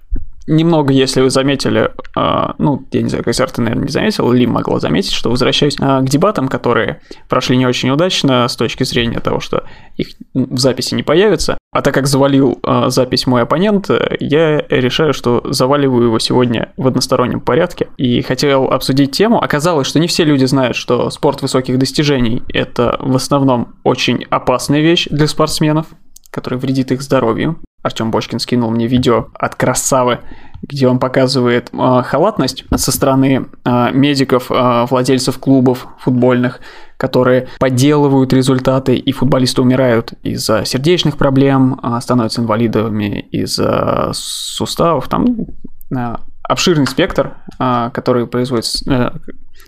[0.46, 4.80] немного, если вы заметили, э, ну, я не знаю, ты, наверное, не заметил, Ли могла
[4.80, 9.40] заметить, что возвращаюсь э, к дебатам, которые прошли не очень удачно с точки зрения того,
[9.40, 9.64] что
[9.96, 11.58] их в записи не появится.
[11.72, 13.90] А так как завалил э, запись мой оппонент,
[14.20, 17.88] я решаю, что заваливаю его сегодня в одностороннем порядке.
[17.96, 19.42] И хотел обсудить тему.
[19.42, 24.80] Оказалось, что не все люди знают, что спорт высоких достижений– это в основном очень опасная
[24.80, 25.86] вещь для спортсменов
[26.34, 27.60] который вредит их здоровью.
[27.84, 30.20] Артем Бочкин скинул мне видео от красавы,
[30.62, 36.60] где он показывает э, халатность со стороны э, медиков, э, владельцев клубов футбольных,
[36.96, 45.08] которые подделывают результаты, и футболисты умирают из-за сердечных проблем, э, становятся инвалидами из-за суставов.
[45.08, 45.26] Там
[45.94, 49.10] э, обширный спектр, э, который производится, э,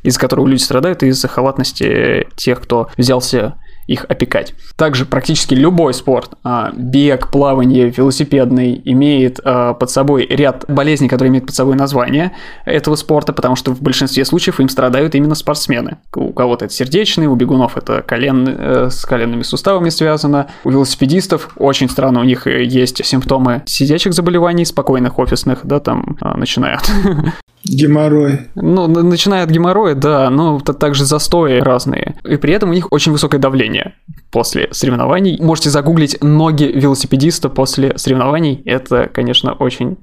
[0.02, 4.54] из-за которого люди страдают из-за халатности тех, кто взялся их опекать.
[4.76, 11.30] Также практически любой спорт, а, бег, плавание, велосипедный, имеет а, под собой ряд болезней, которые
[11.30, 12.32] имеют под собой название
[12.64, 15.98] этого спорта, потому что в большинстве случаев им страдают именно спортсмены.
[16.14, 21.50] У кого-то это сердечный, у бегунов это колен, э, с коленными суставами связано, у велосипедистов
[21.56, 26.82] очень странно, у них есть симптомы сидячих заболеваний, спокойных офисных, да, там а, начинают
[27.68, 28.40] Геморрой.
[28.54, 32.14] Ну, начиная от геморроя, да, но также застои разные.
[32.24, 33.75] И при этом у них очень высокое давление
[34.30, 35.40] после соревнований.
[35.40, 38.62] Можете загуглить ноги велосипедиста после соревнований.
[38.64, 39.98] Это, конечно, очень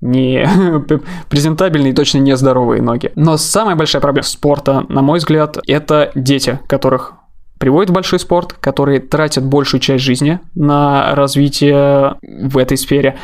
[0.00, 0.46] не
[1.28, 3.12] презентабельные точно не здоровые ноги.
[3.16, 7.14] Но самая большая проблема спорта, на мой взгляд, это дети, которых
[7.58, 13.16] приводят в большой спорт, которые тратят большую часть жизни на развитие в этой сфере.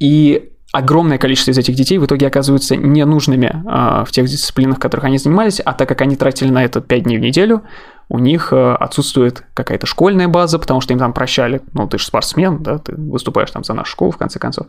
[0.00, 4.80] И огромное количество из этих детей в итоге оказываются ненужными э, в тех дисциплинах, в
[4.80, 7.62] которых они занимались, а так как они тратили на это 5 дней в неделю,
[8.10, 12.04] у них э, отсутствует какая-то школьная база, потому что им там прощали, ну, ты же
[12.04, 14.66] спортсмен, да, ты выступаешь там за нашу школу, в конце концов.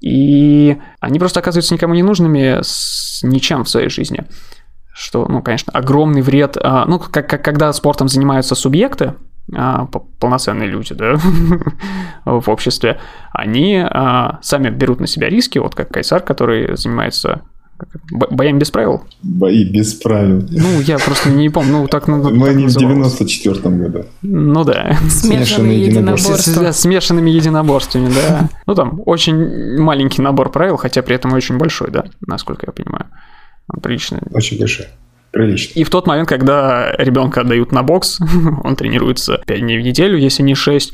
[0.00, 4.24] И они просто оказываются никому не нужными с ничем в своей жизни.
[4.94, 6.56] Что, ну, конечно, огромный вред.
[6.56, 9.14] Э, ну, как, как, когда спортом занимаются субъекты,
[9.54, 9.86] а,
[10.18, 11.16] полноценные люди да,
[12.24, 13.00] в обществе,
[13.32, 17.42] они а, сами берут на себя риски, вот как Кайсар, который занимается
[18.10, 19.02] боями без правил.
[19.22, 20.46] Бои без правил.
[20.50, 21.72] Ну, я просто не помню.
[21.72, 24.04] Ну, так, ну, Мы так не в 94-м году.
[24.22, 24.96] Ну да.
[25.08, 26.72] Смешанные единоборства.
[26.72, 28.48] С, смешанными единоборствами, да.
[28.66, 33.06] Ну, там очень маленький набор правил, хотя при этом очень большой, да, насколько я понимаю.
[33.68, 34.20] Он приличный.
[34.32, 34.86] Очень большой
[35.32, 35.80] прилично.
[35.80, 38.20] И в тот момент, когда ребенка отдают на бокс,
[38.64, 40.92] он тренируется 5 дней в неделю, если не 6,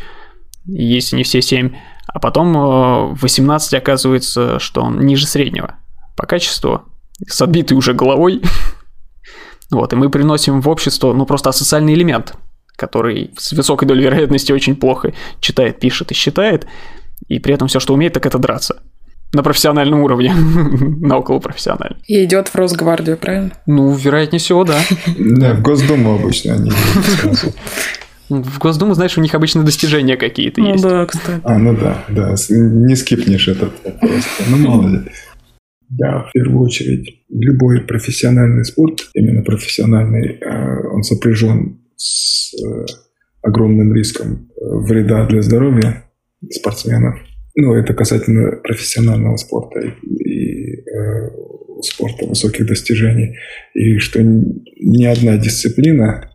[0.67, 1.75] если не все 7,
[2.07, 5.75] а потом э, в 18 оказывается, что он ниже среднего
[6.19, 6.83] по качеству,
[7.27, 8.43] с отбитой уже головой.
[9.71, 12.35] вот, и мы приносим в общество, ну, просто асоциальный элемент,
[12.77, 16.67] который с высокой долей вероятности очень плохо читает, пишет и считает,
[17.29, 18.83] и при этом все, что умеет, так это драться
[19.33, 20.35] на профессиональном уровне,
[21.01, 22.01] на околопрофессиональном.
[22.07, 23.53] И идет в Росгвардию, правильно?
[23.67, 24.81] Ну, вероятнее всего, да.
[25.07, 26.73] Да, в Госдуму обычно они
[28.29, 30.83] в Госдуму, знаешь, у них обычно достижения какие-то есть.
[30.85, 31.41] Ну да, кстати.
[31.45, 32.35] А, ну да, да.
[32.51, 34.25] Не скипнешь этот вопрос.
[34.49, 35.01] Ну, мало ли.
[35.91, 42.87] Да, в первую очередь, любой профессиональный спорт, именно профессиональный, а, он сопряжен с э,
[43.43, 46.05] огромным риском вреда для здоровья
[46.51, 47.19] спортсменов,
[47.61, 51.31] ну, это касательно профессионального спорта и, и э,
[51.83, 53.37] спорта высоких достижений.
[53.75, 56.31] И что ни одна дисциплина,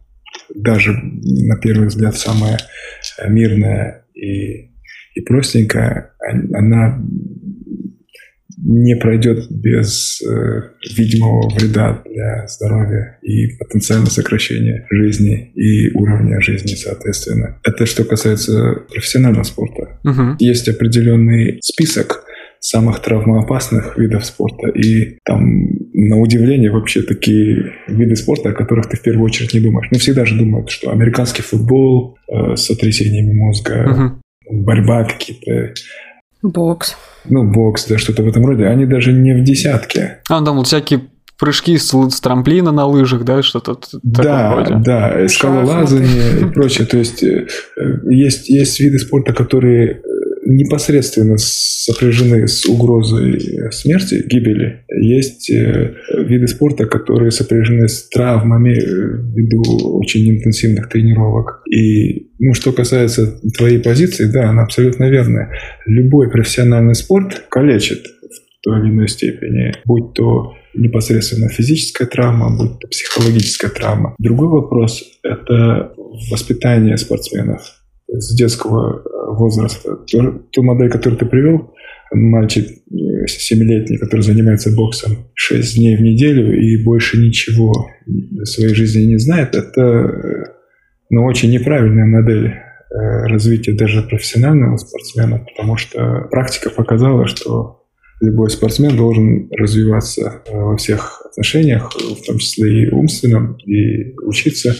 [0.54, 2.58] даже на первый взгляд самая
[3.26, 4.74] мирная и,
[5.16, 6.14] и простенькая,
[6.54, 7.02] она
[8.66, 10.62] не пройдет без э,
[10.96, 17.60] видимого вреда для здоровья и потенциально сокращения жизни и уровня жизни, соответственно.
[17.64, 20.00] Это что касается профессионального спорта.
[20.04, 20.38] Угу.
[20.40, 22.24] Есть определенный список
[22.64, 24.70] самых травмоопасных видов спорта.
[24.70, 29.60] И там, на удивление, вообще такие виды спорта, о которых ты в первую очередь не
[29.60, 29.90] думаешь.
[29.92, 34.64] Ну, всегда же думают, что американский футбол э, с сотрясениями мозга, угу.
[34.64, 35.74] борьба какие-то.
[36.44, 36.96] Бокс
[37.26, 40.20] ну, бокс, да, что-то в этом роде, они даже не в десятке.
[40.30, 41.02] А, там вот всякие
[41.40, 44.76] прыжки с, с трамплина на лыжах, да, что-то Да, вроде.
[44.84, 46.86] да, скалолазание и прочее.
[46.86, 47.48] То есть, э,
[48.10, 50.02] есть, есть виды спорта, которые
[50.46, 54.86] непосредственно сопряжены с угрозой смерти, гибели.
[54.90, 59.62] Есть э, виды спорта, которые сопряжены с травмами э, ввиду
[59.98, 61.62] очень интенсивных тренировок.
[61.70, 65.52] И ну, что касается твоей позиции, да, она абсолютно верная.
[65.86, 72.80] Любой профессиональный спорт калечит в той или иной степени, будь то непосредственно физическая травма, будь
[72.80, 74.16] то психологическая травма.
[74.20, 75.94] Другой вопрос– это
[76.32, 77.83] воспитание спортсменов
[78.20, 79.98] с детского э, возраста.
[80.10, 81.74] Ту, ту модель, которую ты привел,
[82.12, 87.74] мальчик 7-летний, э, который занимается боксом 6 дней в неделю и больше ничего
[88.06, 90.44] в своей жизни не знает, это э,
[91.10, 92.54] ну, очень неправильная модель
[92.96, 97.84] развития даже профессионального спортсмена, потому что практика показала, что
[98.22, 104.76] любой спортсмен должен развиваться во всех отношениях, в том числе и умственном, и учиться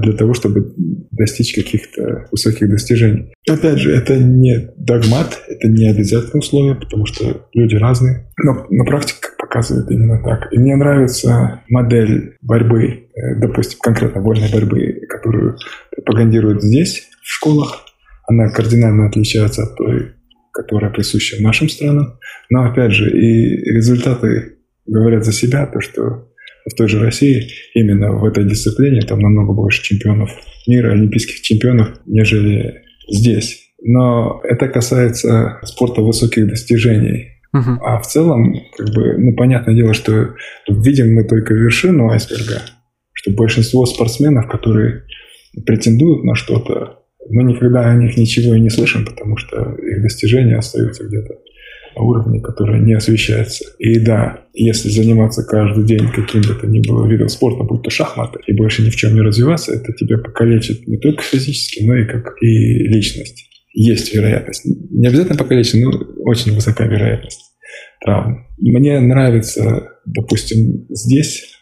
[0.00, 0.72] для того, чтобы
[1.10, 3.34] достичь каких-то высоких достижений.
[3.48, 8.84] Опять же, это не догмат, это не обязательное условие, потому что люди разные, но, но
[8.84, 10.52] практика показывает именно так.
[10.52, 15.58] И мне нравится модель борьбы, э, допустим, конкретно вольной борьбы, которую
[15.94, 17.84] пропагандируют здесь, в школах.
[18.26, 20.12] Она кардинально отличается от той,
[20.52, 22.18] которая присуща нашим странам.
[22.48, 24.56] Но, опять же, и результаты
[24.86, 26.28] говорят за себя, то, что
[26.70, 30.30] в той же России именно в этой дисциплине там намного больше чемпионов
[30.66, 33.60] мира, олимпийских чемпионов, нежели здесь.
[33.82, 37.28] Но это касается спорта высоких достижений.
[37.54, 37.76] Uh-huh.
[37.82, 40.34] А в целом, как бы, ну, понятное дело, что
[40.68, 42.62] видим мы только вершину айсберга,
[43.12, 45.04] что большинство спортсменов, которые
[45.66, 47.00] претендуют на что-то,
[47.30, 51.34] мы никогда о них ничего и не слышим, потому что их достижения остаются где-то
[52.00, 53.64] уровне, который не освещается.
[53.78, 57.90] И да, если заниматься каждый день каким бы то ни было видом спорта, будь то
[57.90, 61.96] шахматы, и больше ни в чем не развиваться, это тебя покалечит не только физически, но
[61.96, 63.50] и как и личность.
[63.72, 64.64] Есть вероятность.
[64.64, 65.90] Не обязательно покалечить, но
[66.24, 67.54] очень высока вероятность
[68.04, 68.46] травм.
[68.58, 71.54] Мне нравится, допустим, здесь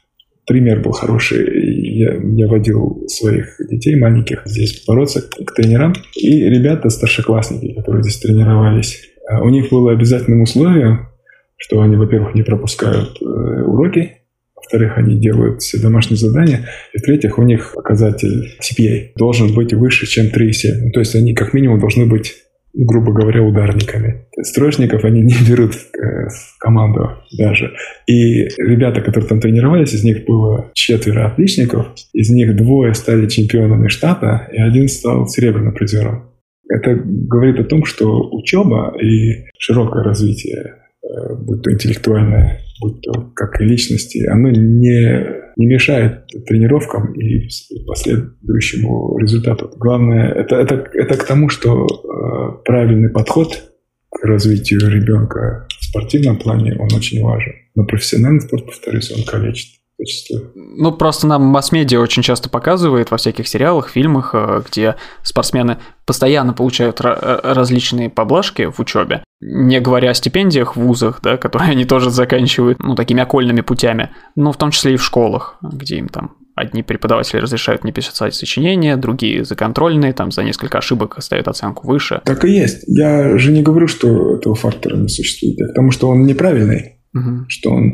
[0.46, 1.98] пример был хороший.
[1.98, 5.94] Я, я водил своих детей маленьких здесь бороться к тренерам.
[6.16, 9.00] И ребята, старшеклассники, которые здесь тренировались,
[9.30, 11.08] у них было обязательным условием,
[11.56, 14.18] что они, во-первых, не пропускают э, уроки,
[14.56, 20.06] во-вторых, они делают все домашние задания, и в-третьих, у них показатель CPA должен быть выше,
[20.06, 20.90] чем 3,7.
[20.92, 22.34] То есть они как минимум должны быть
[22.74, 24.26] грубо говоря, ударниками.
[24.40, 27.72] Строечников они не берут э, в команду даже.
[28.06, 33.88] И ребята, которые там тренировались, из них было четверо отличников, из них двое стали чемпионами
[33.88, 36.31] штата, и один стал серебряным призером.
[36.68, 43.30] Это говорит о том, что учеба и широкое развитие, э, будь то интеллектуальное, будь то
[43.34, 45.26] как и личности, оно не,
[45.56, 47.48] не мешает тренировкам и
[47.86, 49.70] последующему результату.
[49.76, 53.72] Главное, это, это, это к тому, что э, правильный подход
[54.10, 57.52] к развитию ребенка в спортивном плане, он очень важен.
[57.74, 60.52] Но профессиональный спорт, повторюсь, он калечит зачастую.
[60.54, 66.52] Ну, просто нам масс-медиа очень часто показывает во всяких сериалах, фильмах, э, где спортсмены постоянно
[66.52, 71.84] получают э, различные поблажки в учебе, не говоря о стипендиях в вузах, да, которые они
[71.84, 76.08] тоже заканчивают, ну, такими окольными путями, но в том числе и в школах, где им
[76.08, 81.48] там Одни преподаватели разрешают не писать сочинения, другие за контрольные, там за несколько ошибок ставят
[81.48, 82.20] оценку выше.
[82.26, 82.84] Так и есть.
[82.86, 86.98] Я же не говорю, что этого фактора не существует, потому что он неправильный.
[87.14, 87.44] Угу.
[87.48, 87.92] Что он,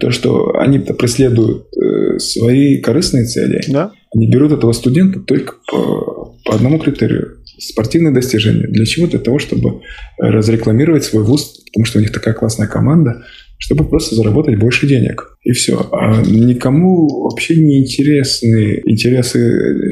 [0.00, 3.92] то, что они преследуют э, свои корыстные цели, да?
[4.14, 8.66] они берут этого студента только по, по одному критерию спортивные достижения.
[8.66, 9.06] Для чего?
[9.06, 9.80] Для того, чтобы
[10.18, 13.22] разрекламировать свой вуз, потому что у них такая классная команда,
[13.58, 15.36] чтобы просто заработать больше денег.
[15.42, 15.88] И все.
[15.92, 19.38] А никому вообще не интересны интересы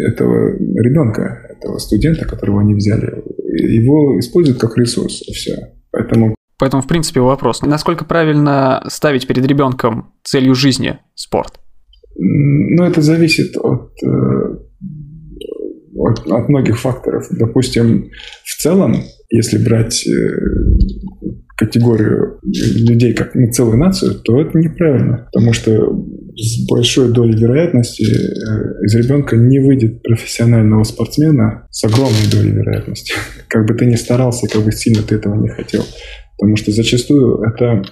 [0.09, 3.23] этого ребенка, этого студента, которого они взяли.
[3.73, 5.57] Его используют как ресурс, и все.
[5.93, 11.61] Поэтому Поэтому, в принципе, вопрос, насколько правильно ставить перед ребенком целью жизни спорт?
[12.17, 14.57] Ну, это зависит от, э,
[15.97, 17.27] от, от многих факторов.
[17.31, 18.11] Допустим,
[18.45, 18.95] в целом,
[19.31, 20.37] если брать э,
[21.57, 25.73] категорию людей как ну, целую нацию, то это неправильно, потому что
[26.37, 33.15] с большой долей вероятности э, из ребенка не выйдет профессионального спортсмена с огромной долей вероятности.
[33.49, 35.85] Как бы ты ни старался, как бы сильно ты этого не хотел.
[36.39, 37.85] Потому что зачастую это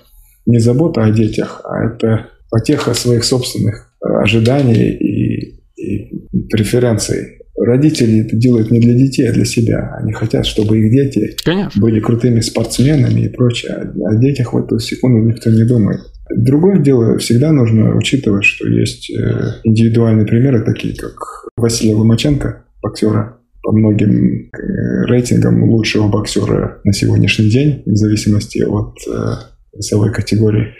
[0.47, 7.39] не забота о детях, а это потеха своих собственных э, ожиданий и, и преференций.
[7.56, 9.94] Родители это делают не для детей, а для себя.
[9.98, 11.81] Они хотят, чтобы их дети Конечно.
[11.81, 13.93] были крутыми спортсменами и прочее.
[14.05, 16.01] О детях в эту секунду никто не думает.
[16.35, 21.14] Другое дело, всегда нужно учитывать, что есть э, индивидуальные примеры, такие как
[21.56, 28.97] Василий Ломаченко, боксера, по многим э, рейтингам лучшего боксера на сегодняшний день, в зависимости от
[29.09, 29.35] э,
[29.77, 30.75] весовой категории.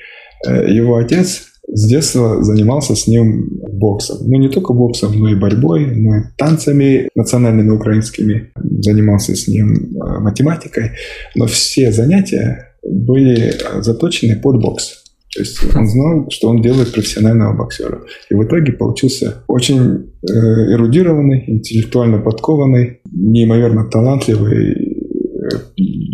[0.47, 4.19] Э, его отец с детства занимался с ним боксом.
[4.29, 8.53] Ну, не только боксом, но и борьбой, но и танцами национальными украинскими.
[8.81, 10.93] Занимался с ним э, математикой.
[11.35, 15.02] Но все занятия были заточены под бокс.
[15.35, 18.03] То есть он знал, что он делает профессионального боксера.
[18.31, 20.35] И в итоге получился очень э,
[20.75, 25.49] эрудированный, интеллектуально подкованный, неимоверно талантливый э,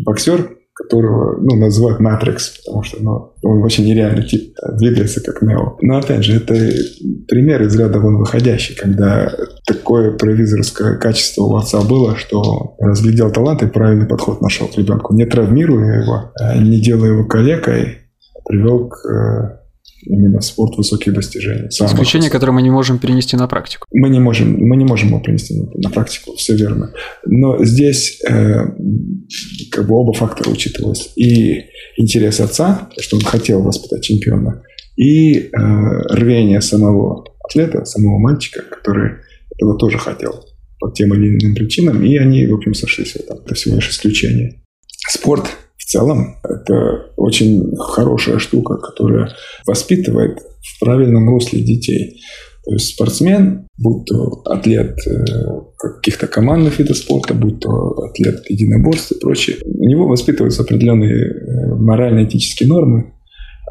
[0.05, 5.43] боксер, которого ну, называют Матрикс, потому что ну, он очень нереальный тип, э, двигается как
[5.43, 5.77] Нео.
[5.81, 6.55] Но опять же, это
[7.27, 9.33] пример из ряда вон выходящий, когда
[9.67, 15.13] такое провизорское качество у отца было, что разглядел талант и правильный подход нашел к ребенку,
[15.15, 16.33] не травмируя его,
[16.63, 17.99] не делая его калекой,
[18.49, 19.59] привел к э,
[20.03, 21.69] именно спорт высоких достижений.
[21.69, 23.87] Исключение, которое мы не можем перенести на практику.
[23.93, 26.93] Мы не можем, мы не можем его перенести на, на практику, все верно.
[27.27, 28.65] Но здесь э,
[29.71, 31.13] как бы оба фактора учитывались.
[31.17, 31.65] И
[31.97, 34.63] интерес отца, что он хотел воспитать чемпиона,
[34.97, 35.51] и э,
[36.11, 39.19] рвение самого атлета, самого мальчика, который
[39.57, 40.45] этого тоже хотел
[40.81, 43.39] по тем или иным причинам, и они, в общем, сошлись в этом.
[43.45, 44.63] Это всего лишь исключение.
[45.09, 45.47] Спорт
[45.79, 49.31] в целом это очень хорошая штука, которая
[49.67, 52.21] воспитывает в правильном русле детей.
[52.65, 55.25] То есть спортсмен, будь то атлет э,
[55.79, 57.71] каких-то командных видов спорта, будь то
[58.03, 63.15] атлет единоборств и прочее, у него воспитываются определенные э, морально-этические нормы,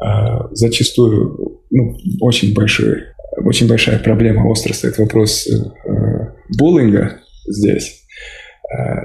[0.02, 3.02] а зачастую ну, очень, большой,
[3.44, 5.54] очень большая проблема, остро стоит вопрос э,
[6.58, 7.97] буллинга здесь.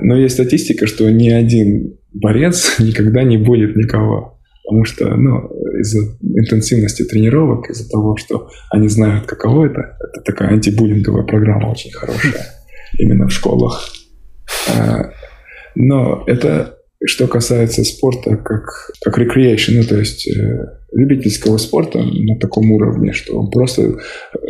[0.01, 4.39] Но есть статистика, что ни один борец никогда не болит никого.
[4.65, 5.49] Потому что ну,
[5.79, 11.91] из-за интенсивности тренировок, из-за того, что они знают, каково это, это такая антибуллинговая программа очень
[11.91, 12.45] хорошая
[12.97, 13.89] именно в школах.
[14.69, 15.11] А,
[15.75, 22.39] но это что касается спорта как, как recreation, ну, то есть э, любительского спорта на
[22.39, 23.97] таком уровне, что он просто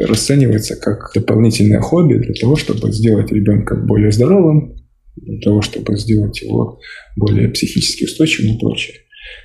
[0.08, 4.76] расценивается как дополнительное хобби для того, чтобы сделать ребенка более здоровым,
[5.26, 6.80] для того, чтобы сделать его
[7.16, 8.98] более психически устойчивым и прочее.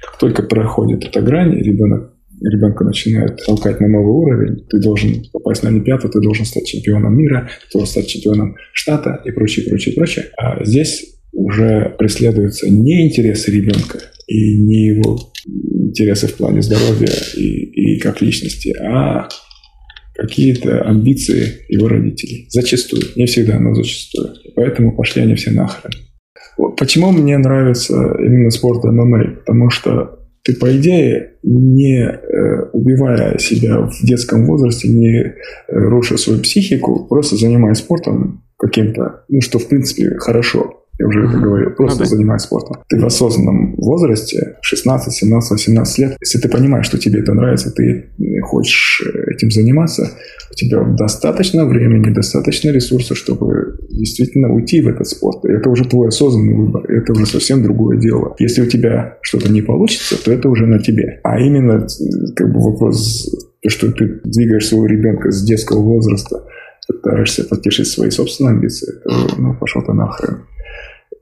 [0.03, 5.63] Как только проходит эта грань, ребенок ребенка начинает толкать на новый уровень, ты должен попасть
[5.63, 9.95] на Олимпиаду, ты должен стать чемпионом мира, ты должен стать чемпионом штата и прочее, прочее,
[9.95, 10.27] прочее.
[10.37, 17.97] А здесь уже преследуются не интересы ребенка и не его интересы в плане здоровья и,
[17.97, 19.29] и как личности, а
[20.19, 22.49] какие-то амбиции его родителей.
[22.51, 23.03] Зачастую.
[23.15, 24.35] Не всегда, но зачастую.
[24.57, 25.93] Поэтому пошли они все нахрен.
[26.77, 29.37] Почему мне нравится именно спорт ММА?
[29.47, 35.33] Потому что ты, по идее, не э, убивая себя в детском возрасте, не э,
[35.69, 41.39] руша свою психику, просто занимаясь спортом каким-то, ну, что, в принципе, хорошо я уже это
[41.39, 42.11] говорил, просто ну, да.
[42.11, 42.83] занимаюсь спортом.
[42.89, 47.71] Ты в осознанном возрасте, 16, 17, 18 лет, если ты понимаешь, что тебе это нравится,
[47.71, 48.11] ты
[48.43, 50.11] хочешь э, этим заниматься,
[50.51, 55.45] у тебя достаточно времени, достаточно ресурсов, чтобы действительно уйти в этот спорт.
[55.45, 58.35] И это уже твой осознанный выбор, это уже совсем другое дело.
[58.41, 61.21] Если у тебя что-то не получится, то это уже на тебе.
[61.23, 61.87] А именно
[62.35, 63.31] как бы вопрос,
[63.63, 66.45] то, что ты двигаешь своего ребенка с детского возраста,
[66.89, 70.39] пытаешься потешить свои собственные амбиции, это, ну, пошел ты нахрен.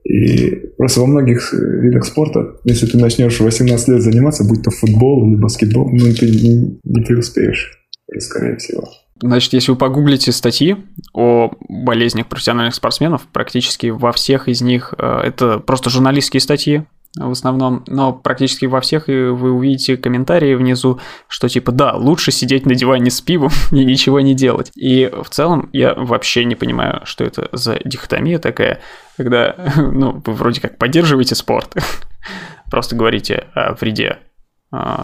[0.07, 4.63] И просто во многих э, видах спорта, если ты начнешь в 18 лет заниматься, будь
[4.63, 7.77] то футбол или баскетбол, ну ты не, не преуспеешь,
[8.19, 8.87] скорее всего.
[9.21, 10.77] Значит, если вы погуглите статьи
[11.13, 16.83] о болезнях профессиональных спортсменов, практически во всех из них э, это просто журналистские статьи,
[17.17, 22.65] в основном, но практически во всех вы увидите комментарии внизу, что типа да, лучше сидеть
[22.65, 24.71] на диване с пивом и ничего не делать.
[24.75, 28.81] И в целом я вообще не понимаю, что это за дихотомия такая,
[29.17, 31.75] когда, ну, вы вроде как поддерживаете спорт,
[32.71, 34.19] просто говорите о вреде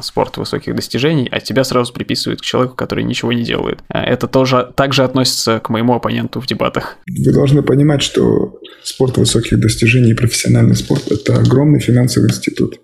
[0.02, 3.80] спорт высоких достижений, а тебя сразу приписывают к человеку, который ничего не делает.
[3.88, 6.98] А, это тоже также относится к моему оппоненту в дебатах.
[7.08, 12.80] Вы должны понимать, что спорт высоких достижений и профессиональный спорт– это огромный финансовый институт.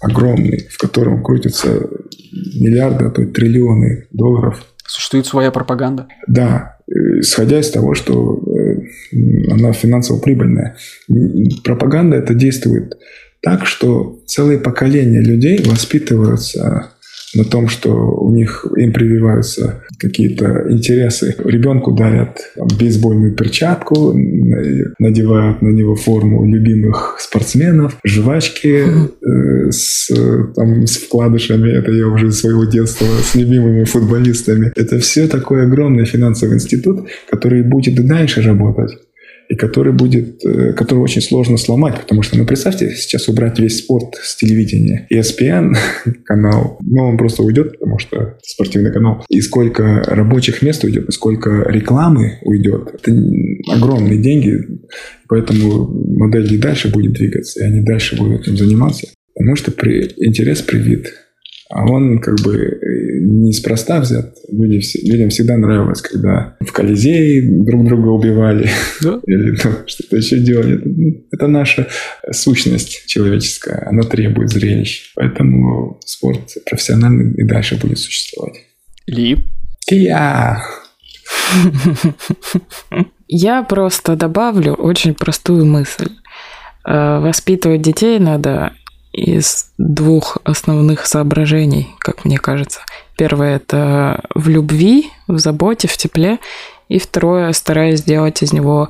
[0.00, 1.88] Огромный, в котором крутятся
[2.32, 4.64] миллиарды, а то и триллионы долларов.
[4.84, 6.08] Существует своя пропаганда?
[6.26, 6.76] Да,
[7.20, 10.76] исходя из того, что э, она финансово прибыльная.
[11.64, 12.94] Пропаганда это действует
[13.42, 16.92] так, что целые поколения людей воспитываются
[17.34, 21.34] на том, что у них им прививаются какие-то интересы.
[21.44, 24.12] Ребенку дарят бейсбольную перчатку,
[24.98, 30.08] надевают на него форму любимых спортсменов, жвачки э, с,
[30.54, 34.72] там, с вкладышами, это я уже из своего детства, с любимыми футболистами.
[34.76, 38.98] Это все такой огромный финансовый институт, который будет и дальше работать.
[39.52, 43.80] И который будет, э, который очень сложно сломать, потому что, ну, представьте, сейчас убрать весь
[43.80, 45.06] спорт с телевидения.
[45.12, 45.74] ESPN
[46.24, 49.22] канал, ну, он просто уйдет, потому что спортивный канал.
[49.28, 52.94] И сколько рабочих мест уйдет, и сколько рекламы уйдет.
[52.94, 53.14] Это
[53.70, 54.58] огромные деньги,
[55.28, 59.08] поэтому модель и дальше будет двигаться, и они дальше будут этим заниматься.
[59.34, 61.12] Потому что при, интерес привит.
[61.74, 64.36] А он как бы э, неспроста взят.
[64.50, 68.68] Люди, людям всегда нравилось, когда в Колизее друг друга убивали
[69.00, 69.20] да?
[69.26, 70.76] или что-то еще делали.
[70.76, 71.88] Это, ну, это наша
[72.30, 73.88] сущность человеческая.
[73.88, 75.12] Она требует зрелищ.
[75.14, 78.66] Поэтому спорт профессиональный и дальше будет существовать.
[79.06, 79.38] Ли?
[79.88, 80.62] Я.
[83.28, 86.10] Я просто добавлю очень простую мысль.
[86.86, 88.74] Э, воспитывать детей надо
[89.12, 92.80] из двух основных соображений, как мне кажется.
[93.16, 96.38] Первое– это в любви, в заботе, в тепле.
[96.88, 98.88] И второе– стараясь сделать из него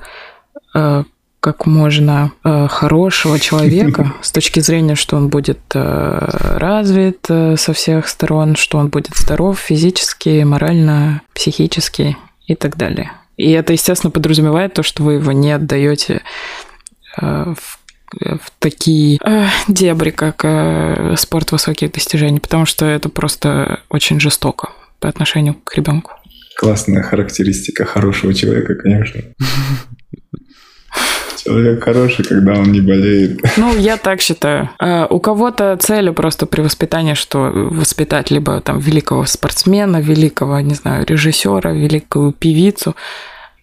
[0.75, 1.05] э,
[1.41, 7.73] как можно э, хорошего человека с точки зрения, что он будет э, развит э, со
[7.73, 12.17] всех сторон, что он будет здоров физически, морально, психически
[12.47, 13.11] и так далее.
[13.37, 16.23] И это, естественно, подразумевает то, что вы его не отдаете
[17.21, 17.82] э, в
[18.21, 24.71] в такие э, дебри, как э, спорт высоких достижений, потому что это просто очень жестоко
[25.01, 26.13] по отношению к ребенку.
[26.57, 29.21] Классная характеристика хорошего человека, конечно.
[31.45, 33.41] Человек хороший, когда он не болеет.
[33.57, 34.71] Ну, я так считаю.
[34.79, 40.75] А у кого-то целью просто при воспитании, что воспитать либо там великого спортсмена, великого, не
[40.75, 42.95] знаю, режиссера, великую певицу.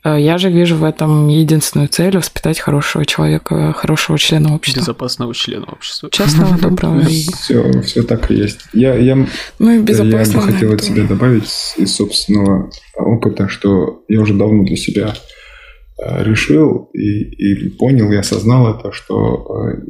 [0.03, 4.81] Э, я же вижу в этом единственную цель воспитать хорошего человека, хорошего члена общества.
[4.81, 6.09] Безопасного члена общества.
[6.11, 7.01] Честного, доброго.
[7.01, 8.61] Все, все так и есть.
[8.73, 9.15] Я, я,
[9.59, 14.63] ну, и я бы хотел от себя добавить из собственного опыта, что я уже давно
[14.63, 15.15] для себя
[16.01, 19.81] э, решил и, и понял, и осознал это, что э,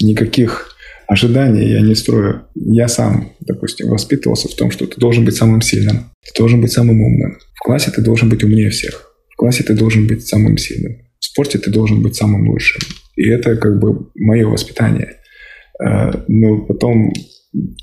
[0.00, 0.68] никаких
[1.08, 2.46] ожиданий я не строю.
[2.54, 6.70] Я сам, допустим, воспитывался в том, что ты должен быть самым сильным, ты должен быть
[6.70, 7.38] самым умным.
[7.54, 9.11] В классе ты должен быть умнее всех
[9.42, 10.92] классе ты должен быть самым сильным.
[11.18, 12.80] В спорте ты должен быть самым лучшим.
[13.16, 15.16] И это как бы мое воспитание.
[15.84, 17.12] Э, но потом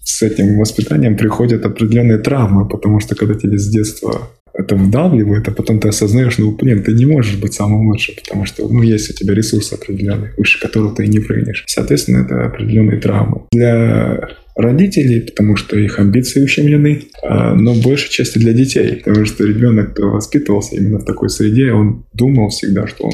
[0.02, 4.30] с этим воспитанием приходят определенные травмы, потому что когда тебе с детства
[4.70, 8.46] это вдавливает, а потом ты осознаешь, ну, блин, ты не можешь быть самым лучшим, потому
[8.46, 11.64] что, ну, есть у тебя ресурсы определенные, выше которых ты не прыгнешь.
[11.68, 13.46] Соответственно, это определенные травмы.
[13.52, 19.44] Для родителей, потому что их амбиции ущемлены, а, но большей части для детей, потому что
[19.44, 23.14] ребенок, кто воспитывался именно в такой среде, он думал всегда, что он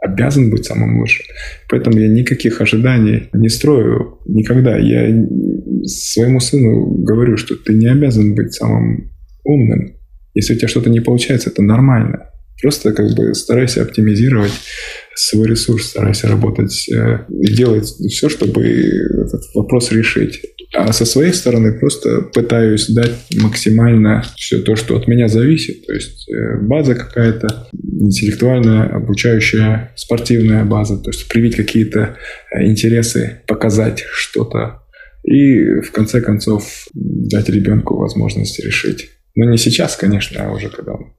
[0.00, 1.26] обязан быть самым лучшим.
[1.68, 4.76] Поэтому я никаких ожиданий не строю никогда.
[4.78, 5.26] Я
[5.84, 9.10] своему сыну говорю, что ты не обязан быть самым
[9.44, 9.96] умным.
[10.34, 12.30] Если у тебя что-то не получается, это нормально.
[12.62, 14.52] Просто как бы старайся оптимизировать
[15.14, 20.40] свой ресурс, старайся работать э, делать все, чтобы этот вопрос решить.
[20.74, 25.86] А со своей стороны просто пытаюсь дать максимально все то, что от меня зависит.
[25.86, 30.96] То есть э, база какая-то, интеллектуальная, обучающая, спортивная база.
[30.96, 32.16] То есть привить какие-то
[32.52, 34.82] э, интересы, показать что-то.
[35.22, 39.10] И в конце концов дать ребенку возможность решить.
[39.34, 41.14] Но не сейчас, конечно, а уже когда он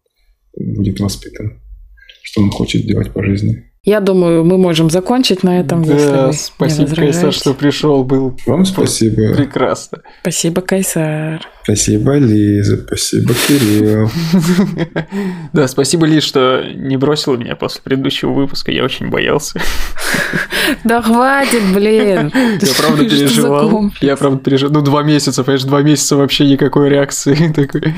[0.53, 1.61] будет воспитан,
[2.23, 3.71] что он хочет делать по жизни.
[3.85, 8.03] Я думаю, мы можем закончить на этом, да, если вы спасибо, не Кайсар, что пришел,
[8.03, 8.35] был.
[8.47, 9.35] Вам спасибо.
[9.35, 9.99] Прекрасно.
[10.21, 11.47] Спасибо, Кайсар.
[11.63, 12.77] Спасибо, Лиза.
[12.77, 14.09] Спасибо, Кирилл.
[15.53, 18.71] Да, спасибо, Лиз, что не бросила меня после предыдущего выпуска.
[18.71, 19.59] Я очень боялся.
[20.83, 22.31] Да хватит, блин.
[22.61, 23.91] Я правда переживал.
[24.01, 24.73] Я правда переживал.
[24.73, 27.53] Ну, два месяца, понимаешь, два месяца вообще никакой реакции.
[27.55, 27.93] Такой.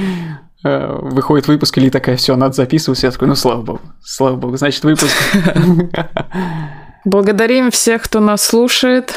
[0.64, 3.04] Э, выходит выпуск, или такая, все, надо записывать.
[3.04, 5.16] Я такой, ну, слава богу, слава богу, значит, выпуск.
[7.06, 9.14] Благодарим всех, кто нас слушает.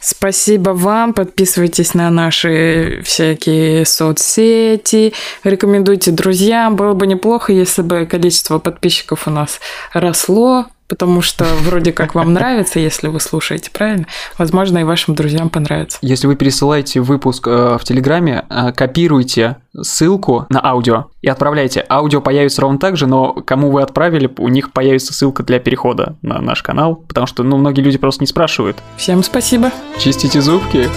[0.00, 1.14] Спасибо вам.
[1.14, 5.14] Подписывайтесь на наши всякие соцсети.
[5.44, 6.76] Рекомендуйте друзьям.
[6.76, 9.60] Было бы неплохо, если бы количество подписчиков у нас
[9.92, 14.04] росло потому что вроде как вам нравится, если вы слушаете, правильно?
[14.36, 15.96] Возможно, и вашим друзьям понравится.
[16.02, 21.82] Если вы пересылаете выпуск э, в Телеграме, э, копируйте ссылку на аудио и отправляйте.
[21.88, 26.16] Аудио появится ровно так же, но кому вы отправили, у них появится ссылка для перехода
[26.20, 28.76] на наш канал, потому что, ну, многие люди просто не спрашивают.
[28.98, 29.70] Всем спасибо.
[29.98, 30.90] Чистите зубки.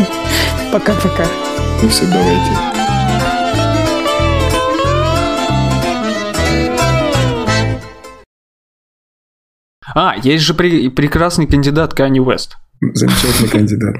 [0.70, 1.24] Пока-пока.
[1.82, 2.73] Ну все, давайте.
[9.94, 12.56] А, есть же при, прекрасный кандидат Канни Уэст.
[12.80, 13.96] Замечательный кандидат.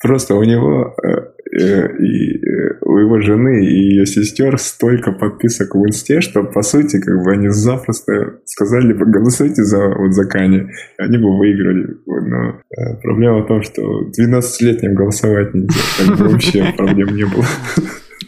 [0.00, 0.94] Просто у него...
[1.02, 6.44] Э, э, и э, у его жены и ее сестер столько подписок в инсте, что,
[6.44, 10.68] по сути, как бы они запросто сказали бы, голосуйте за, вот, за Кани,
[10.98, 11.96] они бы выиграли.
[12.06, 12.60] Но
[13.02, 17.44] проблема в том, что 12-летним голосовать нельзя, как бы вообще проблем не было.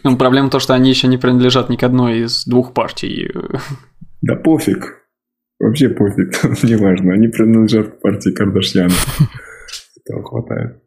[0.02, 3.30] Ну, проблема в том, что они еще не принадлежат ни к одной из двух партий.
[4.22, 4.99] Да пофиг.
[5.60, 7.12] Вообще пофиг, не важно.
[7.12, 8.94] Они принадлежат к партии Кардашьяна.
[10.04, 10.82] Этого хватает.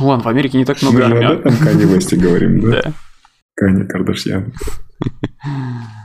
[0.00, 2.82] Ну ладно, в Америке не так много Мы же об этом Кани Весте говорим, да?
[2.82, 2.92] Да.
[3.56, 4.52] Кани Кардашьян.